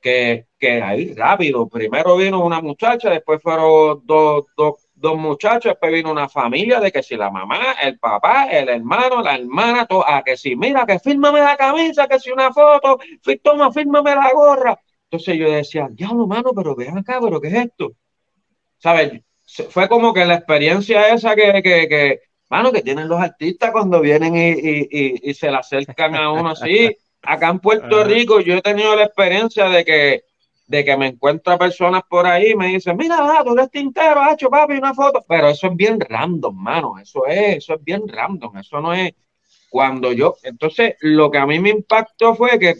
[0.00, 5.92] que, que ahí rápido, primero vino una muchacha, después fueron dos, dos, dos muchachos, después
[5.92, 10.08] vino una familia de que si la mamá, el papá, el hermano, la hermana, todo,
[10.08, 12.98] a que si mira, que fírmame la camisa, que si una foto,
[13.42, 14.80] toma, fírmame la gorra.
[15.10, 17.92] Entonces yo decía, diablo, mano, pero vean acá, pero ¿qué es esto?
[18.78, 19.20] ¿Sabes?
[19.70, 24.00] Fue como que la experiencia esa que, que, que mano, que tienen los artistas cuando
[24.00, 26.96] vienen y, y, y, y se le acercan a uno así
[27.26, 30.24] acá en Puerto Rico yo he tenido la experiencia de que,
[30.66, 34.20] de que me encuentro personas por ahí y me dicen, mira, va, tú eres tintero,
[34.22, 35.24] hacho, papi, una foto.
[35.28, 36.98] Pero eso es bien random, mano.
[36.98, 38.58] Eso es, eso es bien random.
[38.58, 39.12] Eso no es
[39.68, 40.36] cuando yo.
[40.42, 42.74] Entonces, lo que a mí me impactó fue que,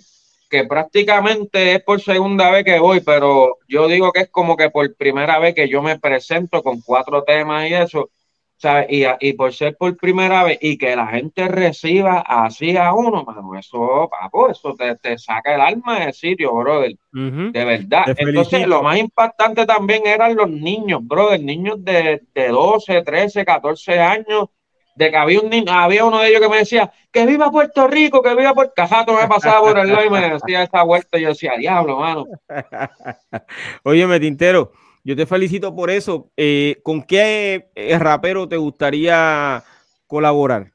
[0.48, 4.70] que prácticamente es por segunda vez que voy, pero yo digo que es como que
[4.70, 8.10] por primera vez que yo me presento con cuatro temas y eso
[8.56, 8.86] ¿sabes?
[8.90, 13.24] Y, y, por ser por primera vez y que la gente reciba así a uno,
[13.24, 16.96] mano, eso, papo, eso te, te saca el alma de sitio, brother.
[17.12, 18.04] De verdad.
[18.16, 23.98] Entonces, lo más impactante también eran los niños, brother, niños de, de 12, 13, 14
[23.98, 24.48] años.
[24.94, 27.86] De que había un niño, había uno de ellos que me decía, que viva Puerto
[27.86, 31.18] Rico, que viva Puerto Cajato, me pasaba por el lado y me decía esa vuelta,
[31.18, 32.24] y yo decía, diablo, mano.
[33.82, 34.72] Oye, Tintero,
[35.06, 36.32] yo te felicito por eso.
[36.36, 39.62] Eh, ¿Con qué eh, rapero te gustaría
[40.08, 40.72] colaborar?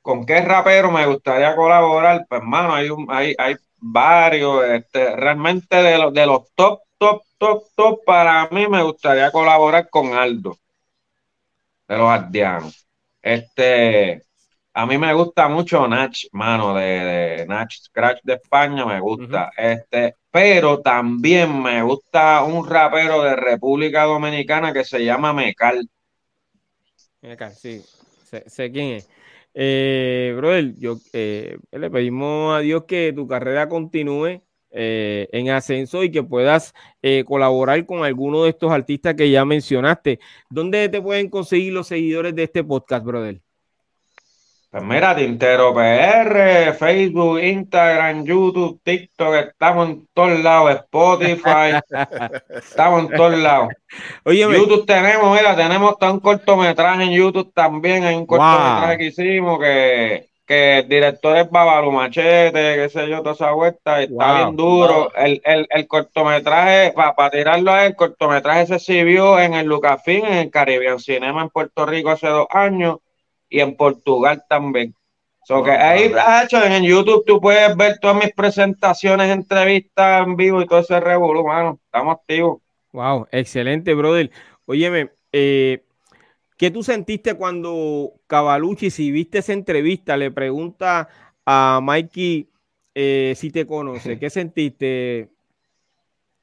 [0.00, 2.26] ¿Con qué rapero me gustaría colaborar?
[2.28, 2.74] Pues, hermano,
[3.08, 4.64] hay, hay, varios.
[4.66, 9.90] Este, realmente de los, de los top, top, top, top, para mí me gustaría colaborar
[9.90, 10.56] con Aldo,
[11.88, 12.86] de los Ardianos.
[13.20, 14.22] Este,
[14.78, 19.50] a mí me gusta mucho Nach, mano, de, de Nach Scratch de España, me gusta.
[19.56, 25.88] Este, pero también me gusta un rapero de República Dominicana que se llama Mecal.
[27.22, 27.82] Mecal, sí,
[28.46, 29.10] sé, quién es.
[29.52, 36.04] Eh, brother, yo eh, le pedimos a Dios que tu carrera continúe eh, en ascenso
[36.04, 36.72] y que puedas
[37.02, 40.20] eh, colaborar con alguno de estos artistas que ya mencionaste.
[40.48, 43.40] ¿Dónde te pueden conseguir los seguidores de este podcast, brother?
[44.70, 51.80] Pues mira, Tintero PR, Facebook, Instagram, YouTube, TikTok, estamos en todos lados, Spotify,
[52.50, 53.68] estamos en todos lados.
[54.26, 59.58] Oye, YouTube tenemos, mira, tenemos un cortometraje en YouTube también, hay un cortometraje que hicimos
[59.58, 64.54] que, que el director es Babalu Machete, qué sé yo, toda esa vuelta, está bien
[64.54, 65.10] duro.
[65.16, 70.26] El, el, el, cortometraje, para tirarlo a él, el cortometraje se exhibió en el Lucafín,
[70.26, 72.98] en el Caribbean Cinema en Puerto Rico hace dos años
[73.48, 74.94] y en Portugal también.
[75.48, 76.12] So que ahí,
[76.44, 81.00] hecho, en YouTube tú puedes ver todas mis presentaciones, entrevistas en vivo y todo ese
[81.00, 81.80] revuelo, mano.
[81.86, 82.60] Estamos activos.
[82.92, 84.30] Wow, excelente, brother.
[84.66, 85.84] Óyeme, eh,
[86.58, 91.08] ¿qué tú sentiste cuando Cavalucci, si viste esa entrevista, le pregunta
[91.46, 92.50] a Mikey
[92.94, 94.18] eh, si te conoce?
[94.20, 95.30] ¿Qué sentiste?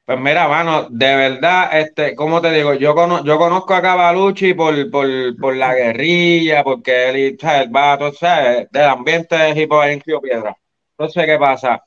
[0.06, 2.74] Pues mira, mano, de verdad, este, ¿cómo te digo?
[2.74, 8.70] Yo, yo conozco a Cavalucci por, por, por la guerrilla, porque él, el vato, ¿sabes?
[8.70, 10.56] Del ambiente de Hipo en Río Piedra.
[10.92, 11.82] Entonces, ¿qué pasa?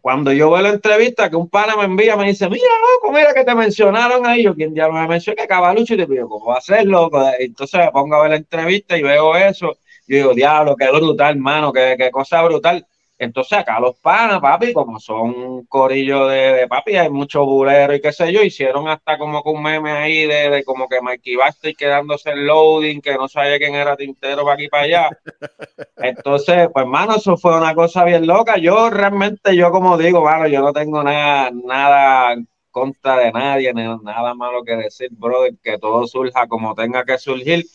[0.00, 2.64] cuando yo veo la entrevista que un pana me envía, me dice, mira,
[2.94, 6.06] loco, mira que te mencionaron ahí, yo quien ya me mencionó que Cavalucho, y te
[6.06, 7.22] digo, ¿cómo va a ser, loco?
[7.38, 9.76] Entonces me pongo a ver la entrevista y veo eso,
[10.08, 12.86] y digo, diablo, qué brutal, hermano, qué, qué cosa brutal.
[13.20, 18.00] Entonces acá los panas, papi, como son un corillo de, papi, hay mucho bulero y
[18.00, 21.76] qué sé yo, hicieron hasta como que un meme ahí de, como que Mikey Baxter
[21.76, 25.10] quedándose el loading, que no sabía quién era Tintero para aquí para allá.
[25.98, 28.56] Entonces, pues, mano, eso fue una cosa bien loca.
[28.56, 32.36] Yo realmente, yo como digo, mano, yo no tengo nada, nada
[32.70, 37.66] contra de nadie, nada malo que decir, brother, que todo surja como tenga que surgir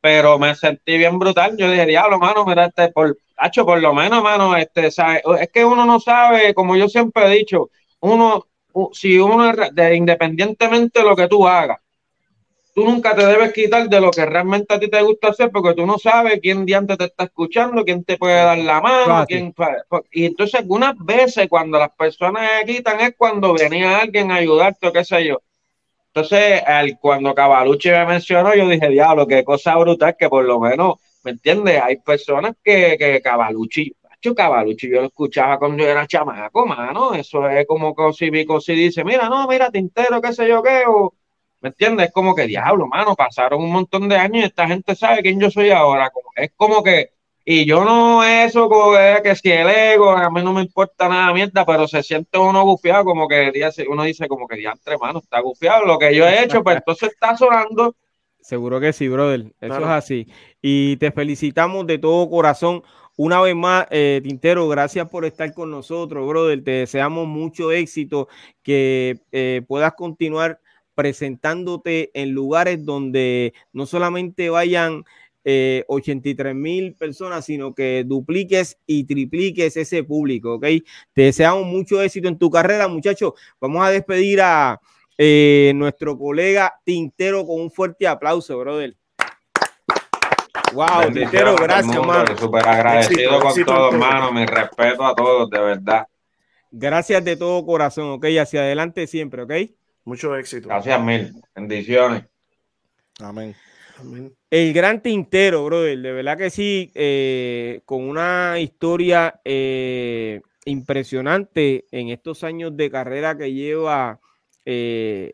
[0.00, 1.56] pero me sentí bien brutal.
[1.56, 5.22] Yo dije, diablo, mano, mira, este, por, Hacho, por lo menos, mano, este, ¿sabe?
[5.40, 7.70] es que uno no sabe, como yo siempre he dicho,
[8.00, 8.46] uno,
[8.92, 11.78] si uno, de, independientemente de lo que tú hagas,
[12.74, 15.74] tú nunca te debes quitar de lo que realmente a ti te gusta hacer, porque
[15.74, 19.54] tú no sabes quién diante te está escuchando, quién te puede dar la mano, quién,
[20.12, 24.88] y entonces algunas veces cuando las personas se quitan es cuando venía alguien a ayudarte
[24.88, 25.42] o qué sé yo.
[26.12, 26.62] Entonces,
[27.00, 31.32] cuando Cavalucci me mencionó, yo dije, diablo, qué cosa brutal que por lo menos ¿Me
[31.32, 31.80] entiendes?
[31.82, 33.92] Hay personas que, que Cavalucci,
[34.34, 37.14] Cavalucci, yo lo escuchaba cuando yo era chamaco, mano.
[37.14, 41.14] Eso es como que si dice, mira, no, mira, Tintero, qué sé yo qué, o,
[41.60, 42.08] ¿me entiendes?
[42.08, 45.40] Es como que diablo, mano, pasaron un montón de años y esta gente sabe quién
[45.40, 46.10] yo soy ahora.
[46.10, 47.10] Como, es como que,
[47.44, 51.08] y yo no eso, como que, que si el ego, a mí no me importa
[51.08, 53.52] nada mierda, pero se siente uno gufiado, como que
[53.88, 55.86] uno dice, como que diantre, mano, está gufiado.
[55.86, 57.94] Lo que yo he hecho, pues entonces está sonando
[58.48, 59.52] Seguro que sí, brother.
[59.60, 60.26] Eso es así.
[60.62, 62.82] Y te felicitamos de todo corazón.
[63.14, 66.64] Una vez más, eh, Tintero, gracias por estar con nosotros, brother.
[66.64, 68.26] Te deseamos mucho éxito,
[68.62, 70.62] que eh, puedas continuar
[70.94, 75.04] presentándote en lugares donde no solamente vayan
[75.44, 80.64] 83 eh, mil personas, sino que dupliques y tripliques ese público, ¿ok?
[81.12, 83.34] Te deseamos mucho éxito en tu carrera, muchachos.
[83.60, 84.80] Vamos a despedir a,
[85.18, 88.96] eh, nuestro colega Tintero con un fuerte aplauso, brother.
[90.72, 92.36] Wow, Tintero, gracias, hermano.
[92.36, 94.32] Súper agradecido con todos, hermano.
[94.32, 96.06] Mi respeto a todos, de verdad.
[96.70, 98.26] Gracias de todo corazón, ok.
[98.40, 99.52] Hacia adelante siempre, ok.
[100.04, 100.68] Mucho éxito.
[100.68, 101.34] Gracias mil.
[101.54, 102.24] Bendiciones.
[103.18, 103.56] Amén.
[104.50, 105.98] El gran Tintero, brother.
[105.98, 113.36] De verdad que sí, eh, con una historia eh, impresionante en estos años de carrera
[113.36, 114.20] que lleva
[114.70, 115.32] eh,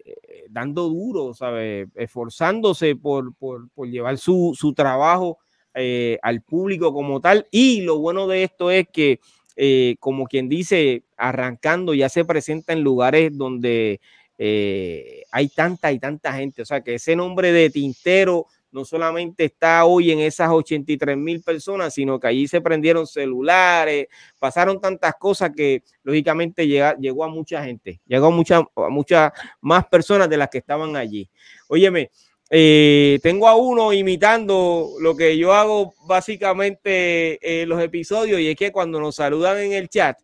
[0.48, 1.88] dando duro, ¿sabes?
[1.96, 5.38] Esforzándose por, por, llevar su, trabajo
[5.74, 7.44] eh, al público como tal.
[7.50, 9.18] Y lo bueno de esto es que,
[9.56, 14.00] eh, como quien dice, arrancando ya se presenta en lugares donde
[14.38, 16.62] hay tanta y tanta gente.
[16.62, 21.40] O sea, que ese nombre de Tintero no solamente está hoy en esas 83 mil
[21.42, 24.08] personas, sino que allí se prendieron celulares,
[24.40, 30.28] pasaron tantas cosas que lógicamente llegó a mucha gente, llegó a muchas muchas más personas
[30.28, 31.30] de las que estaban allí.
[31.68, 32.10] Óyeme,
[32.50, 38.56] eh, tengo a uno imitando lo que yo hago básicamente en los episodios y es
[38.56, 40.18] que cuando nos saludan en el chat,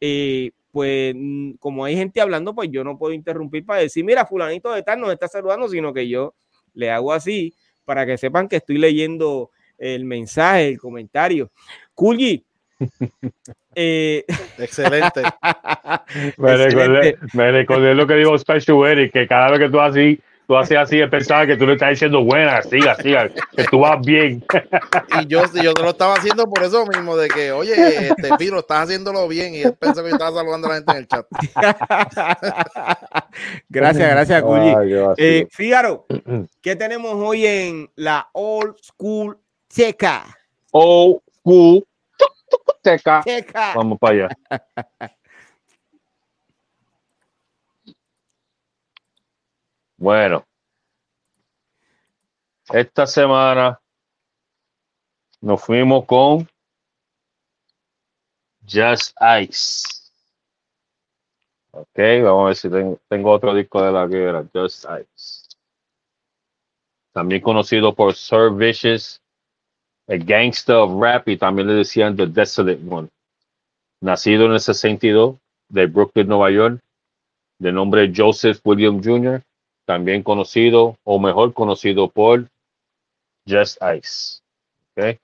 [0.00, 4.24] eh, pues mm, como hay gente hablando, pues yo no puedo interrumpir para decir, mira,
[4.24, 6.34] fulanito de tal nos está saludando, sino que yo
[6.72, 7.54] le hago así
[7.84, 11.50] para que sepan que estoy leyendo el mensaje, el comentario.
[11.94, 12.44] Kulji.
[13.76, 14.24] Eh,
[14.58, 15.20] excelente.
[16.38, 20.76] me, recordé, lo que dijo Special Eric, que cada vez que tú así tú haces
[20.76, 24.44] así, él pensaba que tú le estás diciendo buena, siga, siga, que tú vas bien.
[25.20, 28.84] Y yo, yo lo estaba haciendo por eso mismo, de que, oye, este Piro, estás
[28.84, 31.26] haciéndolo bien, y él pensó que yo estaba saludando a la gente en el chat.
[33.68, 34.74] gracias, gracias, Culli.
[35.16, 36.06] Eh, Fíjaro,
[36.60, 39.38] ¿qué tenemos hoy en la Old School
[39.68, 40.24] Checa?
[40.72, 41.84] Old School
[42.82, 43.22] Checa.
[43.74, 44.28] Vamos para allá.
[49.96, 50.44] Bueno,
[52.72, 53.80] esta semana
[55.40, 56.48] nos fuimos con
[58.66, 59.86] Just Ice.
[61.70, 62.68] Ok, vamos a ver si
[63.08, 65.56] tengo, otro disco de la que era Just Ice.
[67.12, 69.22] También conocido por Sir Vicious,
[70.08, 73.08] el gangster of rap y también le decían The Desolate One.
[74.00, 75.36] Nacido en el 62
[75.68, 76.80] de Brooklyn, Nueva York,
[77.58, 79.42] de nombre Joseph William Jr
[79.84, 82.48] también conocido o mejor conocido por
[83.46, 84.40] Just Ice.
[84.92, 85.18] Okay.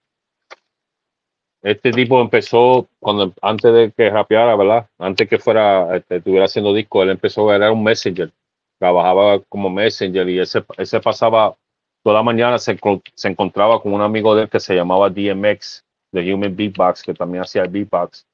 [1.62, 4.88] Este tipo empezó cuando antes de que rapeara, ¿verdad?
[4.98, 8.32] Antes que fuera, este, estuviera haciendo disco, él empezó a era un messenger.
[8.78, 11.54] Trabajaba como messenger y ese, ese pasaba
[12.02, 12.78] toda la mañana, se,
[13.14, 17.12] se encontraba con un amigo de él que se llamaba DMX, de Human Beatbox, que
[17.12, 18.26] también hacía beatbox.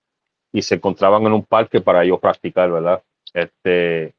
[0.53, 3.03] y se encontraban en un parque para ellos practicar, ¿verdad?
[3.35, 4.15] Este,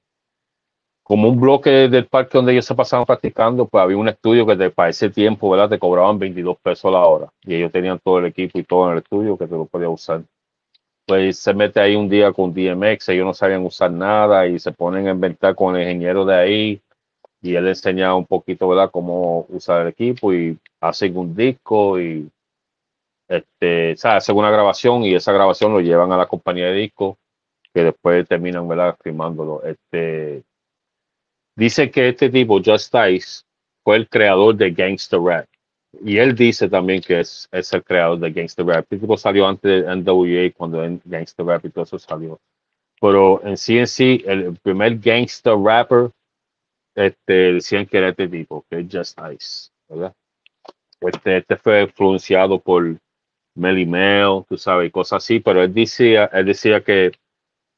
[1.08, 4.70] como un bloque del parque donde ellos se pasaban practicando, pues había un estudio que
[4.72, 5.70] para ese tiempo, ¿verdad?
[5.70, 8.92] Te cobraban 22 pesos la hora y ellos tenían todo el equipo y todo en
[8.92, 10.24] el estudio que te lo podía usar.
[11.06, 14.74] Pues se mete ahí un día con DMX, ellos no sabían usar nada y se
[14.74, 16.82] ponen a inventar con el ingeniero de ahí
[17.42, 22.30] y él enseña un poquito, ¿verdad?, cómo usar el equipo y hacen un disco y
[23.30, 27.18] este, hacen una grabación y esa grabación lo llevan a la compañía de disco
[27.74, 29.64] que después terminan, ¿verdad?, firmándolo.
[29.64, 30.44] Este,
[31.58, 33.44] dice que este tipo, Just Dice,
[33.84, 35.46] fue el creador de Gangster Rap.
[36.04, 38.84] Y él dice también que es, es el creador de Gangster Rap.
[38.84, 42.40] Este tipo salió antes de NWA cuando Gangster Rap y todo eso salió.
[43.00, 46.12] Pero en sí en sí, el primer gangster rapper
[46.96, 50.14] este, decían que era este tipo, que es Just Ice, ¿verdad?
[51.02, 52.98] Este, este fue influenciado por
[53.56, 57.12] Melly Mel, tú sabes, cosas así, pero él decía, él decía que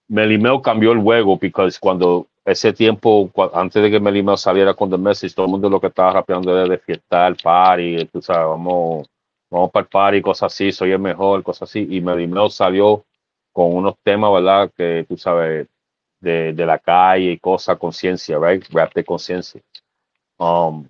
[0.08, 4.74] Melly Mel cambió el juego porque cuando ese tiempo, antes de que Melly Mel saliera
[4.74, 8.06] con The Message, todo el mundo lo que estaba rapeando era de fiesta, el party,
[8.06, 9.08] tú sabes, vamos,
[9.50, 13.06] vamos para el party, cosas así, soy el mejor, cosas así, y Melly Mel salió
[13.52, 14.72] con unos temas, ¿verdad?
[14.76, 15.68] Que tú sabes,
[16.20, 18.64] de, de la calle y cosas, conciencia, right?
[18.72, 19.62] Rap de conciencia.
[20.38, 20.88] Um,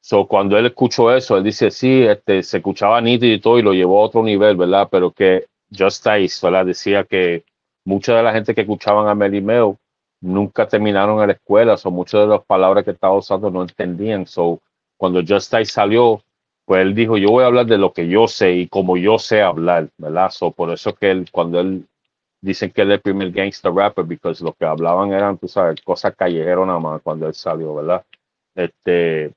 [0.00, 3.62] so cuando él escuchó eso, él dice, sí, este, se escuchaba nítido y todo y
[3.62, 4.88] lo llevó a otro nivel, ¿verdad?
[4.90, 5.46] Pero que
[5.76, 6.66] Justice, ¿verdad?
[6.66, 7.44] Decía que
[7.84, 9.78] mucha de la gente que escuchaban a Melimeo
[10.24, 14.26] nunca terminaron en la escuela, o muchas de las palabras que estaba usando no entendían.
[14.26, 14.60] So
[14.96, 16.22] cuando Justice salió,
[16.64, 19.18] pues él dijo, yo voy a hablar de lo que yo sé y como yo
[19.18, 20.30] sé hablar, ¿verdad?
[20.30, 21.86] So por eso que él, cuando él
[22.40, 25.80] dicen que él es el primer gangster rapper porque lo que hablaban eran, tú sabes,
[25.82, 28.04] cosas callejeras nada más cuando él salió, ¿verdad?
[28.54, 29.32] Este,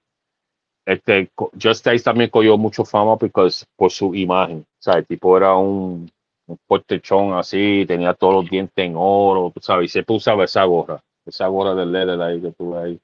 [0.85, 1.29] este,
[1.61, 6.09] Justice también cogió mucho fama porque por su imagen, o sea, el tipo era un,
[6.47, 10.63] un portechón así, tenía todos los dientes en oro, tú sabes, y siempre usaba esa
[10.63, 12.99] gorra, esa gorra de leather ahí que tuve ahí,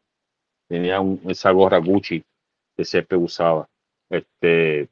[0.68, 2.24] tenía esa gorra Gucci
[2.76, 3.68] que siempre usaba.
[4.10, 4.88] Este,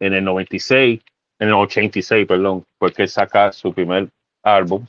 [0.00, 1.00] en el 96
[1.38, 4.08] en el 86, perdón, fue que saca su primer
[4.42, 4.86] álbum,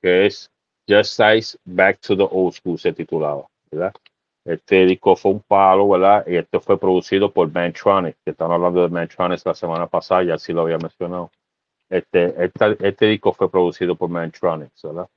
[0.00, 0.50] que es
[0.88, 3.92] Just Size Back to the Old School, se titulaba, ¿verdad?
[4.44, 6.24] Este disco fue un palo, ¿verdad?
[6.26, 10.38] Y esto fue producido por Mantronic, que están hablando de Mantronic la semana pasada, ya
[10.38, 11.30] sí lo había mencionado.
[11.88, 12.34] Este,
[12.80, 15.08] este disco fue producido por Mantronic, ¿verdad?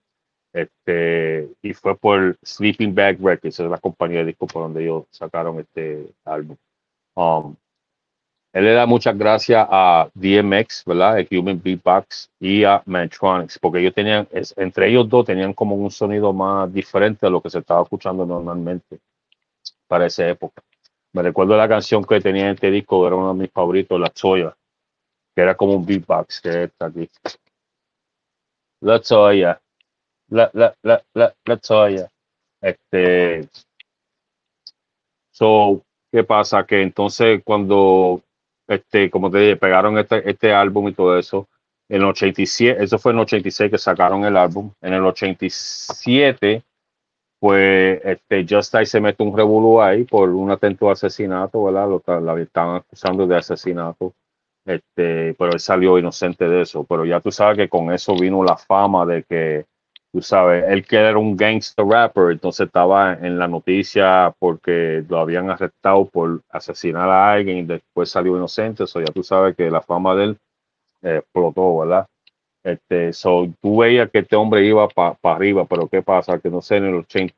[0.53, 5.05] Este, y fue por Sleeping Bag Records, es la compañía de disco por donde ellos
[5.09, 6.55] sacaron este álbum.
[7.15, 7.55] Um,
[8.53, 11.19] él le da muchas gracias a DMX, ¿verdad?
[11.19, 15.91] El Human Beatbox y a Mantronics, porque ellos tenían, entre ellos dos tenían como un
[15.91, 18.99] sonido más diferente a lo que se estaba escuchando normalmente
[19.87, 20.61] para esa época.
[21.13, 24.09] Me recuerdo la canción que tenía en este disco, era uno de mis favoritos, La
[24.09, 24.55] Choya,
[25.35, 27.09] que era como un beatbox, que está aquí.
[28.81, 29.61] La Choya,
[30.29, 32.09] la, la, la, la, la Choya.
[32.61, 33.47] Este,
[35.31, 35.81] so,
[36.11, 36.65] ¿qué pasa?
[36.65, 38.21] Que entonces cuando
[38.67, 41.47] este, como te dije, pegaron este, este álbum y todo eso.
[41.87, 44.71] En el 87, eso fue en el 86 que sacaron el álbum.
[44.81, 46.63] En el 87,
[47.39, 51.89] pues este, Justice se mete un revolú ahí por un atento de asesinato, ¿verdad?
[51.89, 54.13] Lo, la estaban acusando de asesinato.
[54.65, 56.83] Este, pero él salió inocente de eso.
[56.85, 59.65] Pero ya tú sabes que con eso vino la fama de que
[60.15, 65.19] tú sabes, él que era un gangster rapper, entonces estaba en la noticia porque lo
[65.19, 69.69] habían arrestado por asesinar a alguien y después salió inocente, eso ya tú sabes que
[69.69, 70.37] la fama de él
[71.01, 72.07] eh, explotó, ¿verdad?
[72.65, 76.39] Este, so, tú veías que este hombre iba para arriba, pero ¿qué pasa?
[76.39, 77.35] Que no sé, en el 80,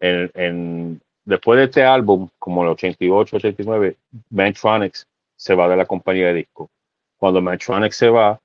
[0.00, 3.96] en, en, después de este álbum, como el 88, 89,
[4.30, 5.06] Mantronics
[5.36, 6.68] se va de la compañía de disco.
[7.16, 8.40] Cuando Mantronics se va,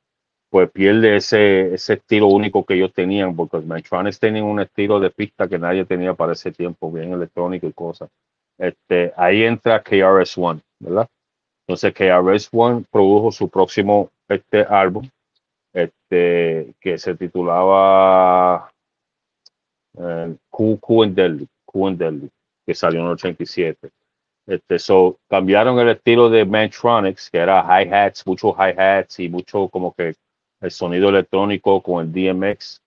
[0.52, 5.10] pues pierde ese, ese estilo único que ellos tenían, porque Metrones tenían un estilo de
[5.10, 8.10] pista que nadie tenía para ese tiempo, bien electrónico y cosas.
[8.60, 11.08] Este, ahí entra KRS-One, ¿verdad?
[11.68, 15.08] Entonces KRS-One produjo su próximo este álbum,
[15.74, 18.72] este, que se titulaba
[19.98, 21.16] eh, Q, Q and
[21.98, 22.30] Delhi,
[22.66, 23.90] que salió en el 87.
[24.48, 29.94] Este, so, cambiaron el estilo de Mantronics, que era hi-hats, muchos hi-hats y mucho como
[29.94, 30.16] que
[30.62, 32.82] el sonido electrónico con el DMX,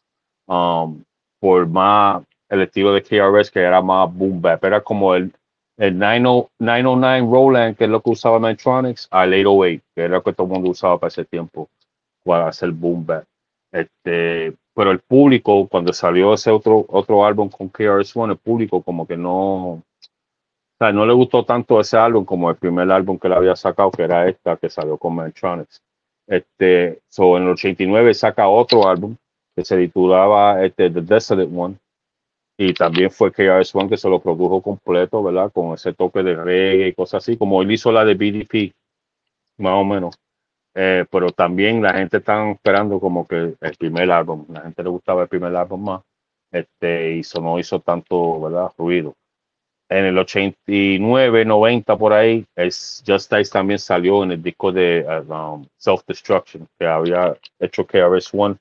[0.46, 1.02] um,
[1.40, 5.32] por más el estilo de KRS que era más boom bap, era como el,
[5.78, 10.32] el 909 Roland, que es lo que usaba Metronics, al 808, que era lo que
[10.32, 11.68] todo el mundo usaba para ese tiempo,
[12.24, 13.24] para hacer boom bap.
[13.70, 18.82] Este, pero el público, cuando salió ese otro, otro álbum con KRS One, el público
[18.82, 19.82] como que no, O
[20.78, 23.92] sea, no le gustó tanto ese álbum como el primer álbum que le había sacado,
[23.92, 25.80] que era esta que salió con Mantronics.
[26.26, 29.16] Este, so en el 89 saca otro álbum
[29.54, 31.76] que se titulaba este, The Desolate One.
[32.58, 35.50] Y también fue KRS-One que se lo produjo completo, ¿verdad?
[35.52, 38.72] Con ese toque de reggae y cosas así, como él hizo la de BDP,
[39.58, 40.18] más o menos.
[40.74, 44.90] Eh, pero también la gente está esperando como que el primer álbum, la gente le
[44.90, 46.02] gustaba el primer álbum más,
[46.52, 48.70] este, eso no hizo tanto, ¿verdad?
[48.76, 49.14] Ruido
[49.88, 55.04] en el 89, 90 por ahí, es Just Dice también salió en el disco de
[55.28, 58.56] um, Self Destruction que había hecho KRS One,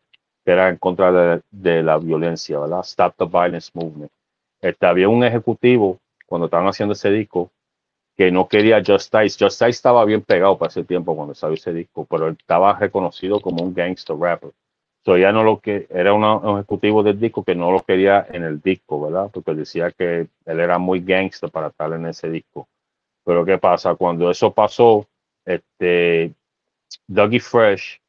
[0.47, 2.79] que era en contra de, la violencia, ¿verdad?
[2.79, 4.09] Stop the Violence Movement.
[4.61, 7.51] Este, había un ejecutivo cuando estaban haciendo ese disco
[8.15, 9.43] que no quería Just Dice.
[9.43, 12.79] Just Dice estaba bien pegado para ese tiempo cuando salió ese disco, pero él estaba
[12.79, 14.53] reconocido como un gangster rapper
[15.15, 18.59] ya no lo que era un ejecutivo del disco que no lo quería en el
[18.59, 19.29] disco, ¿verdad?
[19.31, 22.67] Porque decía que él era muy gangster para estar en ese disco.
[23.23, 23.95] Pero ¿qué pasa?
[23.95, 25.07] Cuando eso pasó,
[25.45, 26.33] este,
[27.07, 28.01] Dougie Fresh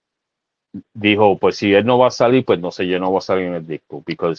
[0.95, 3.23] dijo, pues si él no va a salir, pues no sé, yo no voy a
[3.23, 4.03] salir en el disco.
[4.03, 4.37] Porque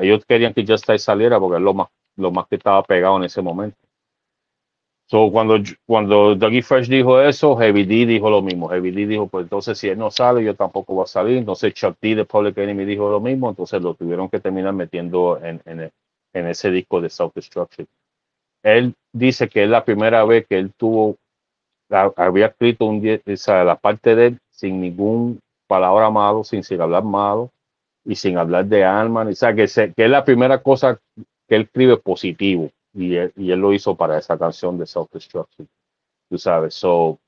[0.00, 3.24] ellos querían que Just saliera porque es lo más, lo más que estaba pegado en
[3.24, 3.76] ese momento.
[5.08, 8.68] So, cuando, cuando Dougie Fresh dijo eso, Heavy D dijo lo mismo.
[8.68, 11.36] Heavy D dijo, pues entonces si él no sale, yo tampoco voy a salir.
[11.36, 13.48] Entonces Chuck D de Public Enemy dijo lo mismo.
[13.48, 15.92] Entonces lo tuvieron que terminar metiendo en, en,
[16.32, 17.86] en ese disco de Self-Destruction.
[18.64, 21.16] Él dice que es la primera vez que él tuvo,
[22.16, 26.80] había escrito un, o sea, la parte de él sin ningún palabra malo, sin, sin
[26.80, 27.50] hablar malo
[28.04, 29.22] y sin hablar de alma.
[29.22, 30.98] O sea, que, es la primera cosa
[31.48, 35.10] que él escribe positivo y él, y él lo hizo para esa canción de Self
[35.12, 35.68] Destruction,
[36.28, 36.74] tú sabes.
[36.74, 37.18] So,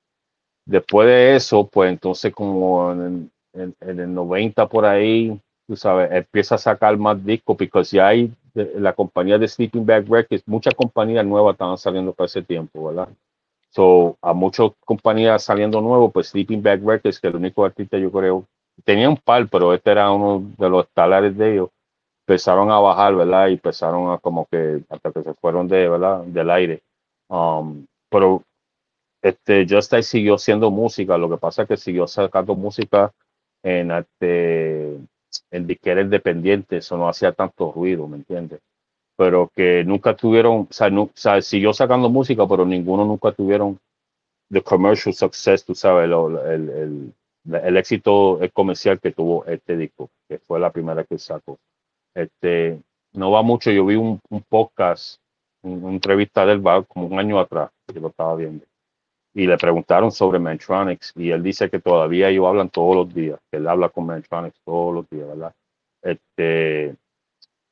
[0.64, 6.54] después de eso, pues entonces como en, en, el 90 por ahí, tú sabes, empieza
[6.54, 11.24] a sacar más discos, porque ya hay la compañía de Sleeping Bag Records, muchas compañías
[11.24, 13.08] nuevas estaban saliendo para ese tiempo, ¿verdad?
[13.70, 18.10] So, a muchas compañías saliendo nuevos, pues Sleeping Bag Records, que el único artista yo
[18.10, 18.44] creo,
[18.84, 21.70] tenía un par, pero este era uno de los talares de ellos,
[22.26, 23.48] empezaron a bajar, ¿verdad?
[23.48, 26.22] Y empezaron a como que hasta que se fueron de, ¿verdad?
[26.24, 26.82] Del aire.
[27.28, 28.42] Um, pero
[29.22, 33.12] este, Justice siguió haciendo música, lo que pasa es que siguió sacando música
[33.62, 34.98] en este
[35.50, 38.60] en eso no hacía tanto ruido, ¿me entiendes?
[39.18, 43.32] Pero que nunca tuvieron, o sea, no, o sea, siguió sacando música, pero ninguno nunca
[43.32, 43.78] tuvieron
[44.48, 47.12] the commercial success, tú sabes, el, el,
[47.52, 51.58] el, éxito comercial que tuvo este disco, que fue la primera que sacó.
[52.14, 52.80] Este,
[53.12, 55.20] no va mucho, yo vi un, podcast,
[55.62, 58.64] una entrevista del bar como un año atrás, que lo estaba viendo,
[59.34, 63.40] y le preguntaron sobre Mantronics, y él dice que todavía ellos hablan todos los días,
[63.50, 65.52] que él habla con Mantronics todos los días, ¿verdad?
[66.02, 66.94] Este,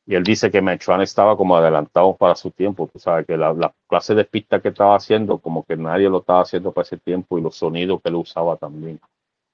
[0.07, 3.53] y él dice que Mantronics estaba como adelantado para su tiempo, tú sabes, que la,
[3.53, 6.97] la, clase de pista que estaba haciendo, como que nadie lo estaba haciendo para ese
[6.97, 9.01] tiempo, y los sonidos que él usaba también.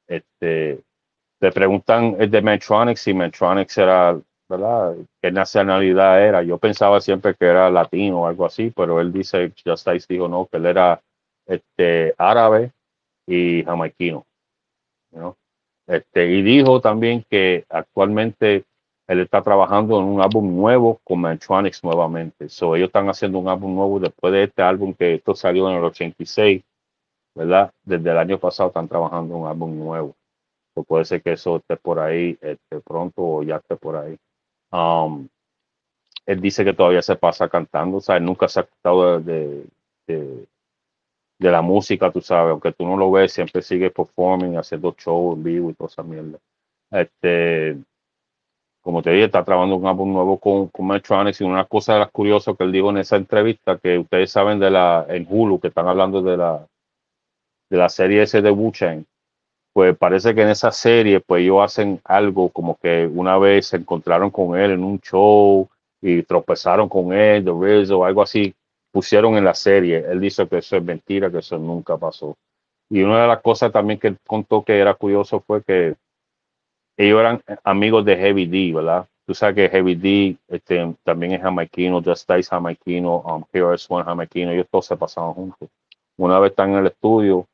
[0.07, 0.83] Este,
[1.41, 4.21] le preguntan el de Mantronics si Mantronics era
[4.53, 4.97] ¿verdad?
[5.23, 6.43] ¿Qué nacionalidad era?
[6.43, 10.47] Yo pensaba siempre que era latino o algo así, pero él dice, Justice dijo no,
[10.47, 11.01] que él era
[11.47, 12.73] este, árabe
[13.27, 14.27] y jamaiquino.
[15.13, 15.37] ¿no?
[15.87, 18.65] Este, y dijo también que actualmente
[19.13, 22.49] él está trabajando en un álbum nuevo con Mantronics nuevamente.
[22.49, 25.77] So, ellos están haciendo un álbum nuevo después de este álbum que esto salió en
[25.77, 26.63] el 86,
[27.35, 27.71] ¿verdad?
[27.85, 30.17] Desde el año pasado están trabajando un álbum nuevo.
[30.75, 34.17] So, puede ser que eso esté por ahí este, pronto o ya esté por ahí.
[34.73, 35.29] Um,
[36.25, 39.67] él dice que todavía se pasa cantando, o sea, nunca se ha quitado de,
[40.07, 40.47] de,
[41.39, 45.37] de, la música, tú sabes, aunque tú no lo ves, siempre sigue performing, haciendo shows
[45.37, 46.39] en vivo y toda esa mierda.
[46.91, 47.77] Este,
[48.83, 52.01] como te dije, está trabajando un álbum nuevo con, con Metronics y una cosa de
[52.01, 55.61] las curiosas que él dijo en esa entrevista, que ustedes saben de la, en Hulu,
[55.61, 56.67] que están hablando de la,
[57.71, 58.73] de la serie ese de wu
[59.73, 63.79] pues parece que en esa serie, pues ellos hacen algo como que una vez se
[63.79, 65.67] encontraron con él en un show
[66.03, 68.55] y tropezaron con él, The Riz o algo así,
[68.91, 70.05] pusieron en la serie.
[70.07, 72.37] Él dice que eso es mentira, que eso nunca pasó.
[72.91, 75.95] Y una de las cosas también que él contó que era curioso fue que
[76.97, 79.07] ellos eran amigos de Heavy D, ¿verdad?
[79.27, 84.05] Tú sabes que Heavy D este, también es jamaiquino, Just Dice jamaiquino, um, KRS One
[84.05, 85.69] jamaiquino, ellos todos se pasaban juntos.
[86.17, 87.47] Una vez están en el estudio,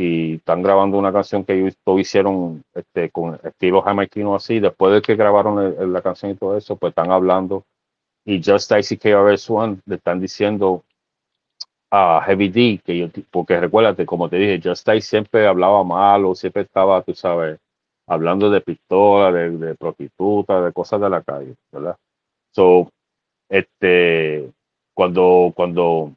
[0.00, 4.60] y están grabando una canción que ellos hicieron este, con estilo jamaiquino así.
[4.60, 7.64] Después de que grabaron la canción y todo eso, pues están hablando.
[8.24, 10.84] Y Just Icy KRS One le están diciendo
[11.90, 16.36] a Heavy D, que yo, porque recuérdate, como te dije, Just Ice siempre hablaba malo,
[16.36, 17.58] siempre estaba, tú sabes,
[18.08, 21.96] hablando de pistola, de, de prostituta, de cosas de la calle, ¿verdad?
[22.52, 22.90] So,
[23.48, 24.50] este,
[24.94, 26.14] cuando, cuando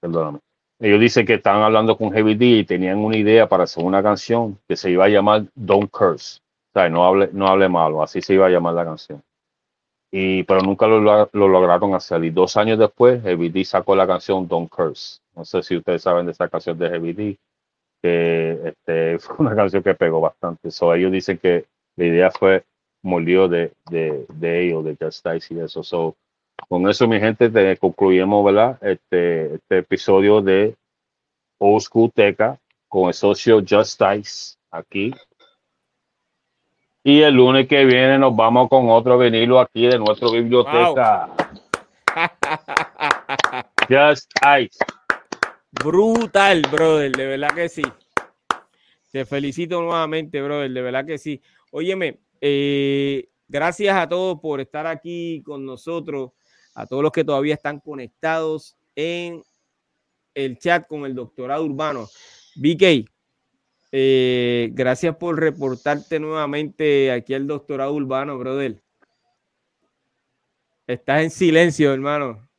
[0.00, 0.40] perdóname.
[0.80, 4.02] Ellos dicen que estaban hablando con Heavy D y tenían una idea para hacer una
[4.02, 6.40] canción que se iba a llamar Don't Curse.
[6.70, 9.22] O sea, no hable, no hable malo, así se iba a llamar la canción.
[10.12, 12.24] Y, pero nunca lo, lo- lo lograron hacer.
[12.24, 15.20] Y dos años después, Heavy D sacó la canción Don't Curse.
[15.36, 17.38] No sé si ustedes saben de esa canción de Heavy D,
[18.02, 20.70] que este, fue una canción que pegó bastante.
[20.70, 21.66] So, ellos dicen que
[21.96, 22.64] la idea fue
[23.02, 25.82] molió de, de, de ellos, de Just Dice y eso.
[25.82, 26.16] So,
[26.68, 28.78] con eso, mi gente, te concluyemos, ¿verdad?
[28.82, 30.76] Este, este episodio de
[31.58, 32.58] Old School Teca
[32.88, 35.14] con el socio Just Dice aquí.
[37.02, 41.30] Y el lunes que viene nos vamos con otro vinilo aquí de nuestra biblioteca.
[43.88, 44.78] Just Ice.
[45.72, 47.82] Brutal, brother, de verdad que sí.
[49.12, 51.40] Te felicito nuevamente, brother, de verdad que sí.
[51.70, 56.32] Óyeme, eh, gracias a todos por estar aquí con nosotros,
[56.74, 59.42] a todos los que todavía están conectados en
[60.34, 62.08] el chat con el doctorado urbano.
[62.56, 63.08] BK,
[63.92, 68.82] eh, gracias por reportarte nuevamente aquí al doctorado urbano, brother.
[70.86, 72.49] Estás en silencio, hermano.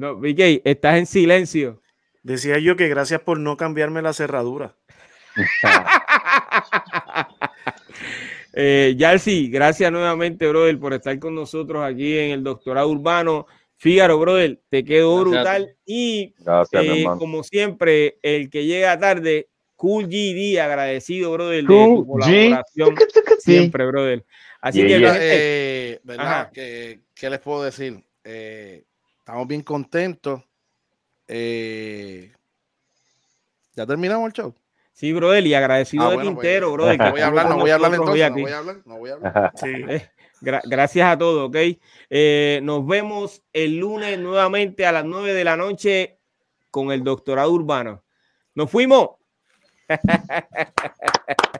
[0.00, 1.82] No, BK, estás en silencio.
[2.22, 4.74] Decía yo que gracias por no cambiarme la cerradura.
[8.52, 13.46] Eh, Yarsi, gracias nuevamente, brother, por estar con nosotros aquí en el doctorado urbano.
[13.76, 15.76] Fígaro, brother, te quedó Gracias brutal.
[15.86, 21.98] Y Gracias, eh, como siempre, el que llega tarde, Cool GD, agradecido, brother, de Cool
[21.98, 22.96] tu colaboración
[23.38, 24.24] siempre, brother.
[24.60, 25.16] Así Yeah, que, yeah.
[25.20, 26.26] eh, ¿verdad?
[26.26, 26.50] Ajá.
[26.52, 28.02] ¿Qué, qué les puedo decir?
[28.24, 28.82] Eh,
[29.30, 30.42] estamos bien contentos.
[31.28, 32.32] Eh,
[33.76, 34.54] ¿Ya terminamos el show?
[34.92, 36.98] sí, brother, y agradecido Ah, de bueno, pues, Quintero, brother.
[36.98, 38.98] que No voy a hablar, no voy a hablar entonces, no voy a hablar, no
[38.98, 39.52] voy a hablar.
[39.54, 39.72] Sí.
[40.42, 41.56] Gra- gracias a todos, ¿ok?
[42.10, 46.18] Eh, nos vemos el lunes nuevamente a las 9 de la noche
[46.72, 48.02] con el doctorado urbano.
[48.54, 49.10] Nos fuimos.